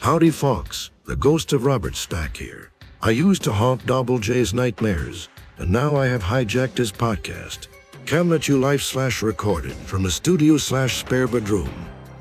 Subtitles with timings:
[0.00, 2.70] Howdy, Fox, the ghost of Robert Stack here.
[3.02, 7.66] I used to haunt Double J's nightmares, and now I have hijacked his podcast.
[8.10, 11.68] At you live slash recorded from a studio slash spare bedroom,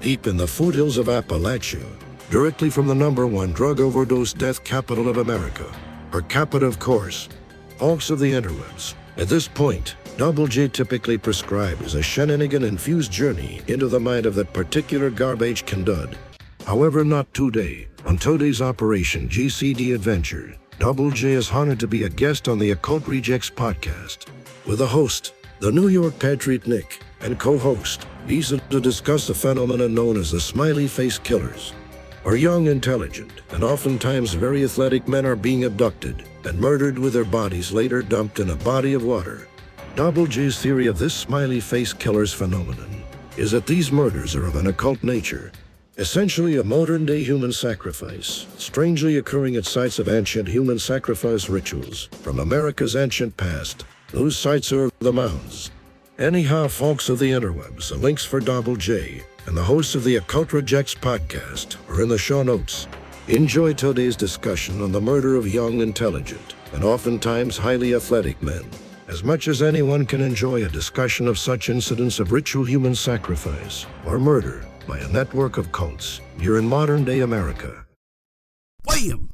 [0.01, 1.85] deep in the foothills of Appalachia,
[2.29, 5.73] directly from the number one drug overdose death capital of America,
[6.11, 7.29] per capita, of course.
[7.79, 8.93] Hawks of the interwebs.
[9.15, 14.51] At this point, Double J typically prescribes a shenanigan-infused journey into the mind of that
[14.51, 16.17] particular garbage can dud.
[16.69, 17.87] However, not today.
[18.05, 22.69] On today's Operation GCD Adventure, Double J is honored to be a guest on the
[22.69, 24.27] Occult Rejects podcast.
[24.67, 29.95] With a host, the New York Patriot Nick, and co-host, Liza to discuss the phenomenon
[29.95, 31.73] known as the smiley face killers.
[32.23, 37.25] Our young, intelligent, and oftentimes very athletic men are being abducted and murdered with their
[37.25, 39.47] bodies later dumped in a body of water.
[39.95, 43.03] Double J's theory of this smiley face killer's phenomenon
[43.37, 45.51] is that these murders are of an occult nature,
[45.99, 52.05] essentially a modern day human sacrifice, strangely occurring at sites of ancient human sacrifice rituals
[52.21, 53.83] from America's ancient past.
[54.11, 55.71] Those sites are the mounds.
[56.17, 60.15] Anyhow, folks of the interwebs, the links for Double J and the hosts of the
[60.15, 62.87] Occult Rejects podcast are in the show notes.
[63.27, 68.63] Enjoy today's discussion on the murder of young, intelligent, and oftentimes highly athletic men.
[69.09, 73.85] As much as anyone can enjoy a discussion of such incidents of ritual human sacrifice
[74.05, 77.85] or murder by a network of cults here in modern day America.
[78.85, 79.29] Wham!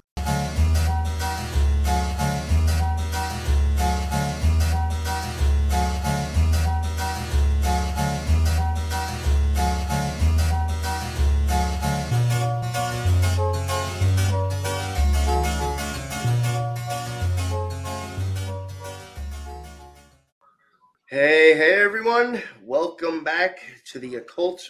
[21.08, 22.44] Hey, hey, everyone.
[22.62, 24.70] Welcome back to the Occult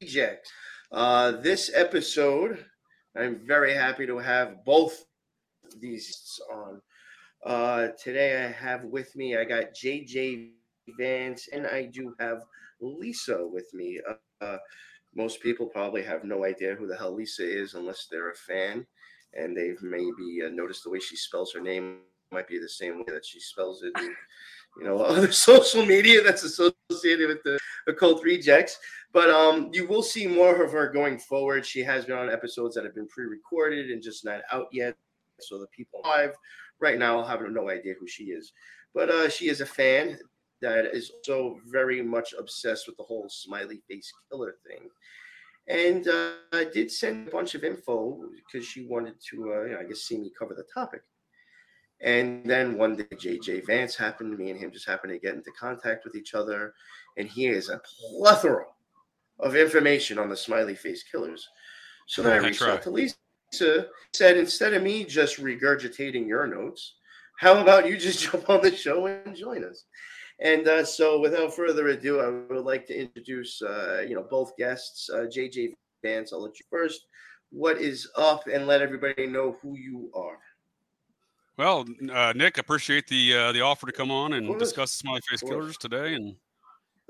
[0.00, 0.48] Reject.
[0.92, 2.64] Uh, this episode,
[3.16, 5.04] I'm very happy to have both
[5.80, 6.80] these on.
[7.44, 10.50] Uh, today, I have with me, I got JJ
[10.98, 12.42] Vance, and I do have
[12.80, 14.00] Liza with me.
[14.08, 14.58] Uh, uh,
[15.16, 18.86] most people probably have no idea who the hell Liza is unless they're a fan,
[19.34, 21.98] and they've maybe uh, noticed the way she spells her name
[22.30, 23.92] might be the same way that she spells it.
[23.98, 24.14] in,
[24.78, 28.78] you know, other social media that's associated with the occult rejects.
[29.12, 31.64] But um, you will see more of her going forward.
[31.64, 34.96] She has been on episodes that have been pre-recorded and just not out yet.
[35.40, 36.34] So the people live
[36.80, 38.52] right now have no idea who she is.
[38.94, 40.18] But uh, she is a fan
[40.60, 44.88] that is so very much obsessed with the whole smiley face killer thing.
[45.68, 49.72] And uh, I did send a bunch of info because she wanted to, uh, you
[49.72, 51.02] know, I guess, see me cover the topic.
[52.00, 54.38] And then one day, JJ Vance happened.
[54.38, 56.72] Me and him just happened to get into contact with each other,
[57.16, 57.80] and he is a
[58.18, 58.66] plethora
[59.40, 61.46] of information on the smiley face killers.
[62.06, 63.14] So then I reached out to Liza.
[63.50, 66.96] Said instead of me just regurgitating your notes,
[67.38, 69.84] how about you just jump on the show and join us?
[70.40, 74.56] And uh, so, without further ado, I would like to introduce, uh, you know, both
[74.56, 75.10] guests.
[75.12, 75.72] Uh, JJ
[76.04, 77.06] Vance, I'll let you first.
[77.50, 80.38] What is up, and let everybody know who you are.
[81.56, 85.40] Well, uh, Nick, appreciate the uh, the offer to come on and discuss Smiley Face
[85.40, 86.14] Killers today.
[86.14, 86.36] And.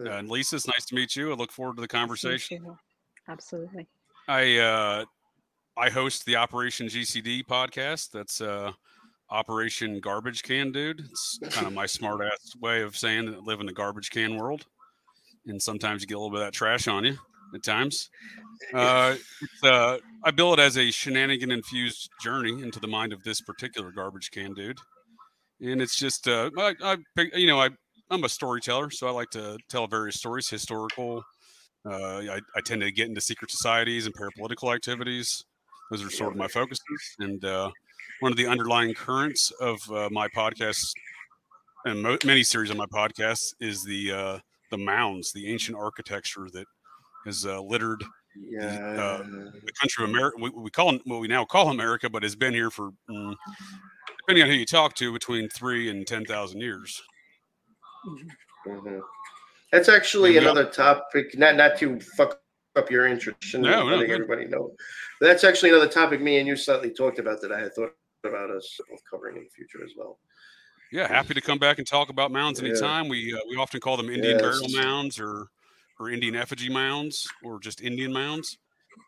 [0.01, 1.33] Uh, and Liza, it's nice to meet you.
[1.33, 2.65] I look forward to the conversation.
[3.29, 3.87] Absolutely.
[4.29, 5.05] I uh,
[5.77, 8.11] I host the Operation GCD podcast.
[8.13, 8.73] That's uh,
[9.31, 11.01] Operation Garbage Can Dude.
[11.01, 14.11] It's kind of my smart ass way of saying that I live in the garbage
[14.11, 14.65] can world.
[15.47, 17.17] And sometimes you get a little bit of that trash on you
[17.55, 18.11] at times.
[18.75, 19.17] Uh,
[19.63, 23.91] uh, I bill it as a shenanigan infused journey into the mind of this particular
[23.91, 24.79] garbage can dude.
[25.61, 27.71] And it's just, uh, I, I, pick- you know, I,
[28.11, 31.23] I'm a storyteller, so I like to tell various stories, historical.
[31.85, 35.45] Uh, I, I tend to get into secret societies and parapolitical activities.
[35.91, 36.85] Those are sort of my focuses.
[37.19, 37.71] And uh,
[38.21, 40.91] one of the underlying currents of uh, my podcast
[41.85, 44.39] and mo- many series of my podcasts is the uh,
[44.71, 46.67] the mounds, the ancient architecture that
[47.25, 48.03] has uh, littered
[48.37, 49.23] Yeah.
[49.65, 50.37] the country of America.
[50.41, 53.35] We, we call what we now call America, but has been here for, mm,
[54.19, 57.01] depending on who you talk to, between three and ten thousand years.
[58.07, 59.03] Mhm.
[59.73, 61.37] That's actually Yeah, another topic.
[61.37, 62.41] Not not to fuck
[62.77, 63.63] up your introduction.
[63.63, 64.23] No, no, letting good.
[64.23, 64.75] everybody know.
[65.21, 67.95] But that's actually another topic me and you slightly talked about that I had thought
[68.25, 68.81] about us
[69.11, 70.19] covering in the future as well.
[70.91, 72.69] Yeah, happy to come back and talk about mounds Yeah.
[72.69, 73.09] anytime.
[73.09, 74.43] We uh, we often call them Indian Yes.
[74.43, 75.49] burial mounds or
[76.01, 78.59] or Indian effigy mounds or just Indian mounds.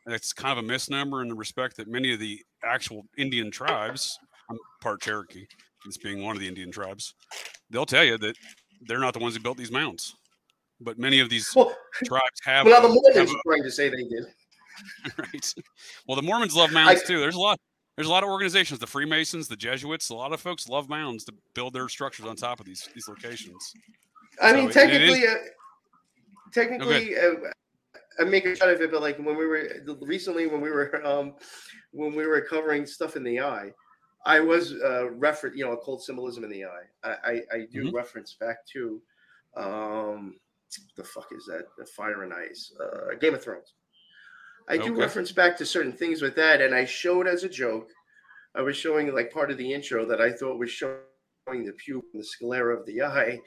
[0.07, 4.19] That's kind of a misnomer in the respect that many of the actual Indian tribes,
[4.51, 5.47] I'm part Cherokee,
[5.87, 7.15] this being one of the Indian tribes,
[7.71, 8.37] they'll tell you that
[8.81, 10.15] they're not the ones who built these mounds.
[10.81, 11.75] But many of these Well,
[12.05, 14.25] tribes have well now the Mormons are trying to say they did.
[15.19, 15.55] right.
[16.07, 17.21] Well, the Mormons love mounds I, too.
[17.21, 17.59] There's a lot.
[17.97, 20.09] There's a lot of organizations, the Freemasons, the Jesuits.
[20.09, 23.09] A lot of folks love mounds to build their structures on top of these these
[23.09, 23.75] locations.
[24.41, 25.35] I so mean, technically, uh,
[26.55, 27.33] technically, uh,
[28.19, 29.69] I'm making fun of it, but like when we were
[30.01, 31.35] recently, when we were um,
[31.93, 33.71] when we were covering stuff in the eye,
[34.27, 36.87] I was uh, reference, you know, occult symbolism in the eye.
[37.05, 37.97] I I, I do mm-hmm.
[37.97, 39.01] reference back to
[39.57, 40.37] um,
[40.97, 41.65] the fuck is that?
[41.79, 43.75] The Fire and Ice, uh, Game of Thrones.
[44.69, 45.01] I do okay.
[45.01, 47.89] reference back to certain things with that, and I showed as a joke.
[48.55, 50.99] I was showing like part of the intro that I thought was showing
[51.47, 53.41] the pupil and the sclera of the eye,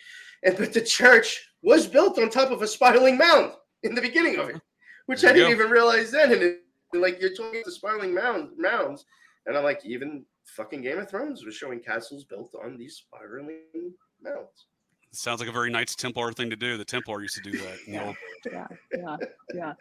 [0.43, 3.53] and but the church was built on top of a spiraling mound
[3.83, 4.61] in the beginning of it,
[5.05, 5.55] which there I didn't go.
[5.55, 6.33] even realize then.
[6.33, 6.59] And it,
[6.93, 9.05] like you're talking about the spiraling mound mounds,
[9.45, 13.93] and I'm like, even fucking Game of Thrones was showing castles built on these spiraling
[14.21, 14.67] mounds.
[15.11, 16.77] sounds like a very Knights Templar thing to do.
[16.77, 17.77] The Templar used to do that.
[17.87, 18.13] yeah,
[18.51, 19.17] yeah, yeah,
[19.53, 19.73] yeah.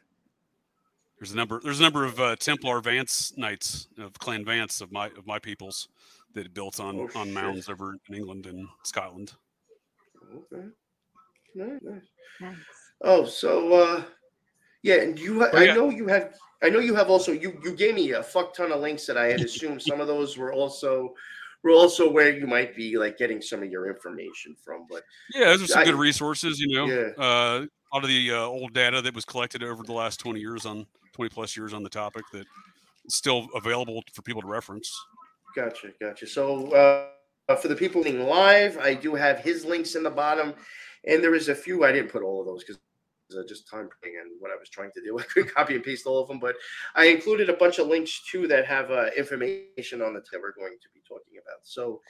[1.19, 1.61] There's a number.
[1.62, 5.38] There's a number of uh, Templar Vance knights of Clan Vance of my of my
[5.38, 5.88] peoples
[6.35, 9.32] that built on oh, on mounds over in England and Scotland.
[10.35, 10.67] Okay.
[11.55, 11.81] Nice,
[12.41, 12.55] nice.
[13.03, 14.03] Oh, so uh,
[14.82, 15.44] yeah, and you.
[15.44, 15.73] Oh, yeah.
[15.73, 16.35] I know you have.
[16.62, 17.32] I know you have also.
[17.32, 20.06] You you gave me a fuck ton of links that I had assumed some of
[20.06, 21.14] those were also
[21.62, 24.87] were also where you might be like getting some of your information from.
[24.88, 25.03] But
[25.35, 26.61] yeah, those are some I, good resources.
[26.61, 27.11] You know, yeah.
[27.19, 30.41] uh, a lot of the uh, old data that was collected over the last twenty
[30.41, 32.47] years on twenty plus years on the topic that
[33.05, 34.93] is still available for people to reference.
[35.55, 36.26] Gotcha, gotcha.
[36.26, 40.55] So uh, for the people being live, I do have his links in the bottom.
[41.05, 42.79] And there is a few I didn't put all of those because
[43.37, 45.19] uh, just time and what I was trying to do.
[45.20, 46.56] I couldn't copy and paste all of them, but
[46.94, 50.52] I included a bunch of links too that have uh, information on the that we're
[50.52, 51.61] going to be talking about.
[51.62, 52.00] So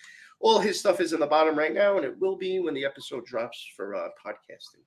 [0.40, 2.84] all his stuff is in the bottom right now, and it will be when the
[2.84, 4.82] episode drops for uh, podcasting.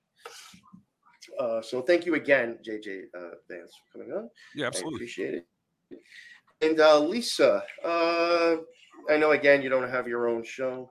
[1.40, 4.30] Uh, so thank you again, JJ uh, Vance, for coming on.
[4.54, 4.94] Yeah, absolutely.
[4.94, 5.46] I appreciate it.
[6.62, 8.56] And uh, Liza, uh,
[9.10, 10.90] I know again you don't have your own show.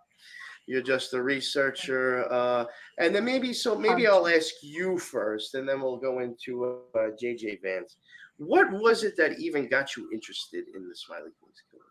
[0.68, 2.66] You're just a researcher, uh,
[2.98, 7.12] and then maybe so maybe I'll ask you first, and then we'll go into uh,
[7.22, 7.98] JJ Vance.
[8.38, 11.86] What was it that even got you interested in the Smiley Face Killers?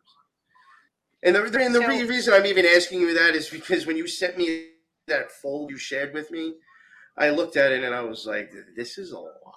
[1.22, 4.06] And the, and the so, reason I'm even asking you that is because when you
[4.06, 4.68] sent me
[5.06, 6.54] that fold you shared with me,
[7.16, 9.54] I looked at it and I was like, "This is a lot."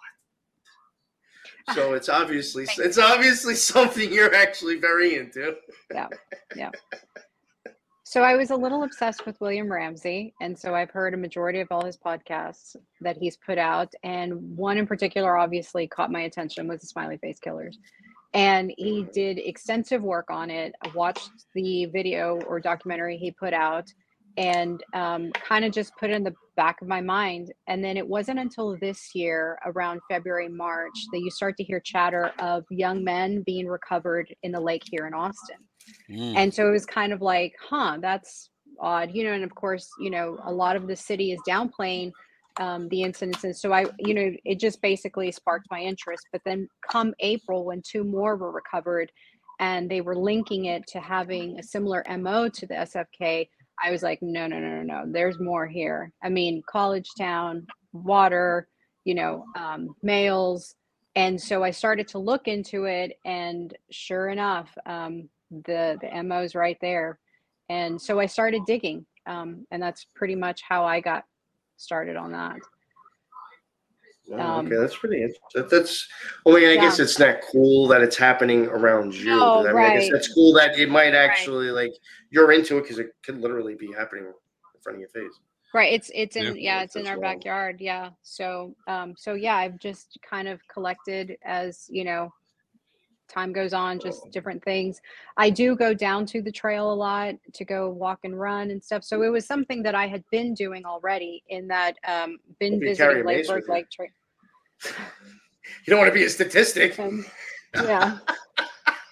[1.74, 5.56] So it's obviously it's obviously something you're actually very into.
[5.94, 6.08] yeah,
[6.56, 6.72] yeah.
[8.10, 11.60] So I was a little obsessed with William Ramsey, and so I've heard a majority
[11.60, 16.22] of all his podcasts that he's put out, and one in particular obviously caught my
[16.22, 17.78] attention was the Smiley Face Killers.
[18.34, 20.74] And he did extensive work on it.
[20.86, 23.92] I watched the video or documentary he put out
[24.38, 27.52] and um, kind of just put it in the back of my mind.
[27.68, 31.82] And then it wasn't until this year, around February, March, that you start to hear
[31.82, 35.58] chatter of young men being recovered in the lake here in Austin.
[36.10, 36.36] Mm.
[36.36, 38.50] And so it was kind of like, huh, that's
[38.80, 39.34] odd, you know.
[39.34, 42.12] And of course, you know, a lot of the city is downplaying
[42.60, 43.56] um, the incidences.
[43.58, 46.26] So I, you know, it just basically sparked my interest.
[46.32, 49.12] But then come April, when two more were recovered,
[49.60, 53.48] and they were linking it to having a similar MO to the SFK,
[53.84, 55.04] I was like, no, no, no, no, no.
[55.12, 56.12] There's more here.
[56.24, 58.68] I mean, college town, water,
[59.04, 60.76] you know, um, males.
[61.16, 66.56] And so I started to look into it, and sure enough, um, the the MO's
[66.56, 67.20] right there.
[67.70, 71.26] And so I started digging, um, and that's pretty much how I got
[71.76, 72.58] started on that.
[74.32, 75.68] Oh, um, okay, that's pretty interesting.
[75.70, 76.08] That's
[76.46, 76.82] well, I, mean, I yeah.
[76.82, 79.32] guess it's not cool that it's happening around you.
[79.32, 79.92] Oh, I mean, right.
[79.92, 81.86] I guess that's cool that it might actually right.
[81.86, 81.94] like
[82.30, 85.40] you're into it because it could literally be happening in front of your face.
[85.74, 85.94] Right.
[85.94, 87.34] It's it's in yeah, yeah it's in our well.
[87.34, 87.78] backyard.
[87.80, 88.10] Yeah.
[88.22, 92.34] So um so yeah, I've just kind of collected as you know
[93.28, 95.02] time goes on, just different things.
[95.36, 98.84] I do go down to the trail a lot to go walk and run and
[98.84, 99.04] stuff.
[99.04, 103.26] So it was something that I had been doing already in that um, been visiting
[103.26, 104.10] Lady Bird Lake Trail.
[105.86, 106.98] You don't want to be a statistic.
[107.76, 108.18] Um, yeah.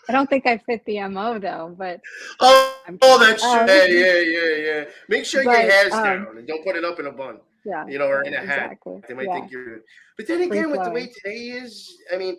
[0.07, 2.00] I don't think I fit the MO though, but
[2.39, 4.84] oh, oh that's um, yeah, yeah, yeah, yeah.
[5.10, 7.39] Make sure but, your hair's um, down and don't put it up in a bun.
[7.65, 8.93] Yeah, you know, or in a exactly.
[8.93, 9.03] hat.
[9.07, 9.34] They might yeah.
[9.34, 9.81] think you're.
[10.17, 12.38] But then again, with the way today is, I mean,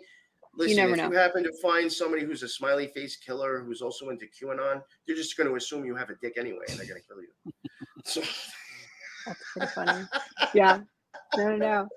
[0.57, 1.11] Listen, you if know.
[1.11, 5.17] you happen to find somebody who's a smiley face killer who's also into QAnon, you're
[5.17, 7.51] just going to assume you have a dick anyway, and they're going to kill you.
[8.05, 8.21] So.
[9.25, 10.05] That's pretty funny.
[10.53, 10.79] yeah.
[11.35, 11.87] No, no, no.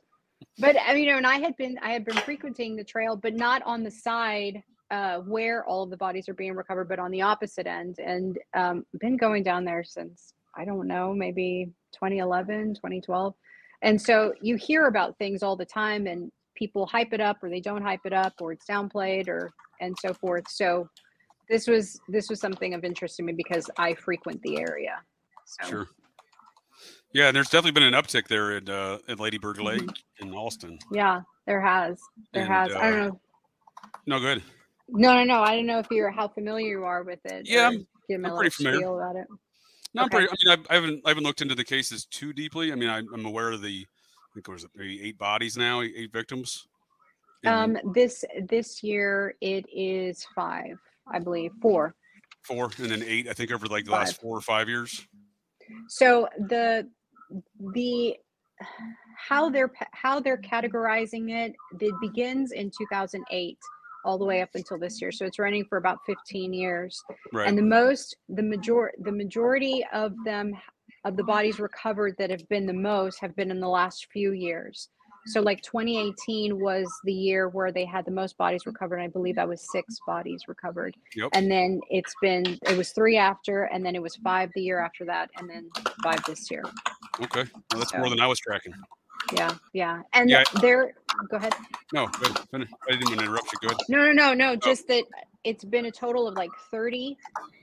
[0.59, 3.17] But I mean, you know, and I had been I had been frequenting the trail,
[3.17, 6.99] but not on the side uh, where all of the bodies are being recovered, but
[6.99, 11.71] on the opposite end, and um, been going down there since I don't know, maybe
[11.93, 13.35] 2011, 2012.
[13.83, 17.49] And so you hear about things all the time, and people hype it up or
[17.50, 19.50] they don't hype it up or it's downplayed or
[19.81, 20.45] and so forth.
[20.49, 20.88] So
[21.49, 25.00] this was this was something of interest to me because I frequent the area.
[25.47, 25.88] So Sure.
[27.12, 29.87] Yeah, and there's definitely been an uptick there at uh, at Lady Bird Mm-hmm.
[29.87, 30.79] Lake in Austin.
[30.93, 31.99] yeah, there has.
[32.33, 32.73] There And, has.
[32.76, 33.21] I don't uh, know.
[34.07, 34.43] No good.
[34.88, 35.40] No, no, no.
[35.43, 37.49] I don't know if you're how familiar you are with it.
[37.49, 38.88] Yeah, I'm- I'm pretty familiar.
[38.88, 39.26] about it.
[39.95, 40.26] No, I'm Okay.
[40.26, 42.73] pretty, I mean, I, I haven't I haven't looked into the cases too deeply.
[42.73, 43.87] I mean, I, I'm aware of the
[44.30, 46.68] I think there was maybe eight bodies now, eight, victims.
[47.44, 50.78] Um, this this year it is five,
[51.10, 51.94] I believe, four.
[52.42, 53.28] four, and then eight.
[53.28, 55.06] I think over like the last four or five years.
[55.88, 56.88] So the
[57.75, 58.16] the
[59.16, 63.58] how they're how they're categorizing it, it begins in 2008
[64.04, 65.12] all the way up until this year.
[65.12, 67.02] So it's running for about 15 years.
[67.32, 67.49] Right.
[67.49, 70.54] And the most the major the majority of them
[71.04, 74.33] of the bodies recovered that have been the most have been in the last few
[74.33, 74.88] years.
[75.26, 78.97] So like 2018 was the year where they had the most bodies recovered.
[78.97, 80.97] and I believe that was six bodies recovered.
[81.14, 81.30] Yep.
[81.35, 84.80] And then it's been it was three after, and then it was five the year
[84.80, 85.69] after that, and then
[86.02, 86.62] five this year.
[87.23, 87.45] okay.
[87.71, 88.73] Well, that's more than I was tracking.
[89.35, 90.00] Yeah, yeah.
[90.14, 90.42] And Yeah.
[90.62, 90.95] they're
[91.28, 91.54] go ahead.
[91.92, 92.38] No, good.
[92.50, 92.71] Finish.
[92.88, 93.69] I didn't want to interrupt you.
[93.69, 93.76] Good.
[93.90, 94.52] No, no, no, no.
[94.52, 94.57] Oh.
[94.57, 95.04] Just that
[95.45, 97.16] it's been a total of like 30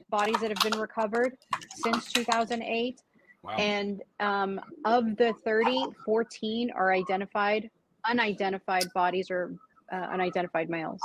[0.10, 1.36] bodies that have been recovered
[1.84, 3.02] since 2008.
[3.44, 3.56] Wow.
[3.58, 7.70] And um, of the 30, 14 are identified,
[8.06, 9.54] unidentified bodies or
[9.92, 11.00] uh, unidentified males.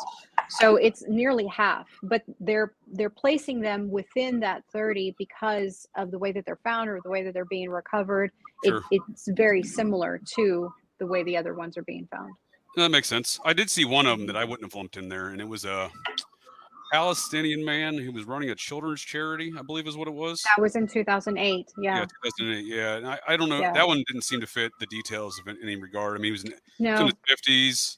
[0.48, 6.18] So it's nearly half, but they're they're placing them within that 30 because of the
[6.18, 8.32] way that they're found or the way that they're being recovered.
[8.64, 8.82] Sure.
[8.90, 12.32] It, it's very similar to the way the other ones are being found.
[12.76, 13.38] That makes sense.
[13.44, 15.48] I did see one of them that I wouldn't have lumped in there, and it
[15.48, 15.90] was a
[16.92, 20.42] Palestinian man who was running a children's charity, I believe is what it was.
[20.42, 21.72] That was in 2008.
[21.78, 21.96] Yeah.
[21.96, 22.66] Yeah, 2008.
[22.66, 23.60] Yeah, and I, I don't know.
[23.60, 23.72] Yeah.
[23.72, 26.14] That one didn't seem to fit the details of any regard.
[26.14, 27.96] I mean, he was in, No, in his 50s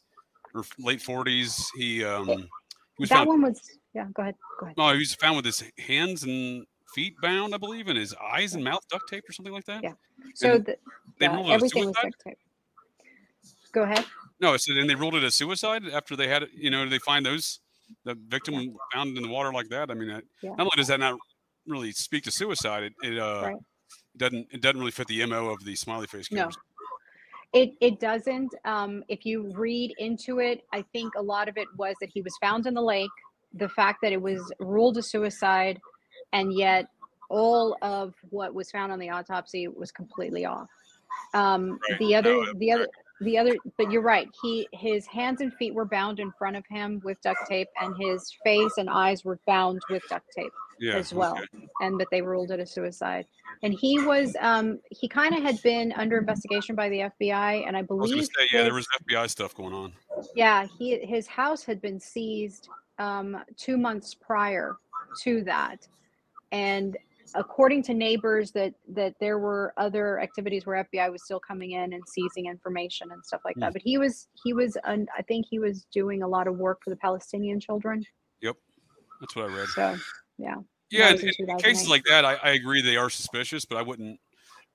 [0.54, 1.66] or late 40s.
[1.76, 2.34] He um he
[3.00, 3.28] was that found.
[3.28, 3.60] one was.
[3.94, 4.06] Yeah.
[4.14, 4.36] Go ahead.
[4.60, 4.76] Go ahead.
[4.76, 8.54] No, he was found with his hands and feet bound, I believe, and his eyes
[8.54, 9.82] and mouth duct tape or something like that.
[9.82, 9.92] Yeah.
[10.34, 10.76] So the,
[11.18, 12.38] they yeah, ruled everything was duct tape.
[13.72, 14.04] Go ahead.
[14.40, 16.50] No, so then they ruled it a suicide after they had it.
[16.54, 17.60] You know, they find those
[18.04, 19.90] the victim found in the water like that.
[19.90, 20.50] I mean, that, Yeah.
[20.50, 21.18] not only does that not
[21.66, 23.56] really speak to suicide, it, it uh Right.
[24.16, 26.50] doesn't it doesn't really fit the mo of the smiley face No.
[27.52, 28.52] It it doesn't.
[28.64, 32.20] Um, if you read into it, I think a lot of it was that he
[32.20, 33.10] was found in the lake.
[33.52, 35.80] The fact that it was ruled a suicide,
[36.32, 36.88] and yet
[37.30, 40.68] all of what was found on the autopsy was completely off.
[41.32, 41.98] Um, Right.
[42.00, 42.88] The other, No, the other,
[43.20, 43.56] the other.
[43.78, 44.28] But you're right.
[44.42, 47.94] He his hands and feet were bound in front of him with duct tape, and
[47.98, 51.68] his face and eyes were bound with duct tape Yeah, as well okay.
[51.80, 53.26] and that they ruled it a suicide
[53.62, 57.76] and he was um he kind of had been under investigation by the fbi and
[57.76, 59.92] i I believe gonna say, yeah, there was FBI stuff going on.
[60.34, 62.68] yeah he his house had been seized
[62.98, 64.76] um two months prior
[65.22, 65.86] to that
[66.50, 66.96] and
[67.34, 71.92] according to neighbors that that there were other activities where fbi was still coming in
[71.92, 73.72] and seizing information and stuff like that Hmm.
[73.72, 76.82] but he was he was un, i think he was doing a lot of work
[76.82, 78.04] for the palestinian children
[78.40, 78.56] Yep,
[79.20, 79.68] That's what I read.
[79.68, 79.96] so
[80.38, 80.56] yeah
[80.90, 84.20] Yeah, and, in cases like that, I, I agree they are suspicious, but I wouldn't.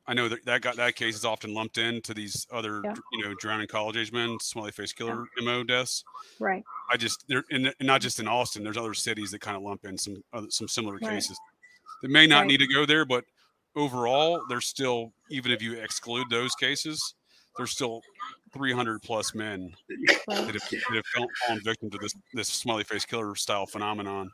[0.08, 2.96] I know that that got that case is often lumped into these other, Yeah.
[3.14, 6.04] you know, drowning college age men, smiley face killer mo deaths.
[6.40, 8.64] right I just they're and and not just in Austin.
[8.64, 11.12] There's other cities that kind of lump in some other, some similar Right.
[11.12, 11.38] cases
[12.02, 12.48] that may not Right.
[12.48, 13.26] need to go there, but
[13.76, 17.16] overall, there's still even if you exclude those cases,
[17.58, 18.02] there's still
[18.54, 19.76] 300 plus men
[20.28, 21.04] right that have, that have
[21.48, 24.30] fallen victim to this this smiley face killer style phenomenon.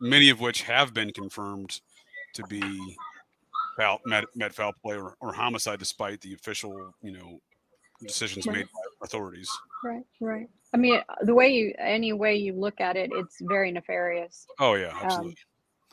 [0.00, 1.80] Many of which have been confirmed
[2.34, 2.96] to be
[3.76, 7.38] foul, met, met foul play or, or homicide, despite the official you know
[8.02, 8.56] decisions Right.
[8.58, 9.50] made by authorities.
[9.84, 10.48] Right, right.
[10.72, 14.46] I mean, the way you, any way you look at it, it's very nefarious.
[14.58, 15.36] Oh yeah, Um, absolutely.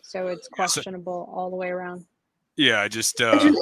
[0.07, 2.05] So it's Yeah, so- questionable all the way around.
[2.55, 3.55] yeah, I just uh, Imagine,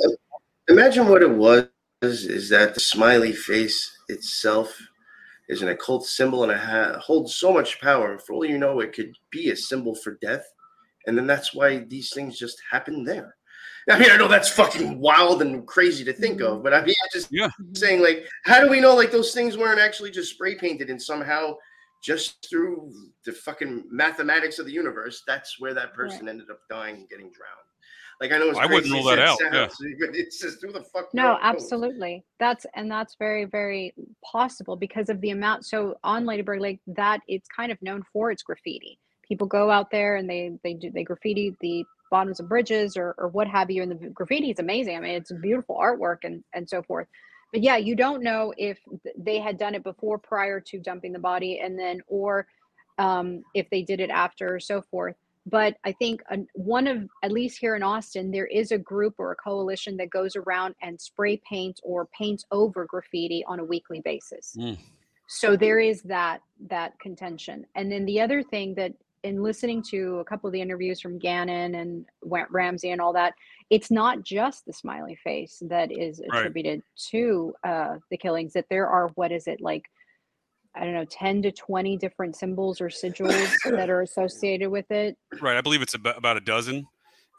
[0.69, 1.67] imagine what it was
[2.01, 4.77] is that the smiley face itself
[5.49, 8.11] is an occult symbol and it ha- holds so much power.
[8.13, 10.45] And for all you know, it could be a symbol for death.
[11.07, 13.35] And then that's why these things just happen there.
[13.89, 16.95] I mean, I know that's fucking wild and crazy to think of, but I mean,
[17.03, 17.49] I just Yeah.
[17.73, 20.99] saying, like, how do we know like those things weren't actually just spray painted and
[21.01, 21.55] somehow
[22.05, 22.93] just through
[23.25, 27.31] the fucking mathematics of the universe, that's where that person ended up dying and getting
[27.31, 27.65] drowned.
[28.21, 29.67] Like I know it's I wouldn't rule that out, yeah.
[29.81, 31.39] it's just who the fuck No, knows?
[31.41, 32.23] absolutely.
[32.39, 33.93] That's and that's very, very
[34.23, 35.65] possible because of the amount.
[35.65, 38.99] So on Ladybird Lake, that it's kind of known for its graffiti.
[39.27, 43.15] People go out there and they they do they graffiti the bottoms of bridges or
[43.17, 44.95] or what have you, and the graffiti is amazing.
[44.95, 47.07] I mean, it's beautiful artwork and and so forth.
[47.55, 48.77] But yeah, you don't know if
[49.17, 52.47] they had done it before prior to dumping the body and then, or
[52.97, 55.15] um, if they did it after or so forth.
[55.45, 56.21] But I think
[56.51, 60.09] one of, at least here in Austin, there is a group or a coalition that
[60.09, 64.57] goes around and spray paints or paints over graffiti on a weekly basis.
[64.59, 64.77] Mm.
[65.27, 67.65] So there is that that contention.
[67.73, 68.91] And then the other thing that
[69.25, 73.33] in listening to a couple of the interviews from Gannon and Ramsey and all that,
[73.71, 76.39] it's not just the smiley face that is Right.
[76.39, 78.53] attributed to uh, the killings.
[78.53, 79.83] That there are what is it like?
[80.75, 85.17] I don't know, ten to twenty different symbols or sigils that are associated with it.
[85.41, 85.57] Right.
[85.57, 86.85] I believe it's about, about a dozen.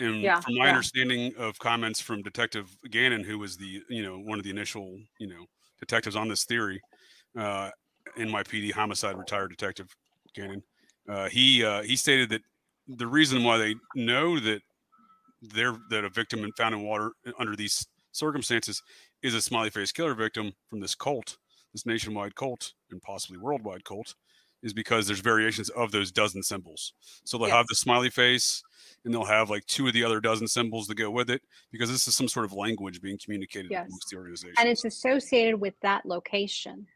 [0.00, 0.70] And Yeah, from my yeah.
[0.70, 4.98] understanding of comments from Detective Gannon, who was the you know one of the initial
[5.20, 5.46] you know
[5.78, 6.80] detectives on this theory,
[7.38, 7.70] uh,
[8.18, 9.94] NYPD homicide retired detective
[10.34, 10.62] Gannon,
[11.08, 12.42] uh, he uh, he stated that
[12.88, 14.60] the reason why they know that
[15.42, 18.82] they're that a victim and found in water under these circumstances
[19.22, 21.36] is a smiley face killer victim from this cult,
[21.72, 24.14] this nationwide cult and possibly worldwide cult,
[24.62, 26.92] is because there's variations of those dozen symbols.
[27.24, 28.62] So they'll have the smiley face
[29.04, 31.90] and they'll have like two of the other dozen symbols that go with it because
[31.90, 33.86] this is some sort of language being communicated Yes.
[33.88, 34.54] amongst the organization.
[34.58, 36.86] and it's associated with that location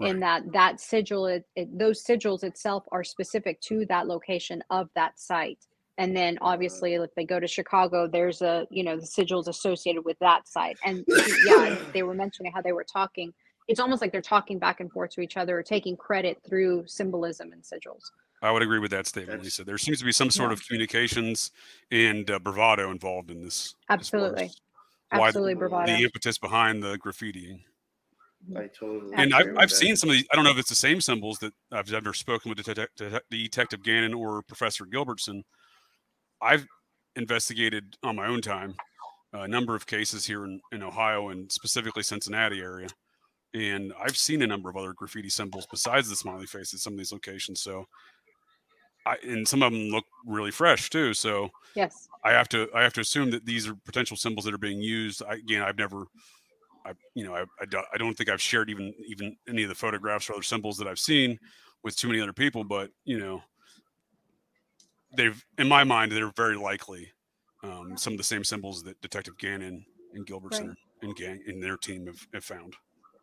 [0.00, 4.88] in that that sigil it, it, those sigils itself are specific to that location of
[4.94, 5.66] that site
[5.98, 10.04] and then obviously if they go to chicago there's a you know the sigils associated
[10.04, 11.04] with that site and
[11.46, 13.32] yeah they were mentioning how they were talking
[13.68, 16.84] it's almost like they're talking back and forth to each other or taking credit through
[16.86, 18.02] symbolism and sigils
[18.42, 19.64] I would agree with that statement, Liza.
[19.64, 20.54] There seems to be some sort Yeah.
[20.54, 21.52] of communications
[21.90, 23.74] and uh, bravado involved in this.
[23.88, 24.50] Absolutely.
[25.10, 27.62] absolutely the, bravado the impetus behind the graffitiing.
[28.54, 29.12] I totally.
[29.14, 29.74] And agree I've, I've that.
[29.74, 30.26] seen some of these.
[30.32, 33.22] I don't know if it's the same symbols that I've ever spoken with Detec- Det-
[33.30, 35.42] Detective Gannon or Professor Gilbertson.
[36.40, 36.66] I've
[37.16, 38.74] investigated on my own time
[39.32, 42.88] a number of cases here in, in Ohio and specifically Cincinnati area.
[43.54, 46.92] And I've seen a number of other graffiti symbols besides the smiley face at some
[46.92, 47.60] of these locations.
[47.60, 47.86] So
[49.06, 51.14] I, and some of them look really fresh too.
[51.14, 54.54] So yes I have to I have to assume that these are potential symbols that
[54.54, 55.22] are being used.
[55.22, 56.06] I, again, I've never,
[56.86, 59.68] I you know I, I, don't, I don't think I've shared even even any of
[59.68, 61.38] the photographs or other symbols that I've seen
[61.82, 62.64] with too many other people.
[62.64, 63.42] But you know,
[65.16, 67.12] they've in my mind they're very likely
[67.62, 70.76] um, some of the same symbols that Detective Gannon and Gilbertson Right.
[71.02, 72.74] and gang and their team have, have found.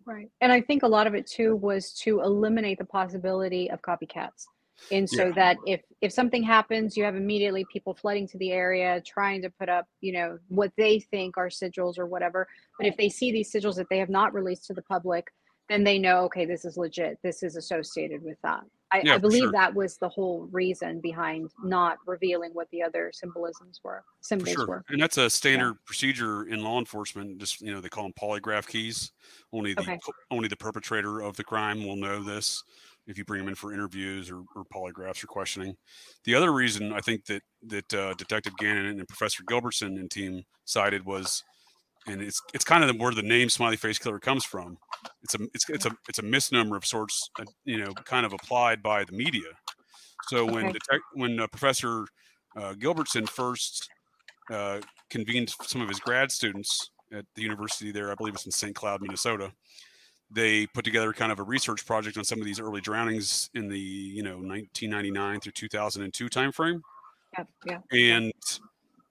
[0.06, 0.30] Right.
[0.41, 4.45] And I think a lot of it too was to eliminate the possibility of copycats.
[4.91, 5.33] And so Yeah.
[5.36, 9.49] that if if something happens, you have immediately people flooding to the area trying to
[9.49, 12.47] put up, you know, what they think are sigils or whatever.
[12.77, 15.31] But if they see these sigils that they have not released to the public,
[15.69, 17.17] then they know, okay, this is legit.
[17.23, 18.63] This is associated with that.
[18.91, 19.51] I, Yeah, I believe sure.
[19.53, 24.67] that was the whole reason behind not revealing what the other symbolisms were, symbols sure.
[24.67, 24.83] were.
[24.89, 27.39] And that's a standard procedure in law enforcement.
[27.39, 29.12] Just you know, they call them polygraph keys.
[29.51, 29.99] Only the Okay.
[30.29, 32.63] only the perpetrator of the crime will know this.
[33.06, 35.76] If you bring them in for interviews or, or polygraphs or questioning,
[36.24, 40.44] the other reason I think that that uh, Detective Gannon and Professor Gilbertson and team
[40.66, 41.44] cited was,
[42.08, 44.78] and it's it's kind of where the name Smiley Face Killer comes from.
[45.22, 48.34] It's a it's it's a it's a misnomer of sorts, uh, you know, kind of
[48.34, 49.50] applied by the media.
[50.30, 50.74] So when Okay.
[50.74, 52.06] detect when uh, Professor
[52.56, 53.89] uh, Gilbertson first
[54.50, 58.12] uh, convened some of his grad students at the university there.
[58.12, 58.76] I believe it's in St.
[58.76, 59.52] Cloud, Minnesota.
[60.34, 63.67] They put together kind of a research project on some of these early drownings in
[63.67, 66.82] the you know 1999 through 2002 timeframe.
[67.38, 67.80] Yeah, yeah.
[68.15, 68.34] And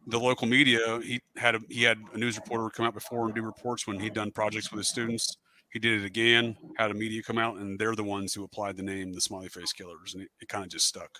[0.06, 3.34] the local media, he had a, he had a news reporter come out before and
[3.34, 5.36] do reports when he'd done projects with his students.
[5.70, 8.76] He did it again, had a media come out, and they're the ones who applied
[8.76, 11.18] the name the Smiley Face Killers, and it, it kind of just stuck.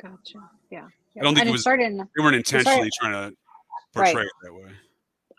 [0.00, 0.38] Gotcha.
[0.70, 0.86] Yeah.
[1.14, 1.22] yeah.
[1.22, 3.36] don't think and it was- started in They weren't intentionally trying to
[3.94, 4.12] Right.
[4.12, 4.70] portray it that way.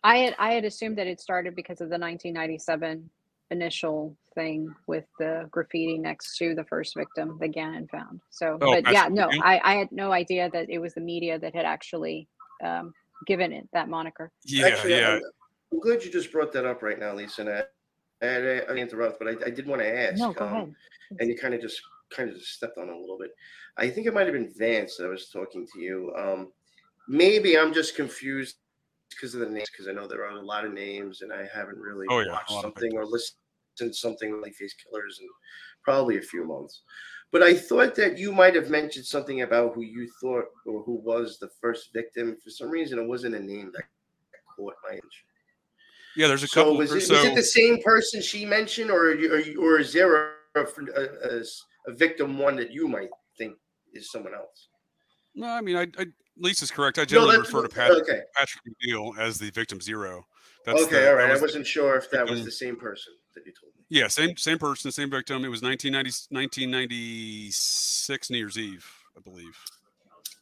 [0.04, 3.10] I had I had assumed that it started because of the 1997
[3.52, 8.22] initial thing with the graffiti next to the first victim that Gannon found.
[8.30, 9.30] So, Oh, but yeah, no.
[9.42, 12.28] I, I had no idea that it was the media that had actually
[12.64, 12.94] um,
[13.26, 14.32] given it that moniker.
[14.46, 15.16] Yeah, Actually, yeah.
[15.16, 15.22] I'm,
[15.72, 17.42] I'm glad you just brought that up right now, Liza.
[17.42, 20.18] And I, I, I interrupt, but I, I did want to ask.
[20.18, 20.76] No, go um, ahead.
[21.20, 23.32] and you kind of just kind of just stepped on a little bit.
[23.78, 26.14] I think it might have been Vance that I was talking to you.
[26.18, 26.52] Um,
[27.08, 28.56] maybe I'm just confused
[29.10, 31.48] because of the names, because I know there are a lot of names, and I
[31.54, 33.38] haven't really Oh, yeah, watched something or listened
[33.78, 35.28] to something like Face Killers in
[35.84, 36.82] probably a few months.
[37.32, 40.96] But I thought that you might have mentioned something about who you thought or who
[41.04, 42.38] was the first victim.
[42.44, 43.84] For some reason, it wasn't a name that
[44.56, 45.28] caught my attention.
[46.16, 46.78] Yeah, there's a So couple.
[46.78, 49.94] was it, so, was it the same person she mentioned, or or, you- or is
[49.94, 51.44] there a, a, a,
[51.88, 53.56] a victim one that you might think
[53.94, 54.67] is someone else?
[55.38, 56.98] No, I mean, I, I Liza's correct.
[56.98, 58.22] I generally refer to Patrick, okay.
[58.36, 60.26] Patrick McNeil as the victim zero.
[60.66, 61.32] That's okay, the, all right.
[61.32, 63.84] I wasn't sure if that was the same person that you told me.
[63.90, 65.46] Yeah, same same person, same victim.
[65.46, 69.58] It was 1990, 1996 New Year's Eve, I believe.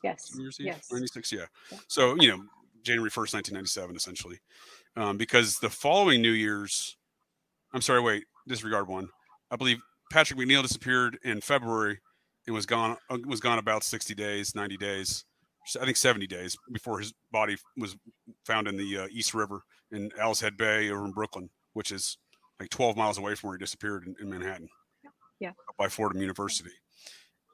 [0.02, 0.34] Yes.
[0.34, 0.92] New Year's Eve, yes.
[0.92, 1.40] 96, yeah.
[1.72, 1.78] yeah.
[1.88, 2.44] So you know,
[2.84, 4.40] January 1st, 1997, essentially,
[4.96, 6.96] um, because the following New Year's,
[7.74, 9.10] I'm sorry, wait, disregard one.
[9.52, 9.80] I believe
[10.10, 12.00] Patrick McNeil disappeared in February
[12.48, 15.26] and was gone uh, was gone about 60 days, 90 days.
[15.82, 17.96] I think 70 days before his body was
[18.46, 22.18] found in the uh, East River in Owl's Head Bay over in Brooklyn, which is
[22.60, 24.70] like 12 miles away from where he disappeared in, in Manhattan.
[25.40, 25.52] Yeah.
[25.78, 26.70] By Fordham University.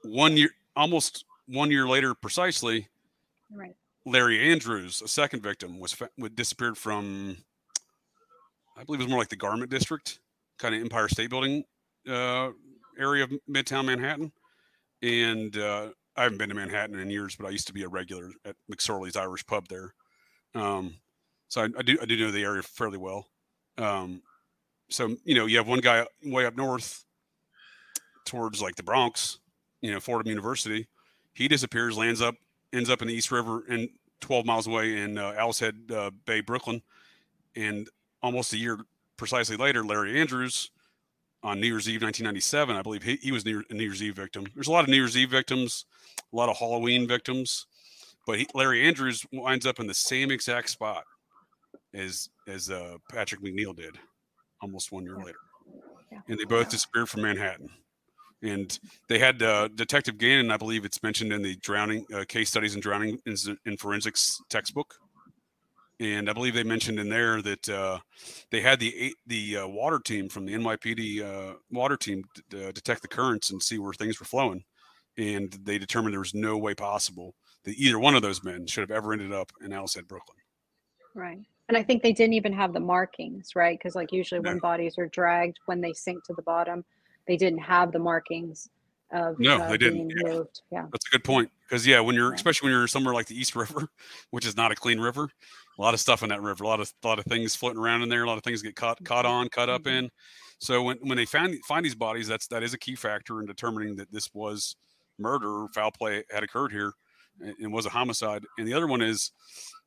[0.03, 2.87] One year, almost one year later, precisely.
[3.49, 3.75] Right.
[4.05, 7.37] Larry Andrews, a second victim, was fa- disappeared from,
[8.77, 10.19] I believe it was more like the Garment District,
[10.57, 11.63] kind of Empire State Building
[12.09, 12.49] uh,
[12.99, 14.31] area of Midtown Manhattan,
[15.01, 17.87] and uh, I haven't been to Manhattan in years, but I used to be a
[17.87, 19.93] regular at McSorley's Irish Pub there.
[20.53, 20.95] Um,
[21.47, 23.27] so I, I, do I do know the area fairly well.
[23.77, 24.21] Um,
[24.89, 27.05] so you know, you have one guy way up north
[28.25, 29.39] towards like the Bronx,
[29.81, 30.87] you know, Fordham University.
[31.33, 32.35] He disappears, lands up,
[32.73, 36.11] ends up in the East River, and 12 miles away in uh, Owl's Head uh,
[36.25, 36.81] Bay, Brooklyn.
[37.55, 37.89] And
[38.21, 38.79] almost a year
[39.17, 40.71] precisely later, Larry Andrews
[41.43, 42.75] on New Year's Eve, 1997.
[42.75, 44.45] I believe he, he was a New Year's Eve victim.
[44.53, 45.85] There's a lot of New Year's Eve victims,
[46.31, 47.65] a lot of Halloween victims,
[48.25, 51.03] but he, Larry Andrews winds up in the same exact spot
[51.93, 53.97] as as uh, Patrick McNeil did,
[54.61, 55.39] almost one year later,
[56.27, 57.69] and they both disappeared from Manhattan.
[58.43, 58.77] And
[59.07, 62.73] they had uh, Detective Gannon, I believe it's mentioned in the drowning uh, case studies
[62.73, 64.95] and drowning in, in forensics textbook
[66.01, 67.99] and I believe they mentioned in there that uh,
[68.49, 72.71] they had the the uh, water team from the NYPD uh, water team d- uh,
[72.71, 74.63] detect the currents and see where things were flowing,
[75.17, 78.81] and they determined there was no way possible that either one of those men should
[78.81, 80.37] have ever ended up in Owl's Head, Brooklyn.
[81.13, 83.77] Right, and I think they didn't even have the markings, right?
[83.77, 84.49] Because like usually no.
[84.49, 86.83] when bodies are dragged when they sink to the bottom,
[87.27, 88.69] they didn't have the markings
[89.11, 90.09] of no, uh, they didn't.
[90.09, 90.41] Yeah.
[90.71, 91.51] Yeah, that's a good point.
[91.67, 92.35] Because yeah, when you're yeah.
[92.35, 93.87] especially when you're somewhere like the East River,
[94.31, 95.29] which is not a clean river,
[95.77, 97.79] a lot of stuff in that river, a lot of a lot of things floating
[97.79, 99.33] around in there, a lot of things get caught caught mm-hmm.
[99.33, 100.05] on, cut up mm-hmm.
[100.05, 100.09] in.
[100.59, 103.47] So when, when they find find these bodies, that's that is a key factor in
[103.47, 104.75] determining that this was
[105.17, 106.93] murder, foul play had occurred here,
[107.39, 108.43] and, and was a homicide.
[108.57, 109.31] And the other one is,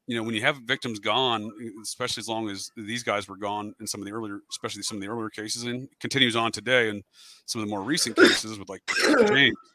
[0.07, 1.51] you know, when you have victims gone,
[1.83, 4.99] especially as long as these guys were gone in some of the earlier, especially some
[4.99, 7.03] of the earlier cases, and continues on today, and
[7.47, 8.83] some of the more recent cases with like
[9.29, 9.57] James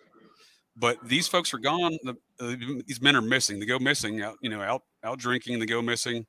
[0.79, 1.97] but these folks are gone.
[2.03, 2.55] The, uh,
[2.87, 3.59] these men are missing.
[3.59, 5.59] They go missing out, you know, out out drinking.
[5.59, 6.25] They go missing,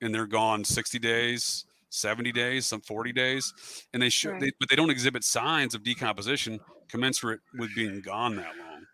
[0.00, 3.52] and they're gone sixty days, seventy days, some forty days,
[3.92, 4.40] and they show, right.
[4.40, 8.84] they, but they don't exhibit signs of decomposition commensurate with being gone that long.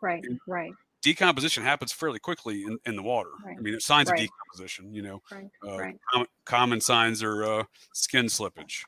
[0.00, 0.22] Right.
[0.24, 0.72] And right.
[1.02, 3.30] Decomposition happens fairly quickly in, in the water.
[3.44, 3.56] Right.
[3.58, 4.20] I mean, signs right.
[4.20, 4.94] of decomposition.
[4.94, 5.48] You know, right.
[5.66, 8.82] Uh, com- common signs are uh, skin slippage,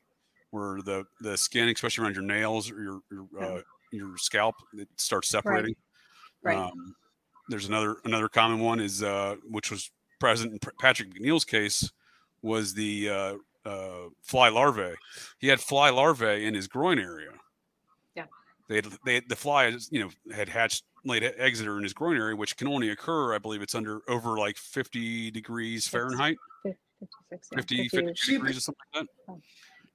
[0.51, 3.61] where the the skin, especially around your nails or your, your uh,
[3.93, 5.75] your scalp it starts separating.
[6.43, 6.57] Right.
[6.57, 6.95] Um,
[7.49, 11.91] there's another another common one is uh, which was present in Patrick McNeil's case
[12.43, 14.95] was the uh, uh, fly larvae.
[15.39, 17.31] He had fly larvae in his groin area.
[18.71, 18.81] Yeah.
[18.81, 22.17] They had, they the fly you know had hatched laid eggs that in his groin
[22.17, 26.37] area, which can only occur, I believe it's under over like 50 degrees Fahrenheit.
[26.63, 27.57] 56, yeah.
[27.57, 29.33] 50, 50, 50 degrees or something like that.
[29.33, 29.41] Oh.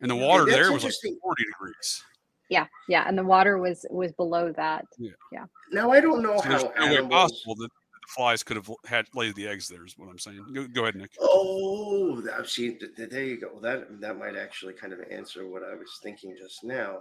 [0.02, 2.04] And the water there was like 40 degrees.
[2.50, 4.86] Yeah, yeah, and the water was was below that.
[4.98, 5.12] Yeah.
[5.32, 5.46] yeah.
[5.72, 7.04] Now I don't know so how there's no animals...
[7.04, 9.68] way possible that the flies could have had laid the eggs.
[9.68, 10.46] There is what I'm saying.
[10.54, 11.12] Go, go ahead, Nick.
[11.20, 13.60] Oh, see, there you go.
[13.62, 17.00] That that might actually kind of answer what I was thinking just now.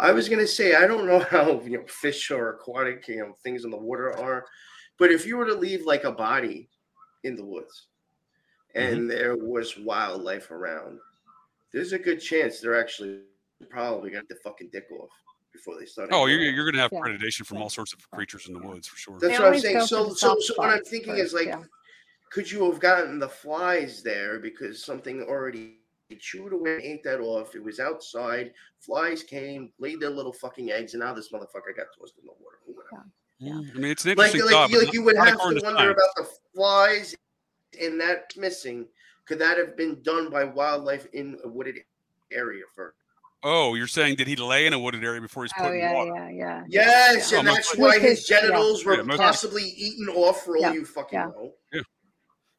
[0.00, 3.34] I was gonna say I don't know how you know fish or aquatic you know
[3.44, 4.46] things in the water are,
[4.98, 6.68] but if you were to leave like a body
[7.22, 7.86] in the woods,
[8.74, 9.08] and mm-hmm.
[9.08, 10.98] there was wildlife around,
[11.72, 13.20] there's a good chance they're actually
[13.68, 15.10] probably got the fucking dick off
[15.52, 16.08] before they start.
[16.12, 17.00] Oh, you're, you're going to have yeah.
[17.00, 19.18] predation from all sorts of creatures in the woods for sure.
[19.20, 19.80] That's they what I'm saying.
[19.82, 21.62] So, so, so what I'm thinking is like, yeah.
[22.32, 25.79] could you have gotten the flies there because something already
[26.16, 27.54] chewed away and ate that off?
[27.54, 28.52] It was outside.
[28.78, 32.32] Flies came, laid their little fucking eggs, and now this motherfucker got tossed in the
[32.40, 32.58] water.
[33.38, 33.54] Yeah.
[33.54, 35.90] I mean, it's an interesting like, like, like you would have to wonder time.
[35.90, 37.14] about the flies
[37.80, 38.86] and that missing.
[39.24, 41.76] Could that have been done by wildlife in a wooded
[42.32, 42.96] area first?
[43.42, 45.72] Oh, you're saying did he lay in a wooded area before he's oh, put oh,
[45.72, 46.30] yeah, in water?
[46.30, 47.38] Yeah, yeah, Yes, yeah.
[47.38, 48.96] and oh, that's why his genitals yeah.
[48.96, 51.54] were possibly eaten off for all you fucking know.
[51.72, 51.80] Yeah.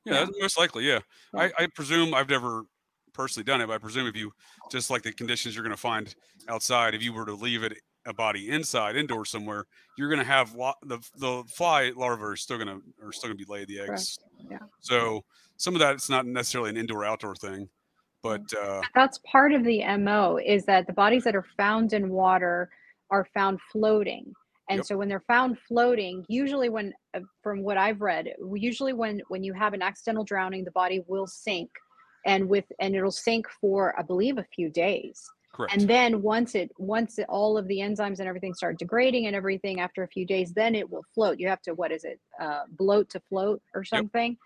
[0.03, 0.87] Yeah, most likely.
[0.87, 0.99] Yeah.
[1.35, 2.63] I, I presume I've never
[3.13, 4.31] personally done it, but I presume if you
[4.71, 6.13] just like the conditions you're going to find
[6.47, 9.65] outside, if you were to leave it a body inside indoors somewhere,
[9.97, 13.29] you're going to have lo- the the fly larvae are still going to are still
[13.29, 14.19] going to be laying the eggs.
[14.49, 14.57] Yeah.
[14.79, 15.23] So
[15.57, 17.69] some of that it's not necessarily an indoor outdoor thing,
[18.23, 22.09] but uh, That's part of the MO is that the bodies that are found in
[22.09, 22.69] water
[23.11, 24.33] are found floating.
[24.69, 24.85] And Yep.
[24.85, 29.43] so when they're found floating, usually when uh, from what I've read, usually when when
[29.43, 31.69] you have an accidental drowning, the body will sink
[32.25, 35.21] and with and it'll sink for I believe a few days.
[35.53, 35.73] correct.
[35.75, 39.35] And then once it once it, all of the enzymes and everything start degrading and
[39.35, 41.39] everything after a few days, then it will float.
[41.39, 42.19] You have to what is it?
[42.39, 44.37] Uh, bloat to float or something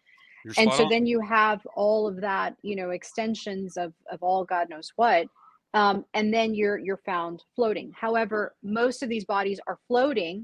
[0.43, 0.89] You're and so on.
[0.89, 5.25] then you have all of that you know extensions of of all god knows what
[5.73, 10.43] um, and then you're you're found floating however most of these bodies are floating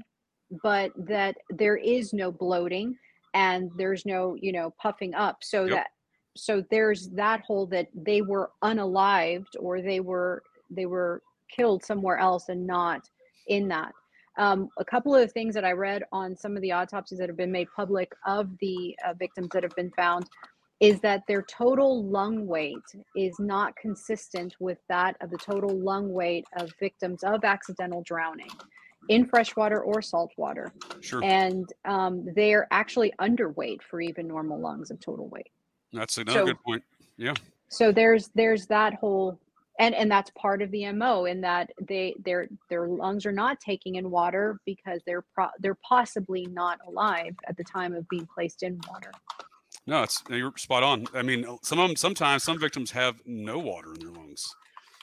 [0.62, 2.96] but that there is no bloating
[3.34, 5.70] and there's no you know puffing up so Yep.
[5.70, 5.86] that
[6.36, 11.22] so there's that whole that they were unalived or they were they were
[11.54, 13.08] killed somewhere else and not
[13.48, 13.92] in that
[14.38, 17.28] um, a couple of the things that I read on some of the autopsies that
[17.28, 20.28] have been made public of the uh, victims that have been found
[20.80, 22.82] is that their total lung weight
[23.14, 28.50] is not consistent with that of the total lung weight of victims of accidental drowning
[29.08, 30.72] in freshwater or saltwater.
[31.00, 31.22] sure.
[31.22, 35.50] And um, they're actually underweight for even normal lungs of total weight.
[35.92, 36.82] That's another so- good point.
[37.16, 37.34] Yeah.
[37.68, 39.38] So there's there's that whole
[39.78, 43.60] and and that's part of the mo in that they their their lungs are not
[43.60, 48.26] taking in water because they're pro- they're possibly not alive at the time of being
[48.34, 49.10] placed in water
[49.86, 51.06] No, it's you're spot on.
[51.14, 54.54] I mean, some of them sometimes some victims have no water in their lungs.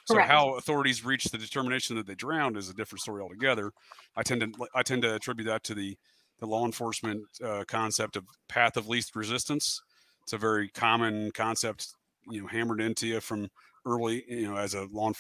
[0.06, 0.30] So Correct.
[0.32, 3.72] how authorities reach the determination that they drowned is a different story altogether.
[4.16, 5.98] I tend to I tend to attribute that to the
[6.40, 9.82] the law enforcement uh, concept of path of least resistance.
[10.24, 11.96] It's a very common concept,
[12.30, 13.50] you know, hammered into you from
[13.86, 15.12] early, you know, as a law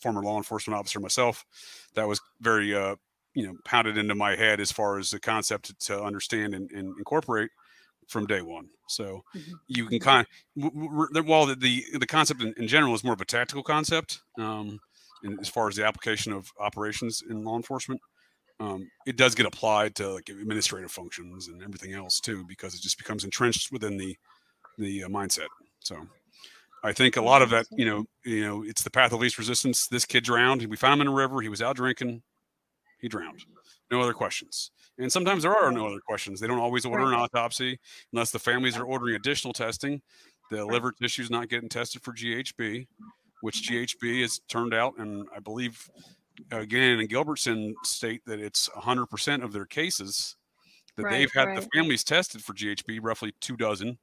[0.00, 1.44] former law enforcement officer myself.
[1.94, 2.96] That was very, uh,
[3.34, 6.96] you know, pounded into my head as far as the concept to understand and, and
[6.98, 7.50] incorporate
[8.08, 8.68] from day one.
[8.88, 9.60] So Mhm.
[9.68, 12.94] you can kind of, w- w- w- while the, the, the concept in, in general
[12.94, 14.78] is more of a tactical concept, um,
[15.22, 18.00] and as far as the application of operations in law enforcement,
[18.60, 22.80] um, it does get applied to like administrative functions and everything else too, because it
[22.82, 24.16] just becomes entrenched within the
[24.78, 25.48] the uh, mindset.
[25.80, 25.96] So
[26.84, 29.38] I think a lot of that, you know, you know, it's the path of least
[29.38, 29.86] resistance.
[29.88, 30.64] This kid drowned.
[30.66, 31.40] We found him in a river.
[31.40, 32.22] He was out drinking.
[33.00, 33.44] He drowned.
[33.90, 34.70] No other questions.
[34.98, 36.40] And sometimes there are no other questions.
[36.40, 37.78] They don't always order an autopsy
[38.12, 40.00] unless the families are ordering additional testing.
[40.50, 42.86] The liver tissue is not getting tested for GHB,
[43.42, 45.90] which GHB has turned out, and I believe
[46.50, 50.36] again in Gilbertson state that it's 100% of their cases
[50.96, 53.98] that Right, they've had the families tested for GHB, roughly two dozen,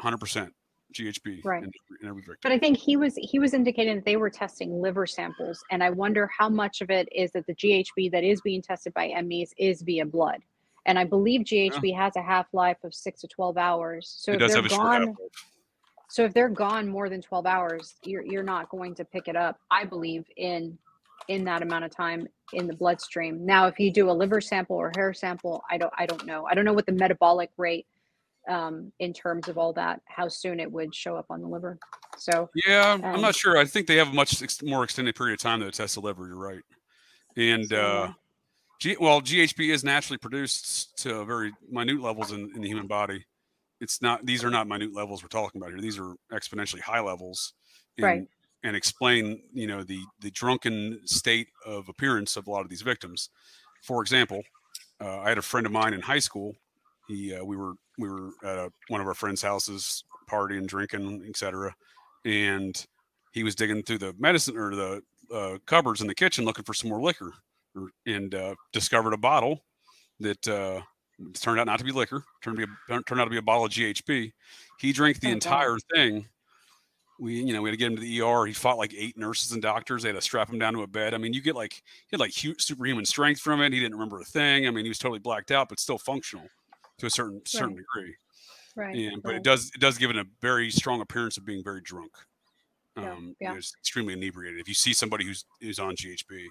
[0.00, 0.50] 100%
[0.94, 1.62] GHB Right.
[1.62, 1.70] in,
[2.02, 2.38] in every victim.
[2.42, 5.82] but i think he was he was indicating that they were testing liver samples and
[5.82, 9.08] i wonder how much of it is that the ghb that is being tested by
[9.22, 10.40] mes is via blood
[10.86, 14.52] and i believe ghb has a half-life of 6 to 12 hours so it if
[14.52, 15.16] they're gone.
[16.08, 19.36] So if they're gone more than 12 hours, you're you're not going to pick it
[19.36, 20.78] up, I believe, in
[21.28, 23.44] in that amount of time in the bloodstream.
[23.44, 26.46] Now, if you do a liver sample or hair sample, I don't I don't know.
[26.46, 27.86] I don't know what the metabolic rate
[28.48, 31.78] um, in terms of all that, how soon it would show up on the liver.
[32.18, 33.56] So Yeah, I'm Um, not sure.
[33.56, 36.00] I think they have a much ex- more extended period of time to test the
[36.00, 36.26] liver.
[36.26, 36.62] You're right.
[37.36, 38.12] And So, uh,
[38.80, 43.24] G- well, GHB is naturally produced to very minute levels in, in the human body.
[43.80, 45.80] It's not; these are not minute levels we're talking about here.
[45.80, 47.54] These are exponentially high levels,
[47.98, 48.28] Right.
[48.62, 52.82] And explain, you know, the the drunken state of appearance of a lot of these
[52.82, 53.30] victims.
[53.82, 54.42] For example,
[55.00, 56.54] uh, I had a friend of mine in high school.
[57.08, 61.24] He, uh, we were we were at a, one of our friends' houses, partying, drinking,
[61.28, 61.74] etc.
[62.24, 62.84] And
[63.32, 65.02] he was digging through the medicine or the
[65.32, 67.32] uh, cupboards in the kitchen looking for some more liquor,
[67.76, 69.64] or, and uh, discovered a bottle
[70.20, 70.80] that uh,
[71.40, 72.24] turned out not to be liquor.
[72.42, 74.32] Turned to be a, turned out to be a bottle of GHB.
[74.80, 75.34] He drank the Oh, wow.
[75.34, 76.26] entire thing.
[77.20, 78.44] We, you know, we had to get him to the ER.
[78.44, 80.02] He fought like eight nurses and doctors.
[80.02, 81.14] They had to strap him down to a bed.
[81.14, 83.72] I mean, you get like he had like hu- superhuman strength from it.
[83.72, 84.66] He didn't remember a thing.
[84.66, 86.46] I mean, he was totally blacked out, but still functional
[86.98, 88.14] to a certain certain degree.
[88.76, 88.96] right.
[88.96, 89.36] And but right.
[89.36, 92.12] it does it does give it a very strong appearance of being very drunk.
[92.96, 93.54] Yeah, Um, yeah.
[93.56, 94.60] It's extremely inebriated.
[94.60, 96.46] If you see somebody who's who's on GHB,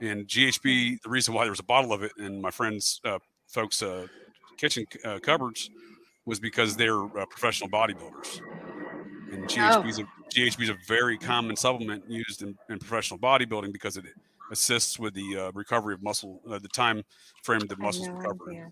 [0.00, 3.18] and GHB, the reason why there was a bottle of it in my friend's uh,
[3.46, 4.06] folks' uh,
[4.56, 5.70] kitchen uh, cupboards
[6.26, 8.40] was because they're uh, professional bodybuilders.
[9.32, 13.72] And GHB is a GHB is a very common supplement used in, in professional bodybuilding
[13.72, 14.04] because it
[14.52, 17.02] assists with the uh, recovery of muscle, uh, the time
[17.42, 18.50] frame that muscles recover.
[18.50, 18.70] idea.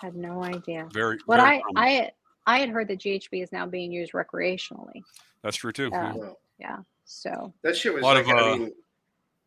[0.00, 0.88] Had no idea.
[0.92, 1.76] Very, What very I common.
[1.76, 2.10] I
[2.46, 5.02] I had heard that GHB is now being used recreationally.
[5.42, 5.90] That's true too.
[5.92, 6.30] Uh, yeah.
[6.58, 6.76] Yeah.
[7.04, 8.72] So that shit was a Lot like, of, I uh, mean,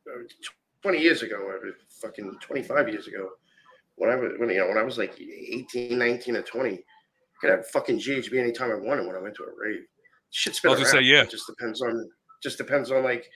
[0.07, 0.23] uh,
[0.81, 1.59] 20 years ago, or
[1.89, 3.29] fucking 25 years ago.
[3.95, 6.79] When I was when you know when I was like 18, 19, and 20, I
[7.41, 9.83] could have fucking GHB anytime I wanted when I went to a rave.
[10.31, 10.93] Shit's been I was around.
[10.93, 11.23] gonna say, yeah.
[11.23, 12.09] It just depends on
[12.41, 13.29] just depends on like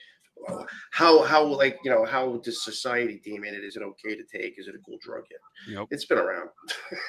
[0.92, 3.54] how how like you know how does society deem it?
[3.54, 4.58] Is it okay to take?
[4.58, 5.76] Is it a cool drug yet?
[5.76, 5.88] Yep.
[5.90, 6.48] It's been around.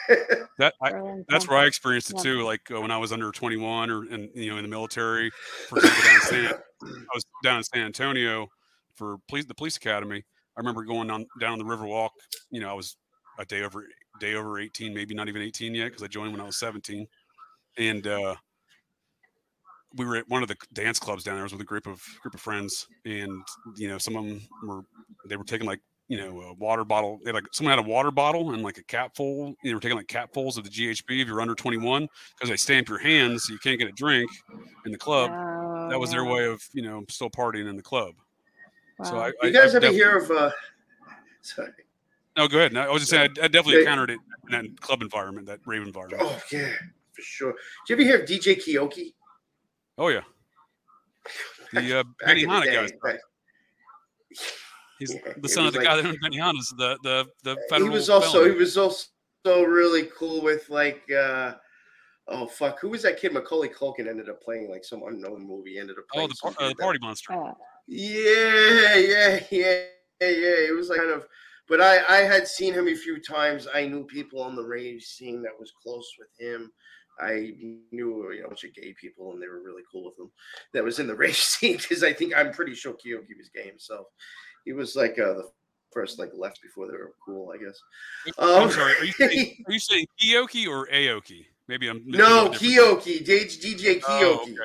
[0.58, 2.24] That I, for a long that's where I experienced it Yeah.
[2.24, 2.44] too.
[2.44, 5.30] Like uh, when I was under 21 or and you know in the military,
[5.68, 6.46] for down San,
[6.84, 8.48] I was down in San Antonio
[8.96, 10.24] for police the police academy.
[10.56, 12.14] I remember going on down the river walk.
[12.52, 12.96] You know, I was
[13.38, 13.86] a day over
[14.22, 17.06] day over 18, maybe not even 18 yet, because I joined when I was 17.
[17.78, 18.36] And uh,
[19.96, 21.42] we were at one of the dance clubs down there.
[21.42, 23.42] I was with a group of group of friends, and
[23.76, 24.82] you know, some of them were
[25.28, 27.20] they were taking like you know a water bottle.
[27.24, 29.56] They had, like someone had a water bottle and like a cap full.
[29.64, 32.90] They were taking like capfuls of the GHB if you're under 21 because they stamp
[32.90, 34.30] your hands so you can't get a drink
[34.86, 35.32] in the club.
[35.90, 38.14] that was their way of you know still partying in the club.
[39.04, 39.18] So.
[39.18, 40.32] I, you I- guys I ever hear of?
[40.32, 40.52] uh
[41.42, 41.70] Sorry.
[42.38, 42.74] No, go ahead.
[42.74, 43.80] No, I was just saying I, I definitely Yeah.
[43.82, 46.22] encountered it in that club environment, that rave environment.
[46.26, 46.74] Oh yeah,
[47.14, 47.54] for sure.
[47.88, 49.14] Did you ever hear of DJ Keoki?
[49.98, 50.22] Oh yeah,
[51.74, 52.92] the uh, Back Benny Hanna day, guys.
[55.00, 57.84] He's Yeah, the son of the like- guy that owned Benihana's, the the the he
[57.84, 58.54] was also felony.
[58.54, 59.08] he was also
[59.46, 61.54] really cool with like uh
[62.30, 65.78] oh fuck who was that kid Macaulay Culkin ended up playing like some unknown movie
[65.78, 67.34] ended up oh playing the, par- uh, the party monster.
[67.88, 69.80] Yeah yeah yeah yeah
[70.22, 71.28] yeah it was like kind of
[71.68, 75.02] but I I had seen him a few times I knew people on the rave
[75.02, 76.72] scene that was close with him
[77.20, 77.54] I
[77.92, 80.32] knew you know a bunch of gay people and they were really cool with him
[80.74, 83.68] that was in the race scene because I think I'm pretty sure Keoki was gay
[83.68, 84.08] himself
[84.66, 85.50] he was like uh, the
[85.94, 87.78] first like left before they were cool I guess
[88.38, 88.94] I'm Um, sorry.
[89.00, 91.46] Are you saying, are you saying Keoki or Aoki?
[91.68, 94.04] Maybe I'm No, different- DJ, DJ Keoki.
[94.08, 94.56] Oh, okay.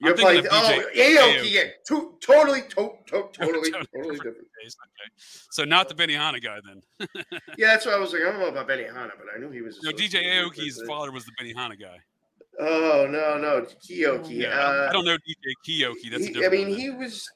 [0.00, 4.38] You're like, oh, DJ Aoki, yeah, to, totally, to, to, totally, Totally totally different.
[4.38, 5.10] Okay,
[5.50, 7.08] So not the Benihana guy then.
[7.58, 9.60] Yeah, that's why I was like, I don't know about Benihana, but I knew he
[9.60, 9.78] was.
[9.82, 11.98] No, DJ Aoki's father was the Benihana guy.
[12.58, 14.30] Oh no, no, Keoki.
[14.40, 16.10] Yeah, I, don't, uh, I don't know DJ Keoki.
[16.10, 16.46] That's he- different.
[16.46, 17.28] I mean, one he was.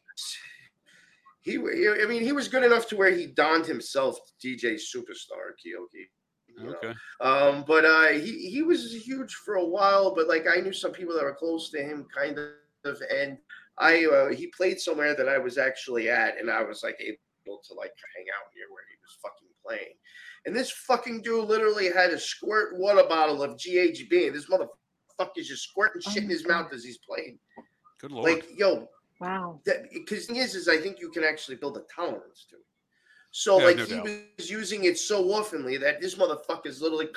[1.42, 6.08] He, I mean, he was good enough to where he donned himself DJ superstar Keoki.
[6.56, 6.74] You know.
[6.74, 6.94] Okay.
[7.20, 10.14] Um, but uh, he he was huge for a while.
[10.14, 13.38] But like I knew some people that were close to him, kind of, and
[13.78, 17.60] I uh, he played somewhere that I was actually at, and I was like able
[17.68, 19.94] to like hang out near where he was fucking playing.
[20.46, 25.48] And this fucking dude literally had a squirt water bottle of GHB, and this motherfucker's
[25.48, 26.64] just squirting Oh shit in his God.
[26.64, 27.38] mouth as he's playing.
[28.00, 28.30] Good lord.
[28.30, 28.88] Like, yo,
[29.20, 29.60] wow.
[29.64, 32.62] because the thing is, is I think you can actually build a tolerance to it.
[33.36, 34.08] So Yeah, like no he doubt.
[34.38, 37.08] was using it so oftenly that this motherfucker's literally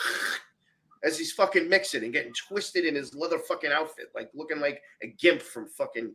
[1.03, 4.81] as he's fucking mixing and getting twisted in his leather fucking outfit, like looking like
[5.03, 6.11] a gimp from fucking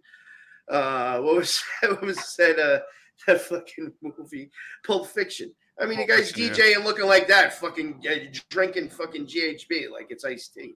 [0.69, 2.81] uh what was what was that uh
[3.29, 4.51] that fucking movie
[4.85, 5.53] Pulp Fiction.
[5.81, 9.89] I mean, Pulp the guy's Fiction, DJing looking like that, fucking uh, drinking fucking GHB
[9.93, 10.75] like it's iced tea.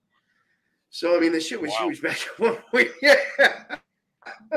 [0.91, 1.89] So I mean, the shit was Wow.
[1.89, 3.17] huge back when we yeah.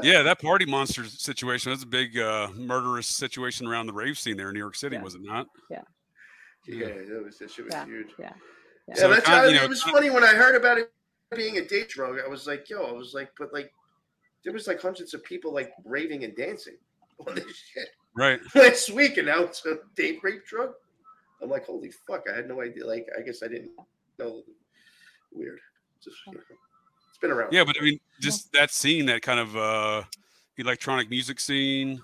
[0.04, 4.38] Yeah, that party monster situation was a big uh, murderous situation around the rave scene
[4.38, 5.02] there in New York City, Yeah.
[5.04, 5.48] was it not?
[5.70, 5.82] Yeah,
[6.68, 7.86] that was that shit was Yeah.
[7.86, 8.10] huge.
[8.20, 8.34] Yeah.
[8.88, 10.78] Yeah, So that's kinda, how, you know, it was kinda- funny when I heard about
[10.78, 10.92] it
[11.36, 12.20] being a date drug.
[12.20, 13.72] I was like, yo, I was like, but like,
[14.44, 16.78] there was like hundreds of people like raving and dancing
[17.28, 18.40] on this shit Right.
[18.56, 20.74] last week, and now it's a date rape drug.
[21.42, 22.86] I'm like, holy fuck, I had no idea.
[22.86, 23.72] Like, I guess I didn't
[24.18, 24.44] know.
[25.32, 25.60] Weird.
[26.04, 26.42] Just, you know,
[27.20, 27.52] it's been around.
[27.52, 30.04] Yeah, but I mean, just that scene, that kind of uh,
[30.58, 32.02] electronic music scene,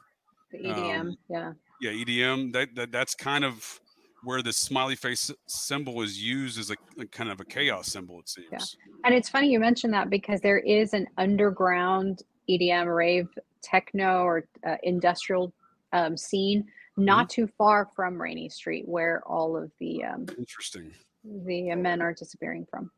[0.51, 0.99] The EDM.
[0.99, 1.53] Um, yeah.
[1.81, 2.51] yeah, EDM.
[2.53, 3.79] That, that that's kind of
[4.23, 8.19] where the smiley face symbol is used as a, a kind of a chaos symbol.
[8.19, 8.47] It seems.
[8.51, 8.59] Yeah.
[9.05, 13.27] And it's funny you mentioned that because there is an underground EDM rave
[13.61, 15.53] techno or uh, industrial
[15.93, 16.65] um, scene
[16.97, 17.41] not Mm-hmm.
[17.41, 20.93] too far from Rainy Street, where all of the um, Interesting.
[21.25, 22.89] the uh, men are disappearing from.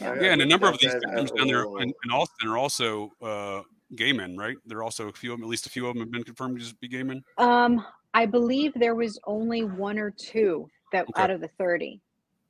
[0.00, 2.48] I- I Yeah, and a number of these that victims down there in, in Austin
[2.48, 3.62] are also uh,
[3.94, 4.56] gay men, right?
[4.66, 6.24] There are also a few of them, at least a few of them have been
[6.24, 7.22] confirmed to be gay men.
[7.38, 11.22] Um, I believe there was only one or two that Okay.
[11.22, 12.00] out of the thirty,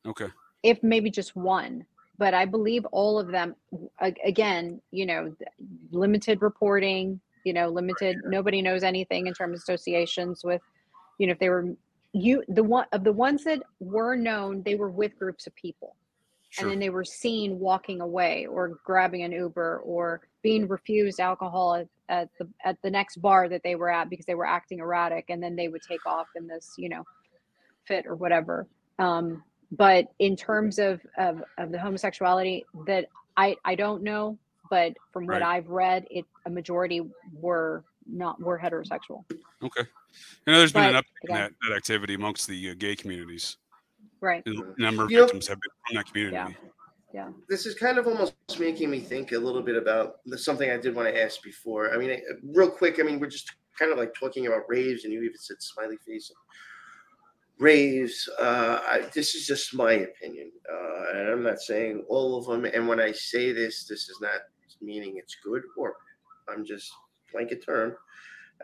[0.06, 0.28] Okay.
[0.62, 1.84] if maybe just one.
[2.18, 3.54] But I believe all of them.
[4.00, 5.34] Again, you know,
[5.90, 7.20] limited reporting.
[7.44, 8.16] You know, limited.
[8.24, 10.62] Nobody knows anything in terms of associations with.
[11.18, 11.74] You know, if they were
[12.12, 15.94] you the one of the ones that were known, they were with groups of people.
[16.56, 16.64] Sure.
[16.64, 21.74] and then they were seen walking away or grabbing an uber or being refused alcohol
[21.74, 24.78] at, at the at the next bar that they were at because they were acting
[24.78, 27.04] erratic and then they would take off in this you know
[27.84, 28.66] fit or whatever
[28.98, 29.42] um
[29.72, 34.38] but in terms of of, of the homosexuality that i i don't know
[34.70, 35.56] but from what Right.
[35.56, 37.02] i've read it a majority
[37.34, 39.24] were not were heterosexual.
[39.62, 39.82] Okay.
[40.46, 43.56] You know, there's been an uptick in that, that activity amongst the uh, gay communities.
[44.20, 44.42] Right.
[44.46, 46.34] A number of You know- victims have been from that community.
[46.36, 46.50] Yeah.
[47.14, 47.30] Yeah.
[47.48, 50.76] this is kind of almost making me think a little bit about the, something I
[50.76, 51.94] did want to ask before.
[51.94, 52.98] I mean, I- real quick.
[53.00, 55.96] I mean, we're just kind of like talking about raves, and you even said smiley
[56.06, 56.30] face.
[57.58, 58.28] Raves.
[58.38, 62.66] Uh, I, this is just my opinion, uh, and I'm not saying all of them.
[62.66, 64.40] And when I say this, this is not
[64.82, 65.94] meaning it's good or.
[66.48, 66.92] I'm just
[67.32, 67.96] blanket term.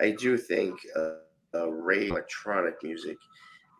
[0.00, 1.14] I do think uh,
[1.54, 3.16] uh, rave electronic music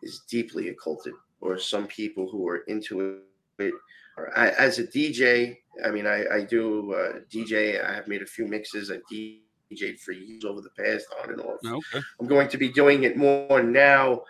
[0.01, 1.13] is deeply occulted,
[1.43, 3.19] or some people who are into
[3.59, 3.73] it
[4.17, 7.83] or I, as a DJ, I mean, I, I do uh, DJ.
[7.83, 8.91] I have made a few mixes.
[8.91, 11.59] I've DJed for years over the past, on and off.
[11.65, 12.05] Okay.
[12.19, 14.21] I'm going to be doing it more now.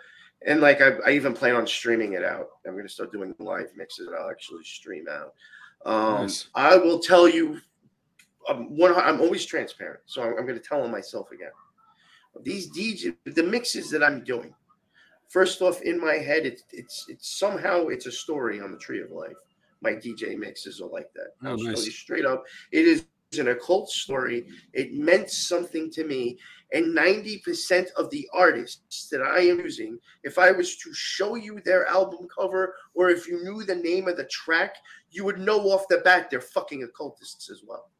[0.46, 2.48] And like, I, I even plan on streaming it out.
[2.66, 5.34] I'm going to start doing live mixes that I'll actually stream out.
[5.86, 6.48] Um, Nice.
[6.54, 7.60] I will tell you,
[8.48, 10.00] I'm, one, I'm always transparent.
[10.06, 11.50] So I'm, I'm going to tell on myself again.
[12.42, 14.54] These DJ, the mixes that I'm doing,
[15.34, 19.02] first off, in my head, it's, it's, it's somehow it's a story on the tree
[19.02, 19.36] of life
[19.84, 21.34] my DJ mixes are like that.
[21.44, 21.84] Oh, nice.
[21.84, 22.44] you straight up.
[22.72, 23.04] It is
[23.38, 24.46] an occult story.
[24.72, 26.38] It meant something to me.
[26.72, 31.60] And 90% of the artists that I am using, if I was to show you
[31.64, 34.76] their album cover or if you knew the name of the track,
[35.10, 37.90] you would know off the bat they're fucking occultists as well.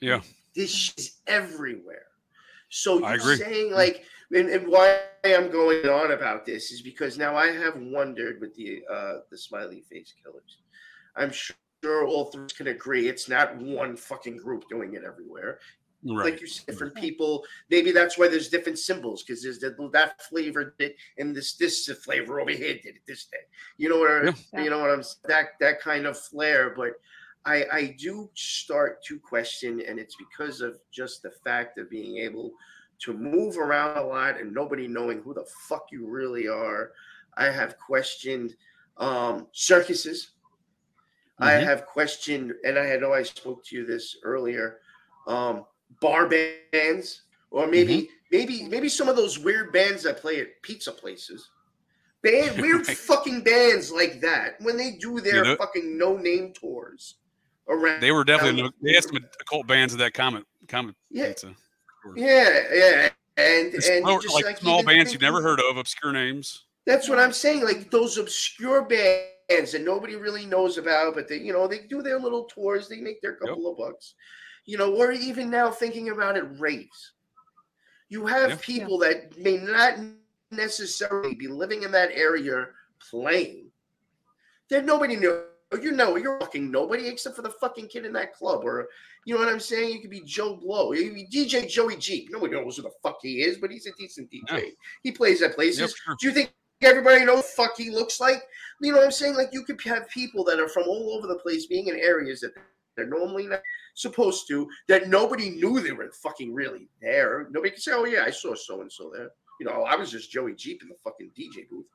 [0.00, 0.20] Yeah.
[0.54, 2.06] This is everywhere.
[2.68, 3.74] So you're saying mm.
[3.74, 8.40] like and, and why I'm going on about this is because now I have wondered
[8.40, 10.58] with the uh the smiley face killers.
[11.16, 15.58] I'm sure all three can agree it's not one fucking group doing it everywhere.
[16.02, 16.32] Right.
[16.32, 17.44] Like you said, different people.
[17.68, 21.90] Maybe that's why there's different symbols because there's that, that flavor did and this this
[22.04, 23.38] flavor over here did it this day.
[23.76, 24.10] You know what?
[24.10, 24.64] I, Yeah.
[24.64, 26.92] You know what I'm that that kind of flair, but.
[27.46, 32.18] I, I do start to question, and it's because of just the fact of being
[32.18, 32.52] able
[33.00, 36.92] to move around a lot and nobody knowing who the fuck you really are.
[37.36, 38.54] I have questioned
[38.96, 40.32] um, circuses.
[41.38, 41.64] I Mhm.
[41.64, 44.80] have questioned, and I know I spoke to you this earlier.
[45.26, 45.64] Um,
[46.02, 50.92] bar bands, or maybe maybe maybe some of those weird bands that play at pizza
[50.92, 51.48] places.
[52.22, 52.96] Band weird Right.
[52.96, 57.16] fucking bands like that when they do their know- fucking no name tours
[57.68, 58.00] around.
[58.02, 61.28] They were definitely they had some occult bands at that comet comet Yeah.
[61.28, 61.56] pizza.
[62.16, 66.12] Yeah, yeah, and Just and just like, like small bands you've never heard of, obscure
[66.12, 66.64] names.
[66.86, 67.64] That's what I'm saying.
[67.64, 72.02] Like those obscure bands that nobody really knows about, but they, you know, they do
[72.02, 72.88] their little tours.
[72.88, 74.14] They make their couple of bucks,
[74.64, 74.94] you know.
[74.94, 77.12] Or even now thinking about it, raves.
[78.08, 79.98] You have people that may not
[80.50, 82.66] necessarily be living in that area
[83.10, 83.70] playing.
[84.68, 85.44] That nobody knows.
[85.72, 88.88] Oh, you know, you're fucking nobody except for the fucking kid in that club, or
[89.24, 89.92] you know what I'm saying.
[89.92, 92.28] You could be Joe Blow, you could be DJ Joey G.
[92.30, 94.42] Nobody knows who the fuck he is, but he's a decent DJ.
[94.50, 94.60] Yeah.
[95.02, 95.80] He plays at places.
[95.80, 96.16] Yep, sure.
[96.20, 96.52] Do you think
[96.82, 98.42] everybody knows the fuck he looks like?
[98.80, 99.36] You know what I'm saying?
[99.36, 102.40] Like you could have people that are from all over the place being in areas
[102.40, 102.52] that
[102.96, 103.60] they're normally not
[103.94, 107.46] supposed to, that nobody knew they were fucking really there.
[107.50, 109.30] Nobody can say, Oh yeah, I saw so and so there.
[109.60, 111.86] You know, oh, I was just Joey Jeep in the fucking DJ booth.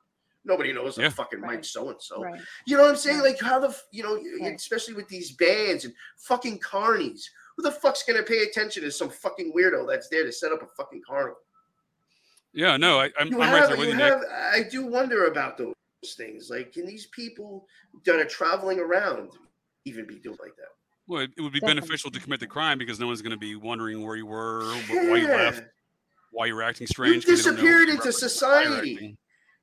[0.46, 1.06] Nobody knows Yeah.
[1.06, 2.24] I'm fucking Mike so and so.
[2.66, 3.16] You know what I'm saying?
[3.18, 3.22] Yeah.
[3.24, 4.54] Like how the you know, Right.
[4.54, 7.24] especially with these bands and fucking carnies.
[7.56, 10.62] Who the fuck's gonna pay attention to some fucking weirdo that's there to set up
[10.62, 11.38] a fucking carnival?
[12.52, 15.26] Yeah, no, I, I'm, you I'm right there with you you, have I do wonder
[15.26, 15.74] about those
[16.16, 16.48] things.
[16.48, 17.66] Like, can these people
[18.04, 19.30] that are traveling around
[19.84, 20.68] even be doing like that?
[21.08, 21.80] Well, it, it would be Definitely.
[21.82, 24.62] beneficial to commit the crime because no one's going to be wondering where you were,
[24.88, 25.62] wh- why you left,
[26.32, 27.24] why you were acting strange.
[27.26, 29.16] they disappeared into you're society.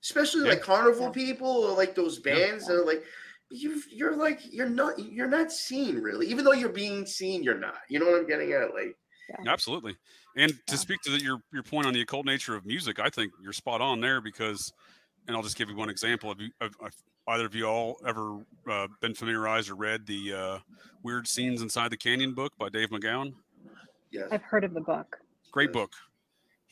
[0.04, 0.22] Acting.
[0.22, 0.50] Especially Yeah.
[0.56, 1.12] like carnival Yeah.
[1.12, 2.34] people or like those Yeah.
[2.36, 3.06] bands that are like
[3.50, 6.28] you you're like you're not you're not seen really.
[6.28, 7.80] Even though you're being seen, you're not.
[7.90, 8.74] You know what I'm getting at?
[8.74, 8.98] Like
[9.48, 9.98] Absolutely.
[10.36, 10.58] And Yeah.
[10.68, 13.32] to speak to the, your your point on the occult nature of music, I think
[13.42, 14.74] you're spot on there because,
[15.28, 16.30] and I'll just give you one example.
[16.30, 16.96] Have, you, have, have
[17.30, 20.60] either of you all ever uh, been familiarized or read the uh,
[21.04, 23.34] Weird Scenes Inside the Canyon book by Dave McGowan?
[24.12, 24.28] yes.
[24.32, 25.18] I've heard of the book.
[25.52, 25.94] Great book.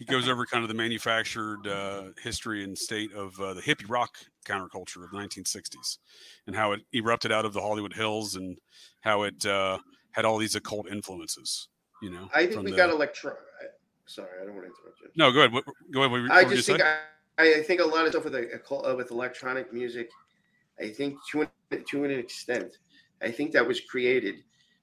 [0.01, 3.87] He goes over kind of the manufactured uh, history and state of uh, the hippie
[3.87, 5.99] rock counterculture of the 1960s
[6.47, 8.57] and how it erupted out of the Hollywood Hills and
[9.01, 9.77] how it uh,
[10.09, 11.67] had all these occult influences.
[12.01, 13.35] You know, I think we the- got electron
[14.07, 15.09] sorry, I don't want to interrupt you.
[15.15, 15.53] No, go ahead.
[15.53, 16.11] What, go ahead.
[16.23, 16.97] What, I just think I,
[17.37, 20.09] I think a lot of stuff with the occult- uh, with electronic music,
[20.79, 22.77] I think to an, to an extent,
[23.21, 24.37] I think that was created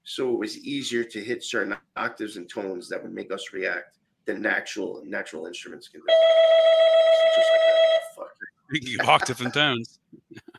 [0.05, 3.98] so it was easier to hit certain octaves and tones that would make us react
[4.29, 6.07] than natural natural instruments can do.
[7.35, 8.01] Just like that.
[8.15, 8.31] Fuck.
[8.71, 9.99] You can get tones.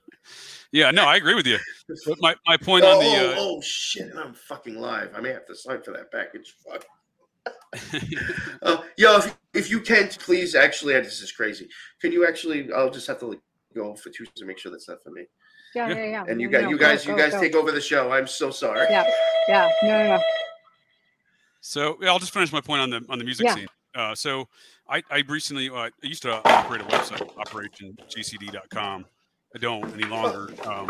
[0.73, 1.59] yeah, no, I agree with you.
[2.07, 4.11] But my, my point Oh, on the oh, uh, oh, shit!
[4.17, 5.11] I'm fucking live.
[5.17, 6.55] I may have to sign for that package.
[6.69, 6.85] Fuck.
[8.63, 11.69] uh, yo, if, if you can't, please actually, this is crazy.
[12.01, 12.73] Can you actually?
[12.73, 13.41] I'll just have to like,
[13.75, 15.27] go for two to make sure that's not for me.
[15.75, 16.25] Yeah, yeah, yeah.
[16.27, 18.11] And you No, guys, no, you go, guys, you guys take over the show.
[18.11, 18.87] I'm so sorry.
[18.91, 19.09] Yeah,
[19.49, 19.69] yeah.
[19.85, 20.23] No, no, no.
[21.61, 23.55] So yeah, I'll just finish my point on the on the music Yeah.
[23.55, 23.67] scene.
[23.95, 24.49] Uh, so
[24.89, 29.05] I, I recently uh, I used to operate a website, operationgcd.com.
[29.55, 30.49] I don't any longer.
[30.65, 30.89] Um,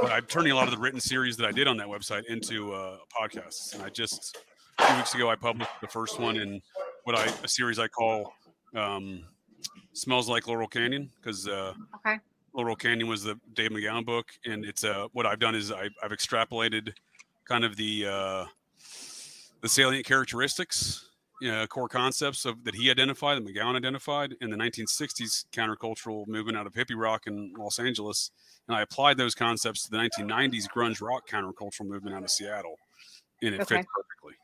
[0.00, 2.24] but I'm turning a lot of the written series that I did on that website
[2.26, 3.74] into uh, podcasts.
[3.74, 4.36] And I just
[4.78, 6.60] a few weeks ago I published the first one in
[7.04, 8.32] what I a series I call
[8.76, 9.24] um,
[9.92, 12.18] "Smells Like Laurel Canyon" because uh, Okay.
[12.54, 15.88] Laurel Canyon was the Dave McGowan book, and it's uh, what I've done is I,
[16.02, 16.92] I've extrapolated
[17.48, 18.44] kind of the uh,
[19.62, 21.08] the salient characteristics,
[21.40, 26.26] you know, core concepts of that he identified, that McGowan identified in the 1960s countercultural
[26.26, 28.30] movement out of hippie rock in Los Angeles,
[28.68, 32.76] and I applied those concepts to the 1990s grunge rock countercultural movement out of Seattle,
[33.42, 33.76] and it Okay.
[33.76, 34.34] fits perfectly.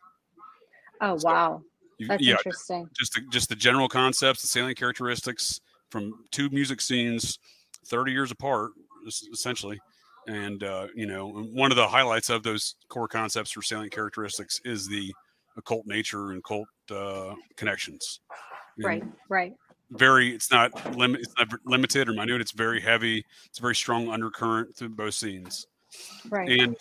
[1.00, 1.62] Oh, So, wow.
[1.98, 2.88] You- That's yeah, interesting.
[2.98, 5.60] just the, just the general concepts, the salient characteristics
[5.90, 7.38] from two music scenes,
[7.86, 8.72] thirty years apart,
[9.32, 9.80] essentially.
[10.28, 14.60] And uh, you know, one of the highlights of those core concepts for salient characteristics
[14.64, 15.12] is the
[15.56, 18.20] occult nature and cult uh, connections.
[18.76, 19.52] And Right, right.
[19.90, 22.42] Very, it's not limit, it's not limited or minute.
[22.42, 23.24] It's very heavy.
[23.46, 25.66] It's a very strong undercurrent through both scenes
[26.30, 26.60] Right.
[26.60, 26.76] and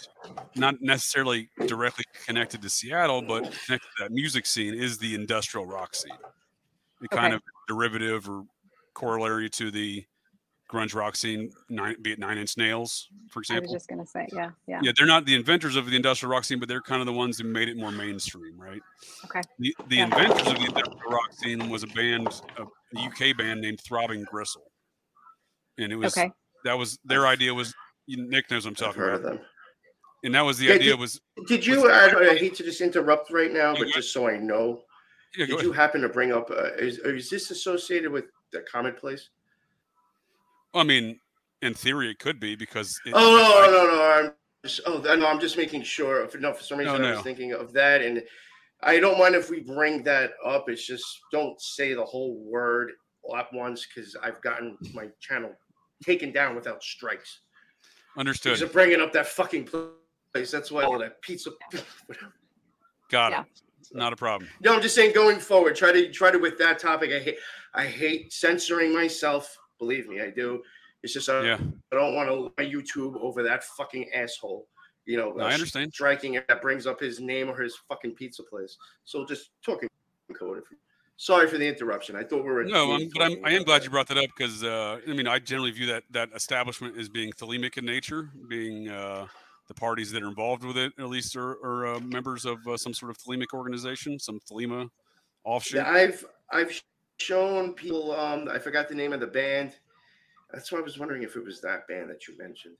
[0.55, 5.65] not necessarily directly connected to Seattle, but connected to that music scene is the industrial
[5.65, 6.17] rock scene.
[6.99, 7.35] The kind Okay.
[7.35, 8.43] of derivative or
[8.93, 10.05] corollary to the
[10.71, 13.71] grunge rock scene, nine, be it Nine Inch Nails, for example.
[13.71, 14.79] I was just gonna say, yeah, yeah.
[14.83, 17.13] Yeah, they're not the inventors of the industrial rock scene, but they're kind of the
[17.13, 18.81] ones who made it more mainstream, right?
[19.25, 19.41] Okay.
[19.59, 20.03] The, the Yeah.
[20.05, 24.25] inventors of the industrial rock scene was a band, a, a UK band named Throbbing
[24.25, 24.69] Gristle,
[25.77, 26.31] and it was Okay.
[26.65, 27.73] that was their idea was
[28.09, 29.47] Nick knows what I'm I've talking heard about, of them.
[30.23, 31.89] and that was the Yeah, idea did- was Did you?
[31.89, 34.81] I, I hate to just interrupt right now, but just so I know,
[35.37, 36.49] yeah, go did you happen to bring up?
[36.51, 39.29] Uh, is, is this associated with the commonplace?
[40.77, 41.19] I mean,
[41.61, 42.99] in theory, it could be because.
[43.05, 44.11] It, Oh I- no, no, no!
[44.11, 44.31] I'm
[44.65, 46.27] just, oh no, I'm just making sure.
[46.27, 47.11] For, no, for some reason I no.
[47.15, 48.23] was thinking of that, and
[48.81, 50.69] I don't mind if we bring that up.
[50.69, 52.91] It's just don't say the whole word
[53.35, 55.51] at once because I've gotten my channel
[56.03, 57.41] taken down without strikes.
[58.17, 58.51] Understood.
[58.51, 59.67] Because of bringing up that fucking
[60.33, 60.51] place.
[60.51, 61.51] That's why all that pizza.
[63.09, 63.41] Got Yeah.
[63.41, 63.47] it.
[63.93, 64.49] Not a problem.
[64.61, 65.75] No, I'm just saying going forward.
[65.75, 67.11] Try to try to with that topic.
[67.11, 67.37] I hate
[67.73, 69.55] I hate censoring myself.
[69.79, 70.61] Believe me, I do.
[71.03, 71.57] It's just I, Yeah,
[71.91, 74.67] I don't want to my YouTube over that fucking asshole.
[75.05, 75.93] You know, No, I understand.
[75.93, 78.77] Striking that brings up his name or his fucking pizza place.
[79.05, 79.87] So just talking
[80.37, 80.63] code.
[81.15, 82.15] Sorry for the interruption.
[82.15, 82.63] I thought we were.
[82.63, 83.85] no, I'm, but I'm, I am glad that.
[83.85, 87.09] you brought that up because uh, I mean, I generally view that that establishment as
[87.09, 89.25] being thelemic in nature, being uh,
[89.67, 92.77] the parties that are involved with it, at least, are, are uh, members of uh,
[92.77, 94.89] some sort of thelemic organization, some thelema
[95.43, 95.77] offshoot.
[95.77, 96.83] Yeah, I've I've
[97.27, 98.15] shown people.
[98.15, 99.73] Um, I forgot the name of the band.
[100.53, 102.75] That's why I was wondering if it was that band that you mentioned.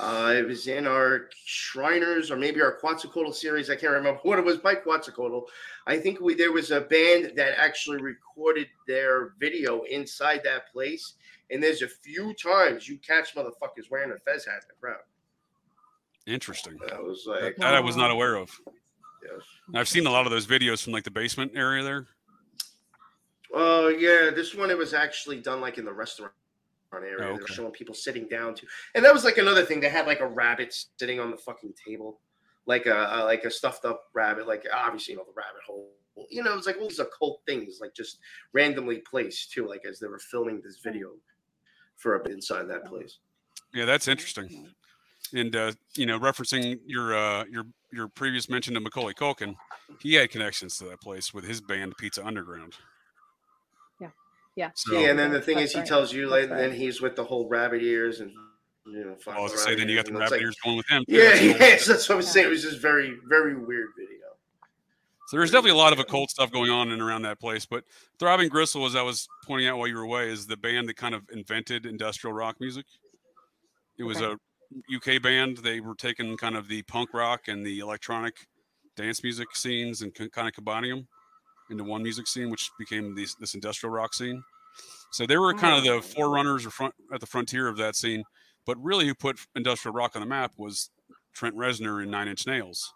[0.00, 3.70] Uh, it was in our Shriners or maybe our Quetzalcoatl series.
[3.70, 5.42] I can't remember what it was by Quetzalcoatl.
[5.86, 11.14] I think we there was a band that actually recorded their video inside that place.
[11.50, 15.00] And there's a few times you catch motherfuckers wearing a fez hat in the crowd.
[16.26, 16.78] Interesting.
[16.92, 18.50] I was That, like, that I was not aware of.
[19.22, 19.42] yes.
[19.74, 22.06] I've seen a lot of those videos from like the basement area there.
[23.54, 26.32] Oh yeah, this one it was actually done like in the restaurant
[26.92, 27.16] area.
[27.20, 29.80] Oh, They were showing people sitting down too, and that was like another thing.
[29.80, 32.20] They had like a rabbit sitting on the fucking table,
[32.66, 34.46] like a, a like a stuffed up rabbit.
[34.48, 35.90] Like obviously you know the rabbit hole.
[36.30, 38.18] You know, it was like all these occult things, like just
[38.52, 41.10] randomly placed too, like as they were filming this video
[41.96, 43.18] for a bit inside that place.
[43.72, 44.68] Yeah, that's interesting.
[45.32, 49.54] And uh, you know, referencing your uh, your your previous mention of Macaulay Culkin,
[50.00, 52.74] he had connections to that place with his band Pizza Underground.
[54.56, 54.70] Yeah.
[54.74, 55.88] So, yeah, and then the thing That's is, he right.
[55.88, 56.78] tells you That's like, then right.
[56.78, 58.30] he's with the whole rabbit ears and
[58.86, 59.06] you know.
[59.06, 60.86] well, I fucking was to say, then you got the rabbit like- ears going with
[60.88, 61.04] him.
[61.08, 61.14] too.
[61.16, 61.48] Yeah, That's cool.
[61.48, 62.28] yes, that's what I'm Yeah.
[62.28, 62.46] saying.
[62.46, 64.10] It was just very, very weird video.
[65.26, 67.64] So there's definitely a lot of occult stuff going on in and around that place.
[67.64, 67.84] But
[68.18, 70.96] Throbbing Gristle, as I was pointing out while you were away, is the band that
[70.96, 72.84] kind of invented industrial rock music.
[73.98, 74.36] It was Okay.
[74.92, 75.58] a UK band.
[75.58, 78.46] They were taking kind of the punk rock and the electronic
[78.96, 81.08] dance music scenes and kind of combining them
[81.70, 84.42] into one music scene, which became this, this industrial rock scene.
[85.10, 86.00] So they were kind of the oh.
[86.00, 88.24] forerunners or front at the frontier of that scene.
[88.66, 90.90] But really, who put industrial rock on the map was
[91.34, 92.92] Trent Reznor and Nine Inch Nails.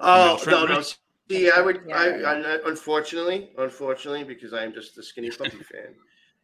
[0.00, 0.82] Oh Trent no, no.
[1.30, 1.90] See, I would.
[1.92, 2.56] I, yeah, yeah.
[2.64, 5.94] I, unfortunately, unfortunately, because I am just a skinny puppy fan,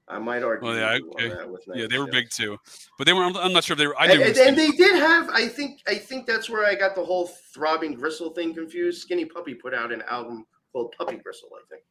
[0.09, 0.69] I might argue.
[0.69, 1.29] Well, yeah, with on okay.
[1.29, 2.59] that with Yeah, they were big too,
[2.99, 3.23] but they were.
[3.23, 4.01] I'm I'm not sure if they were.
[4.01, 5.29] I And, and, and they did have.
[5.31, 5.81] I think.
[5.87, 9.03] I think that's where I got the whole throbbing gristle thing confused.
[9.03, 11.83] Skinny Puppy put out an album called Puppy Bristle, I think.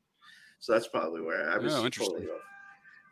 [0.59, 2.15] So that's probably where I was Oh, interesting.
[2.17, 2.41] totally off.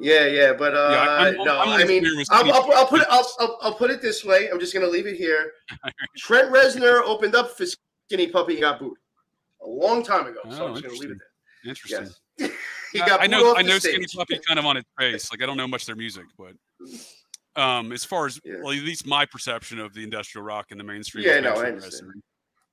[0.01, 3.01] Yeah, yeah, but uh, Yeah, I'm- I'm- no, I'm I mean, I'll, I'll, I'll put
[3.01, 3.07] it.
[3.09, 4.49] I'll, I'll, I'll put it this way.
[4.49, 5.51] I'm just gonna leave it here.
[6.17, 8.97] Trent Reznor opened up for Skinny Puppy and got booed
[9.63, 10.39] a long time ago.
[10.51, 11.70] so Oh, I'm just gonna leave it there.
[11.72, 12.09] Interesting.
[12.38, 12.51] Yes.
[12.93, 14.05] he I- got I know I know Skinny.
[14.15, 15.30] Puppy kind of on its face.
[15.32, 16.53] Like I don't know much their music, but
[17.61, 18.55] um, as far as Yeah.
[18.63, 21.26] well, at least my perception of the industrial rock and the mainstream.
[21.26, 22.11] Yeah, no, I understand.
[22.11, 22.22] Reznor.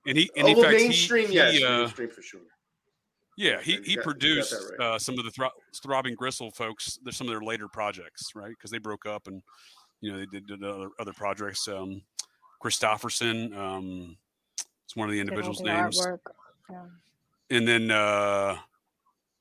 [0.08, 2.40] And he, and Oh, in well, fact, he- mainstream, he, yes, uh, mainstream for sure.
[3.36, 4.94] Yeah, he he got produced that right.
[4.94, 5.50] uh, some of the thro-
[5.82, 6.98] throbbing gristle folks.
[7.02, 8.50] There's some of their later projects, right?
[8.50, 9.42] Because they broke up and
[10.00, 11.68] you know they did, did other, other projects.
[11.68, 12.02] Um,
[12.60, 14.16] Christopherson, um,
[14.84, 16.06] it's one of the individuals' the names.
[16.70, 16.84] Yeah.
[17.50, 18.56] and then uh,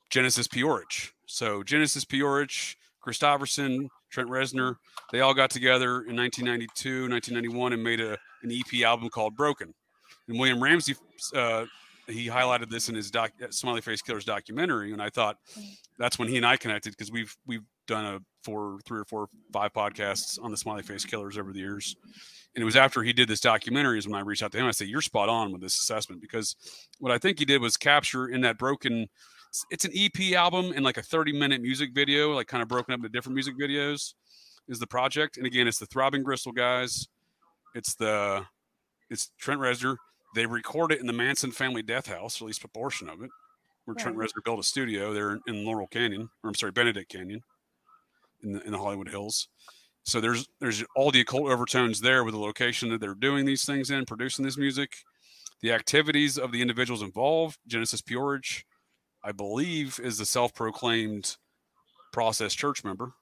[0.09, 1.13] Genesis P-Orridge.
[1.25, 4.75] So Genesis P-Orridge, Christopherson, Trent Reznor,
[5.11, 9.73] they all got together in 1992, 1991, and made a an EP album called Broken.
[10.27, 10.95] And William Ramsey,
[11.33, 11.65] uh,
[12.07, 15.37] he highlighted this in his doc, uh, Smiley Face Killers documentary, and I thought
[15.97, 19.27] that's when he and I connected because we've we've done a four, three or four,
[19.53, 21.95] five podcasts on the Smiley Face Killers over the years.
[22.55, 24.65] And it was after he did this documentary is when I reached out to him.
[24.65, 26.55] I said, "You're spot on with this assessment because
[26.99, 28.93] what I think he did was capture in that broken.
[29.03, 32.67] it's- It's an EP album and like a 30 minute music video, like kind of
[32.69, 34.13] broken up into different music videos,
[34.67, 35.37] is the project.
[35.37, 37.07] And again, it's the Throbbing Gristle guys.
[37.73, 38.45] It's the
[39.09, 39.97] it's Trent Reznor.
[40.35, 43.31] They record it in the Manson family death house, at least a portion of it,
[43.85, 44.29] where Trent Right.
[44.29, 47.41] Reznor built a studio there in Laurel Canyon, or I'm sorry, Benedict Canyon,
[48.43, 49.47] in the in the Hollywood Hills.
[50.03, 53.65] So there's there's all the occult overtones there with the location that they're doing these
[53.65, 54.91] things in, producing this music,
[55.61, 57.57] the activities of the individuals involved.
[57.65, 58.65] Genesis P-Orridge,
[59.23, 61.37] I believe, is the self-proclaimed
[62.11, 63.13] Process Church member.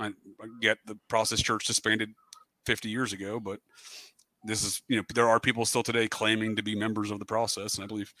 [0.00, 2.10] I, I get the Process Church disbanded
[2.66, 3.60] 50 years ago, but
[4.44, 7.24] this is you know there are people still today claiming to be members of the
[7.24, 8.12] process, and I believe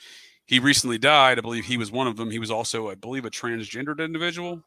[0.46, 1.38] he recently died.
[1.38, 2.30] I believe he was one of them.
[2.30, 4.62] He was also, I believe, a transgendered individual.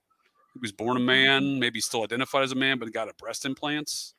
[0.54, 3.43] He was born a man, maybe still identified as a man, but got a breast
[3.45, 4.14] implants.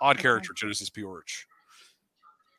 [0.00, 0.22] Odd Okay.
[0.22, 1.46] character, Genesis P-Orridge.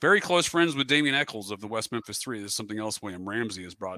[0.01, 2.39] Very close friends with Damien Echols of the West Memphis Three.
[2.41, 3.97] This is something else William Ramsey has brought.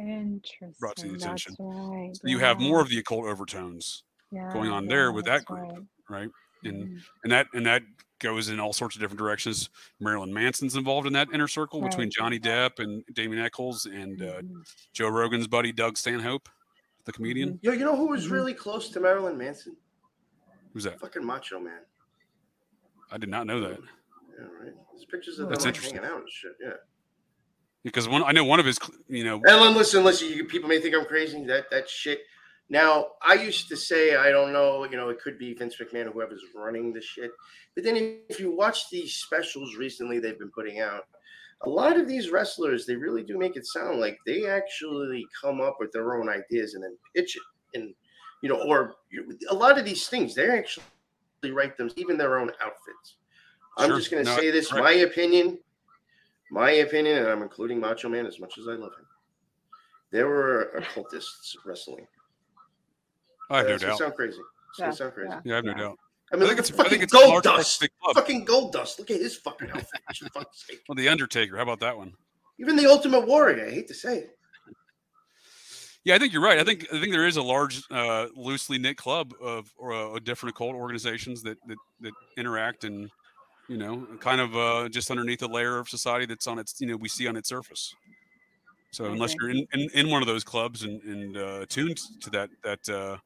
[0.80, 1.56] Brought to the attention.
[1.60, 2.16] Right.
[2.16, 5.60] So you have more of the occult overtones, yeah, going on there with that group.
[6.08, 6.22] right.
[6.22, 6.30] right?
[6.64, 7.04] And Mhm.
[7.24, 7.82] and that and that
[8.20, 9.70] goes in all sorts of different directions.
[10.00, 14.42] Marilyn Manson's involved in that inner circle between Johnny Depp and Damien Echols and uh,
[14.42, 14.76] Mhm.
[14.94, 16.50] Joe Rogan's buddy Doug Stanhope,
[17.06, 17.60] the comedian.
[17.62, 18.32] Yo, you know who was Mhm.
[18.32, 19.76] really close to Marilyn Manson?
[20.74, 21.00] Who's that?
[21.00, 21.80] Fucking Macho Man.
[23.12, 24.74] I did not know that Yeah, right.
[24.94, 25.96] There's pictures of That's them like, interesting.
[26.02, 26.52] hanging out and shit.
[26.62, 26.74] Yeah.
[27.84, 30.28] because one I know one of his, you know, And then listen, listen.
[30.28, 31.44] You people may think I'm crazy.
[31.46, 32.20] That that shit.
[32.70, 34.84] Now I used to say I don't know.
[34.86, 37.32] You know, it could be Vince McMahon or whoever's running the shit.
[37.76, 41.04] But then if you watch these specials recently, they've been putting out.
[41.64, 45.60] A lot of these wrestlers, they really do make it sound like they actually come
[45.60, 47.94] up with their own ideas and then pitch it, and
[48.42, 48.96] you know, or
[49.50, 50.84] a lot of these things they actually
[51.52, 53.18] write them, even their own outfits.
[53.78, 53.98] I'm Sure.
[53.98, 54.84] just going to No, say this, right.
[54.84, 55.60] my opinion,
[56.52, 59.06] my opinion, and I'm including Macho Man as much as I love him.
[60.12, 62.08] There were occultists wrestling.
[63.50, 64.00] I have no It's gonna doubt.
[64.00, 64.40] sound crazy.
[64.70, 65.30] It's Yeah, sound crazy.
[65.32, 65.42] yeah.
[65.44, 65.78] Yeah, I have no Yeah.
[65.78, 66.00] doubt.
[66.32, 67.80] I I mean, think it's at I fucking think it's gold large part of dust.
[67.80, 68.16] the club.
[68.16, 69.00] Fucking gold dust.
[69.00, 70.02] Look at his fucking outfit.
[70.18, 70.82] for fuck's sake.
[70.88, 71.56] Well, the Undertaker.
[71.58, 72.14] How about that one?
[72.60, 73.66] Even the Ultimate Warrior.
[73.66, 74.38] I hate to say it.
[76.06, 76.60] Yeah, I think you're right.
[76.60, 80.56] I think I think there is a large, uh, loosely knit club of uh, different
[80.56, 83.10] occult organizations that, that that interact and
[83.68, 86.88] you know, kind of uh, just underneath a layer of society that's on its you
[86.88, 87.94] know we see on its surface.
[88.92, 92.00] So I unless you're in, in, in one of those clubs and, and uh, attuned
[92.22, 93.18] to that that uh,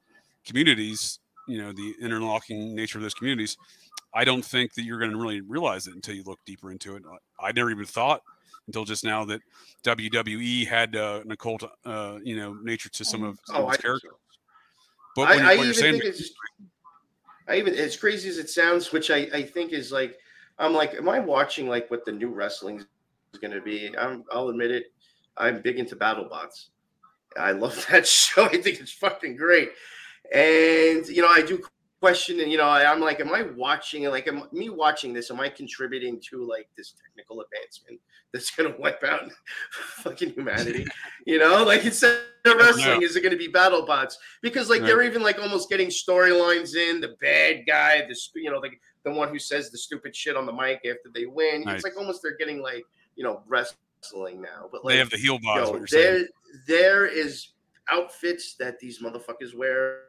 [0.46, 3.58] communities, you know, the interlocking nature of those communities,
[4.14, 6.96] I don't think that you're going to really realize it until you look deeper into
[6.96, 7.04] it.
[7.40, 8.22] I, I never even thought
[8.68, 9.42] until just now that
[9.84, 13.74] WWE had uh, an occult, uh, you know, nature to some of, some Oh, of
[13.74, 14.12] its characters.
[14.12, 14.18] so.
[15.16, 16.32] But I, when, I what even you're saying, think it's.
[17.48, 20.18] I even as crazy as it sounds, which I, I think is like,
[20.60, 23.94] I'm like, am I watching like what the new wrestling is going to be?
[23.98, 24.86] I'm, I'll admit it.
[25.38, 26.70] I'm big into battle bots.
[27.38, 28.46] I love that show.
[28.46, 29.72] I think it's fucking great.
[30.34, 31.62] And you know, I do
[32.04, 34.04] question, and you know, I'm like, am I watching?
[34.06, 35.32] Like, am me watching this?
[35.32, 38.02] Am I contributing to like this technical advancement
[38.34, 39.32] that's going to wipe out
[39.72, 40.86] fucking humanity?
[41.26, 44.18] you know, like instead of wrestling, is it going to be battle bots?
[44.42, 44.88] Because like Right.
[44.88, 47.00] they're even like almost getting storylines in.
[47.00, 48.72] The bad guy, the you know, the
[49.06, 51.64] the one who says the stupid shit on the mic after they win.
[51.64, 51.76] Nice.
[51.76, 52.84] It's like almost they're getting like
[53.16, 54.68] you know wrestling now.
[54.72, 55.68] But like they have the heel bots.
[55.68, 56.28] Yo, what you're saying.
[56.68, 57.54] there, there is
[57.92, 60.00] outfits that these motherfuckers wear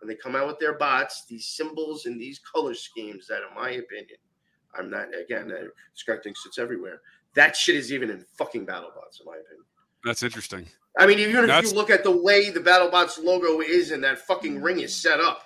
[0.00, 3.54] when they come out with their bots, these symbols and these color schemes that, in
[3.54, 4.18] my opinion,
[4.78, 5.52] I'm not, again,
[5.94, 7.00] Scott thinks it's everywhere.
[7.34, 9.64] That shit is even in fucking battle bots, in my opinion.
[10.04, 10.66] That's interesting.
[10.98, 14.18] I mean, even if you look at the way the BattleBots logo is and that
[14.18, 15.42] fucking ring is set up,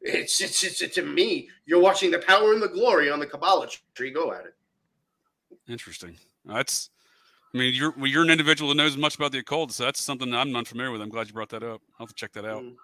[0.00, 3.68] it's it's, it's, to me, you're watching the power and the glory on the Kabbalah
[3.94, 4.10] tree.
[4.10, 4.54] Go at it.
[5.66, 6.16] Interesting.
[6.44, 6.90] That's.
[7.54, 10.02] I mean, you're well, you're an individual that knows much about the occult, so that's
[10.02, 11.00] something that I'm unfamiliar with.
[11.00, 11.80] I'm glad you brought that up.
[11.98, 12.62] I'll have to check that out.
[12.62, 12.74] Mm.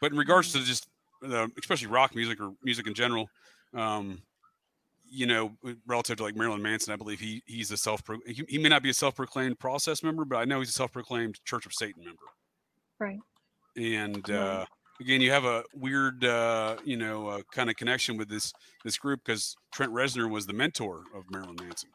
[0.00, 0.88] But in regards to just,
[1.24, 3.28] uh, especially rock music or music in general,
[3.74, 4.22] um,
[5.08, 5.52] you know,
[5.86, 8.82] relative to like Marilyn Manson, I believe he he's a self he, he may not
[8.82, 11.74] be a self proclaimed process member, but I know he's a self proclaimed Church of
[11.74, 12.22] Satan member.
[12.98, 13.18] Right.
[13.76, 14.64] And uh,
[15.00, 18.96] again, you have a weird, uh, you know, uh, kind of connection with this this
[18.96, 21.90] group because Trent Reznor was the mentor of Marilyn Manson.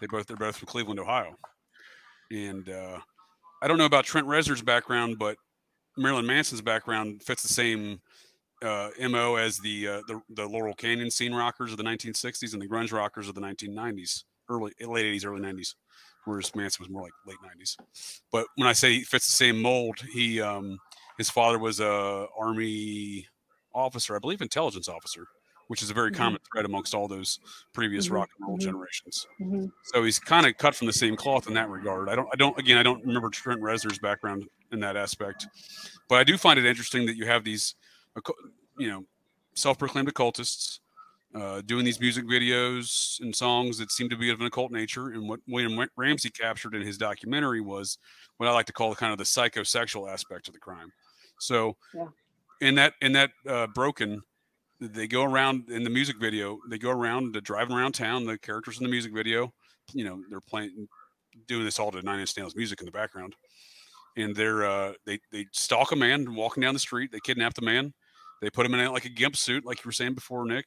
[0.00, 1.36] They both they're both from Cleveland, Ohio,
[2.30, 2.98] and uh,
[3.62, 5.36] I don't know about Trent Reznor's background, but
[5.96, 8.00] Marilyn Manson's background fits the same
[8.62, 12.62] uh, mo as the, uh, the the Laurel Canyon scene rockers of the 1960s and
[12.62, 15.74] the grunge rockers of the 1990s, early late 80s, early 90s.
[16.24, 17.76] Whereas Manson was more like late 90s.
[18.32, 20.78] But when I say he fits the same mold, he um,
[21.18, 23.26] his father was a army
[23.74, 25.26] officer, I believe, intelligence officer,
[25.68, 26.16] which is a very Mhm.
[26.16, 27.38] common thread amongst all those
[27.72, 28.62] previous Mhm, rock and roll mhm.
[28.62, 29.26] generations.
[29.40, 29.72] Mhm.
[29.84, 32.08] So he's kind of cut from the same cloth in that regard.
[32.08, 35.46] I don't, I don't, again, I don't remember Trent Reznor's background in that aspect,
[36.08, 37.74] but I do find it interesting that you have these,
[38.78, 39.06] you know,
[39.54, 40.80] self-proclaimed occultists
[41.34, 45.08] uh, doing these music videos and songs that seem to be of an occult nature.
[45.08, 47.98] And what William Ramsey captured in his documentary was
[48.36, 50.92] what I like to call kind of the psychosexual aspect of the crime.
[51.40, 52.06] So, Yeah.
[52.60, 54.22] in that in that uh, broken
[54.92, 58.78] they go around in the music video they go around driving around town the characters
[58.78, 59.52] in the music video
[59.92, 60.88] you know they're playing
[61.46, 63.34] doing this all to nine inch nails music in the background
[64.16, 67.62] and they're uh they they stalk a man walking down the street they kidnap the
[67.62, 67.92] man
[68.42, 70.66] they put him in a, like a gimp suit like you were saying before nick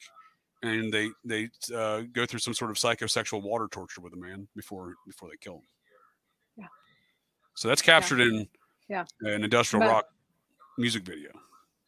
[0.64, 4.48] and they they uh, go through some sort of psychosexual water torture with the man
[4.56, 5.62] before before they kill him
[6.58, 6.66] Yeah.
[7.56, 8.48] so that's captured in
[8.90, 9.06] Yeah.
[9.22, 10.06] an industrial But- rock
[10.78, 11.32] music video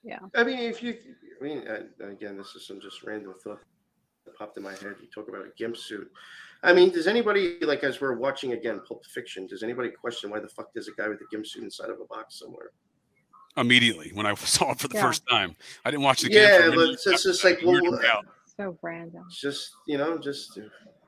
[0.04, 0.20] Yeah.
[0.36, 0.98] I mean, if you,
[1.40, 3.60] I mean, uh, again, this is some just random thought
[4.26, 4.96] that popped in my head.
[5.02, 6.10] You talk about a gimp suit.
[6.64, 9.48] I mean, does anybody like as we're watching again Pulp Fiction?
[9.48, 12.00] Does anybody question why the fuck there's a guy with a gimp suit inside of
[12.02, 12.72] a box somewhere?
[13.58, 15.02] immediately when I saw it for the Yeah.
[15.02, 15.56] first time.
[15.84, 16.62] I didn't watch the again.
[16.62, 17.72] Yeah, but many it's just, years like, after that.
[17.78, 18.26] It well, weirded me out.
[18.56, 19.24] So random.
[19.28, 20.60] it's just you know, just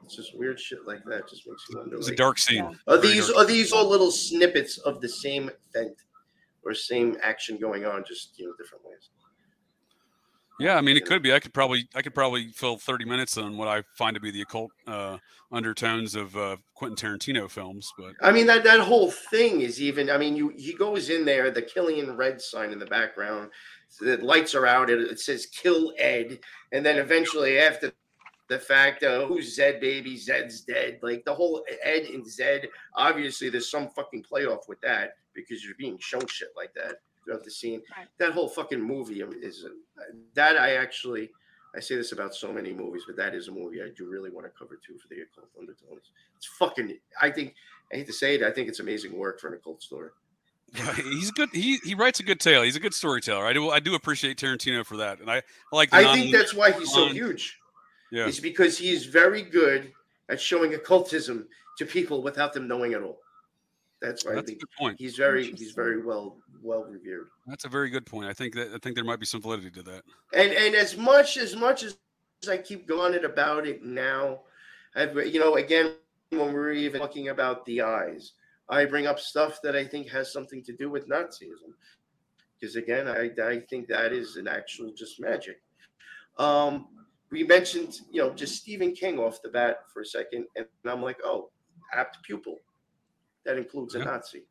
[0.04, 1.30] it's just weird shit like that.
[1.30, 1.96] Just makes you wonder.
[1.96, 2.64] it was a dark scene.
[2.64, 2.94] Yeah.
[2.94, 5.96] Are Very these are these all little snippets of the same event
[6.64, 9.10] or same action going on, just you know, different ways?
[10.62, 11.34] Yeah, I mean, it could be.
[11.34, 14.32] I could probably, I could probably fill thirty minutes on what I find to be
[14.32, 15.18] the occult uh,
[15.52, 17.92] undertones of uh, Quentin Tarantino films.
[17.98, 20.10] But I mean that that whole thing is even.
[20.10, 23.50] I mean, you he goes in there, the Killian Red sign in the background,
[24.00, 26.40] the lights are out, it, it says "Kill Ed,"
[26.72, 27.92] and then eventually after
[28.48, 30.18] the fact, uh, who's Zed, baby?
[30.18, 31.00] Zed's dead.
[31.02, 32.68] Like the whole Ed and Zed.
[32.96, 37.44] Obviously, there's some fucking playoff with that because you're being shown shit like that throughout
[37.44, 37.82] the scene.
[37.98, 38.08] Right.
[38.18, 40.04] That whole fucking movie um, is uh,
[40.36, 41.32] that I actually.
[41.74, 44.30] I say this about so many movies, but that is a movie I do really
[44.30, 46.12] want to cover too for the occult undertones.
[46.36, 46.98] It's fucking.
[47.22, 47.56] I think
[47.94, 48.44] I hate to say it.
[48.44, 50.10] I think it's amazing work for an occult story.
[50.74, 51.50] he's good.
[51.54, 52.64] He he writes a good tale.
[52.64, 53.46] He's a good storyteller.
[53.46, 55.42] I do I do appreciate Tarantino for that, and I, I
[55.72, 55.92] like.
[55.92, 57.58] The I non- think that's why he's so non- huge.
[58.12, 58.28] yeah.
[58.28, 59.92] It's because he is very good
[60.30, 61.48] at showing occultism
[61.78, 63.20] to people without them knowing at all.
[64.02, 64.96] That's why I That's a think good point.
[65.00, 67.30] he's very he's very well well revered.
[67.48, 68.28] That's a very good point.
[68.28, 70.04] I think that I think there might be some validity to that.
[70.34, 71.98] And and as much as much as
[72.50, 74.42] I keep going it about it now,
[74.96, 75.94] I've you know again
[76.30, 78.34] when we're even talking about the eyes,
[78.70, 81.74] I bring up stuff that I think has something to do with Nazism,
[82.60, 85.62] because again I I think that is an actual just magic.
[86.38, 86.88] Um,
[87.32, 91.02] we mentioned you know just Stephen King off the bat for a second, and I'm
[91.02, 91.50] like oh
[91.94, 92.58] apt pupil,
[93.46, 94.44] that includes a Nazi.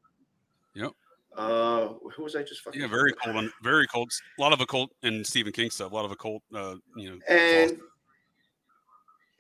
[1.37, 1.47] Yep.
[1.47, 2.81] Uh, who was I just fucking?
[2.81, 3.37] Yeah, very cold.
[3.37, 4.13] On, very cold.
[4.39, 5.93] A lot of occult and Stephen King stuff.
[5.93, 6.43] A lot of occult.
[6.55, 7.19] Uh, you know.
[7.29, 7.79] And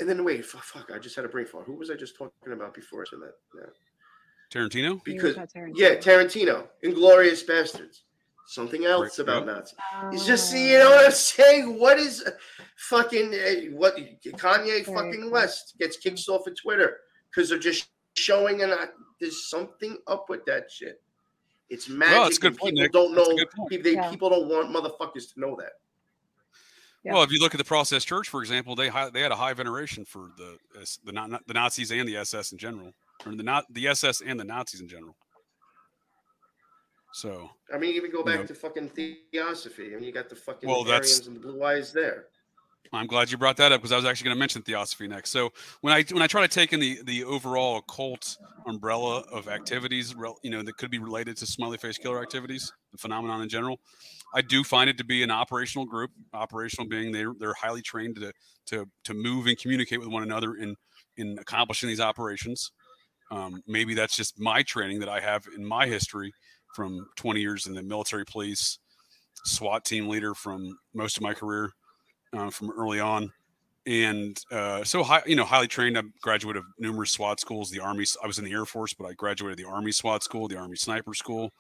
[0.01, 1.66] and then wait, fuck, fuck, I just had a brain fart.
[1.66, 3.34] Who was I just talking about before I said that?
[3.55, 3.70] Yeah.
[4.53, 5.03] Tarantino.
[5.05, 5.72] Because Tarantino.
[5.74, 8.05] yeah, Tarantino, Inglorious Bastards.
[8.47, 9.57] Something else Right, about yep.
[9.57, 9.76] Nazis.
[10.12, 11.78] It's just you know what I'm saying.
[11.78, 12.32] What is uh,
[12.78, 15.30] fucking uh, what Kanye fucking cool.
[15.30, 16.97] West gets kicked off of Twitter
[17.30, 18.86] because they're just showing and I,
[19.20, 21.01] there's something up with that shit.
[21.71, 22.14] It's magic.
[22.16, 22.93] that's a good point, people Nick.
[22.93, 23.37] don't That's a know.
[23.37, 23.83] good point.
[23.85, 24.11] they- Yeah.
[24.11, 25.73] People don't want motherfuckers to know that.
[27.05, 27.14] Yeah.
[27.14, 29.55] Well, if you look at the Process Church, for example, they they had a high
[29.55, 32.93] veneration for the the the Nazis and the SS in general,
[33.25, 35.16] or the not the SS and the Nazis in general.
[37.12, 38.47] So I mean, even go back know.
[38.47, 39.93] to fucking theosophy.
[39.93, 42.27] I mean, you got the fucking Well, that's- Aryans and the blue eyes there.
[42.93, 45.31] I'm glad you brought that up because I was actually going to mention theosophy next.
[45.31, 49.49] So when I when I try to take in the the overall occult umbrella of
[49.49, 53.49] activities, you know, that could be related to smiley face killer activities, the phenomenon in
[53.49, 53.78] general,
[54.35, 56.11] I do find it to be an operational group.
[56.35, 58.33] Operational being they're they're highly trained to
[58.66, 60.74] to to move and communicate with one another in
[61.16, 62.72] in accomplishing these operations.
[63.31, 66.33] Um, maybe that's just my training that I have in my history
[66.74, 68.78] from 20 years in the military police,
[69.45, 71.70] SWAT team leader from most of my career
[72.33, 73.33] uh, from early on.
[73.87, 75.99] And uh, so, high, you know, highly trained.
[75.99, 77.70] I graduated of numerous SWAT schools.
[77.70, 78.05] The Army.
[78.22, 80.76] I was in the Air Force, but I graduated the Army SWAT school, the Army
[80.76, 81.51] Sniper School.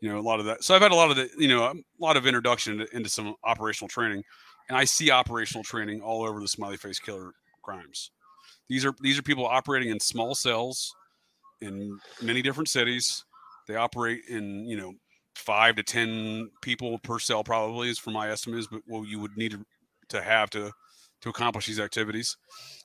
[0.00, 0.64] You know, a lot of that.
[0.64, 3.08] So I've had a lot of the, you know, a lot of introduction into, into
[3.08, 4.22] some operational training,
[4.68, 8.10] and I see operational training all over the smiley face killer crimes.
[8.68, 10.94] These are these are people operating in small cells
[11.60, 13.24] in many different cities.
[13.68, 14.94] They operate in you know
[15.34, 19.36] five to ten people per cell probably is for my estimates, but what you would
[19.36, 19.64] need to
[20.10, 20.72] to have to
[21.22, 22.36] to accomplish these activities,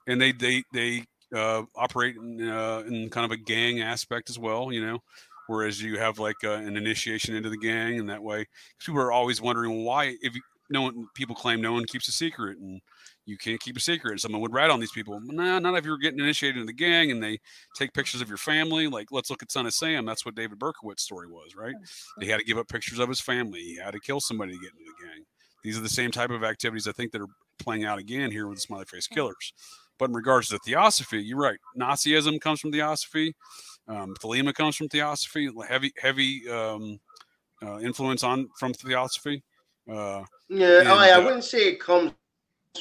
[0.08, 1.04] and they they they
[1.36, 4.72] uh, operate in, uh, in kind of a gang aspect as well.
[4.72, 5.00] You know,
[5.48, 8.46] whereas you have like uh, an initiation into the gang, and that way
[8.80, 12.12] people are always wondering why if you, no one people claim no one keeps a
[12.12, 12.82] secret and
[13.26, 14.12] you can't keep a secret.
[14.12, 15.20] And someone would rat on these people.
[15.24, 17.40] Nah, not if you're getting initiated into the gang and they
[17.76, 18.88] take pictures of your family.
[18.88, 20.06] Like, let's look at Son of Sam.
[20.06, 21.76] That's what David Berkowitz's story was, right?
[22.20, 23.60] He had to give up pictures of his family.
[23.60, 25.26] He had to kill somebody to get into the gang.
[25.64, 28.48] These are the same type of activities I think that are playing out again here
[28.48, 29.54] with the smiley face killers.
[30.00, 31.60] But in regards to theosophy, you're right.
[31.78, 33.36] Nazism comes from theosophy.
[33.88, 35.50] Um, Thelema comes from theosophy.
[35.68, 37.00] Heavy, heavy um,
[37.64, 39.44] uh, influence on from theosophy.
[39.88, 42.14] Uh, yeah, and, I, I uh, wouldn't say it comes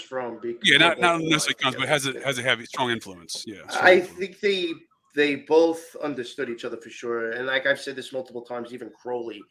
[0.08, 0.38] from.
[0.40, 3.44] because Yeah, not not necessarily comes, but has a has a heavy, strong influence.
[3.46, 4.18] Yeah, strong I influence.
[4.18, 4.72] think they
[5.14, 7.32] they both understood each other for sure.
[7.32, 9.42] And like I've said this multiple times, even Crowley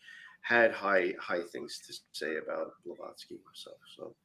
[0.41, 3.77] had high high things to say about Blavatsky himself.
[3.95, 4.15] So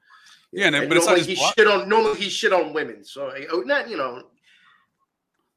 [0.52, 3.04] yeah, and, but normally he shit on normally he shit on women.
[3.04, 4.22] So oh, not you know.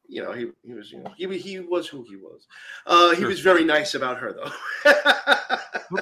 [0.09, 2.47] You know, he, he was you know he, he was who he was.
[2.85, 3.27] Uh, he sure.
[3.27, 5.57] was very nice about her though.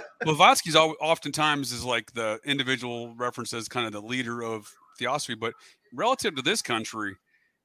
[0.22, 5.56] Blavatsky's oftentimes is like the individual reference as kind of the leader of theosophy, but
[5.92, 7.16] relative to this country,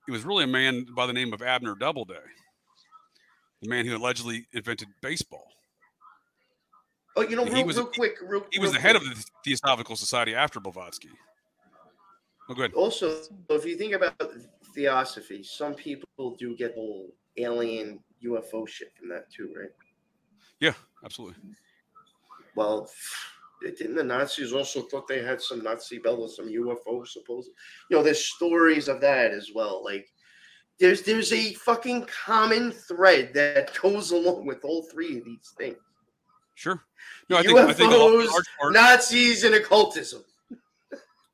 [0.09, 2.14] it was really a man by the name of Abner Doubleday,
[3.62, 5.47] the man who allegedly invented baseball.
[7.16, 9.96] Oh, you know, real, was, real quick, real, he was the head of the Theosophical
[9.96, 11.11] Society after Blavatsky.
[12.48, 12.72] Oh, good.
[12.74, 14.14] Also, if you think about
[14.74, 19.70] theosophy, some people do get whole alien UFO shit from that too, right?
[20.61, 21.36] Yeah, absolutely.
[22.54, 22.90] Well,
[23.62, 27.50] didn't the Nazis also thought they had some Nazi bell or some UFO supposed?
[27.90, 29.84] You know, there's stories of that as well.
[29.84, 30.08] Like,
[30.78, 35.76] there's there's a fucking common thread that goes along with all three of these things.
[36.61, 36.84] Sure.
[37.30, 37.90] No, I think, UFOs, I think
[38.61, 40.22] part, Nazis, and occultism.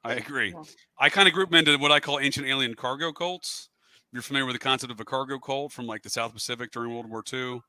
[0.04, 0.54] I agree.
[1.00, 3.68] I kind of group them into what I call ancient alien cargo cults.
[4.12, 6.94] You're familiar with the concept of a cargo cult from like the South Pacific during
[6.94, 7.60] World War II.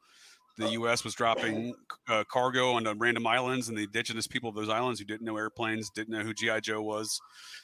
[0.60, 1.04] The U.S.
[1.04, 1.74] was dropping
[2.08, 5.36] uh, cargo on random islands, and the indigenous people of those islands who didn't know
[5.38, 7.20] airplanes, didn't know who GI Joe was,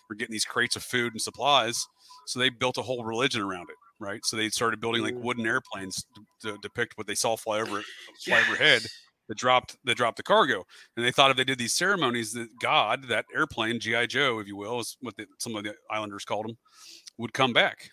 [0.10, 1.86] were getting these crates of food and supplies.
[2.26, 4.26] So they built a whole religion around it, right?
[4.26, 5.22] So they started building like mm.
[5.22, 6.04] wooden airplanes
[6.42, 7.84] to, to depict what they saw fly over
[8.24, 8.48] fly yes.
[8.48, 8.82] overhead
[9.28, 10.66] that dropped that dropped the cargo.
[10.96, 14.48] And they thought if they did these ceremonies, that God, that airplane, GI Joe, if
[14.48, 16.58] you will, is what the, some of the islanders called him,
[17.18, 17.90] would come back.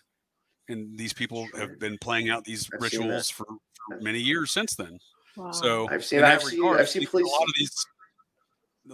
[0.67, 1.59] And these people sure.
[1.59, 4.97] have been playing out these I've rituals for, for, many years since then.
[5.35, 5.51] Wow.
[5.51, 7.85] So I've seen, I've, seen regard, I've seen, a lot of these.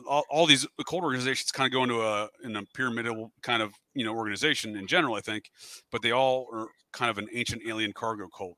[0.07, 3.71] All, all, these occult organizations kind of go into a in a pyramidal kind of
[3.95, 5.49] you know organization in general, I think,
[5.91, 8.57] but they all are kind of an ancient alien cargo cult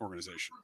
[0.00, 0.56] organization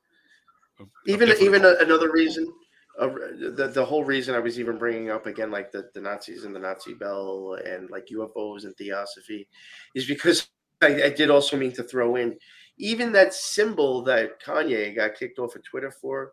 [1.07, 2.53] even even a, another reason
[3.01, 3.09] uh,
[3.55, 6.55] the, the whole reason I was even bringing up again, like the, the Nazis and
[6.55, 9.49] the Nazi bell and like UFOs and theosophy,
[9.95, 10.49] is because
[10.83, 12.37] I, I, did also mean to throw in
[12.79, 16.33] even that symbol that Kanye got kicked off of Twitter for.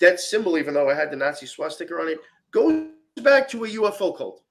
[0.00, 2.18] That symbol, even though it had the Nazi swastika on it,
[2.52, 2.86] goes
[3.22, 4.42] back to a UFO cult.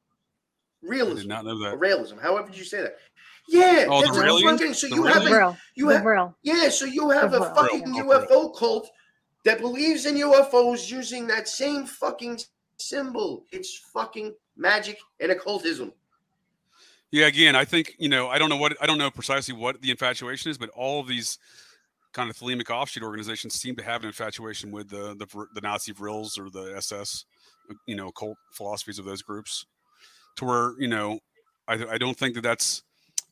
[0.84, 1.12] Raëlism.
[1.12, 1.80] I did not know that.
[1.80, 2.22] Raëlism.
[2.22, 2.98] However, did you say that?
[3.48, 4.74] Yeah, oh, that's the what I'm getting.
[4.74, 8.90] So the you have a, you have yeah, so you have a fucking UFO cult
[9.46, 12.40] that believes in UFOs using that same fucking
[12.78, 13.46] symbol.
[13.52, 15.94] It's fucking magic and occultism.
[17.12, 19.82] Yeah, again, I think you know, I don't know what I don't know precisely what
[19.82, 21.38] the infatuation is, but all of these
[22.14, 25.94] kind of thelemic offshoot organizations seem to have an infatuation with the the, the Nazi
[25.94, 27.26] vrills or the SS,
[27.86, 29.66] you know, cult philosophies of those groups,
[30.36, 31.20] to where you know,
[31.68, 32.84] I, I don't think that that's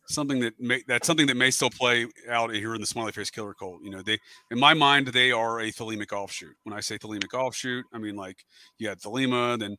[0.07, 3.29] something that may that's something that may still play out here in the smiley face
[3.29, 3.81] killer cult.
[3.83, 4.19] You know, they
[4.51, 6.55] in my mind they are a thelemic offshoot.
[6.63, 8.45] When I say thelemic offshoot, I mean like
[8.77, 9.77] you had Thelema, then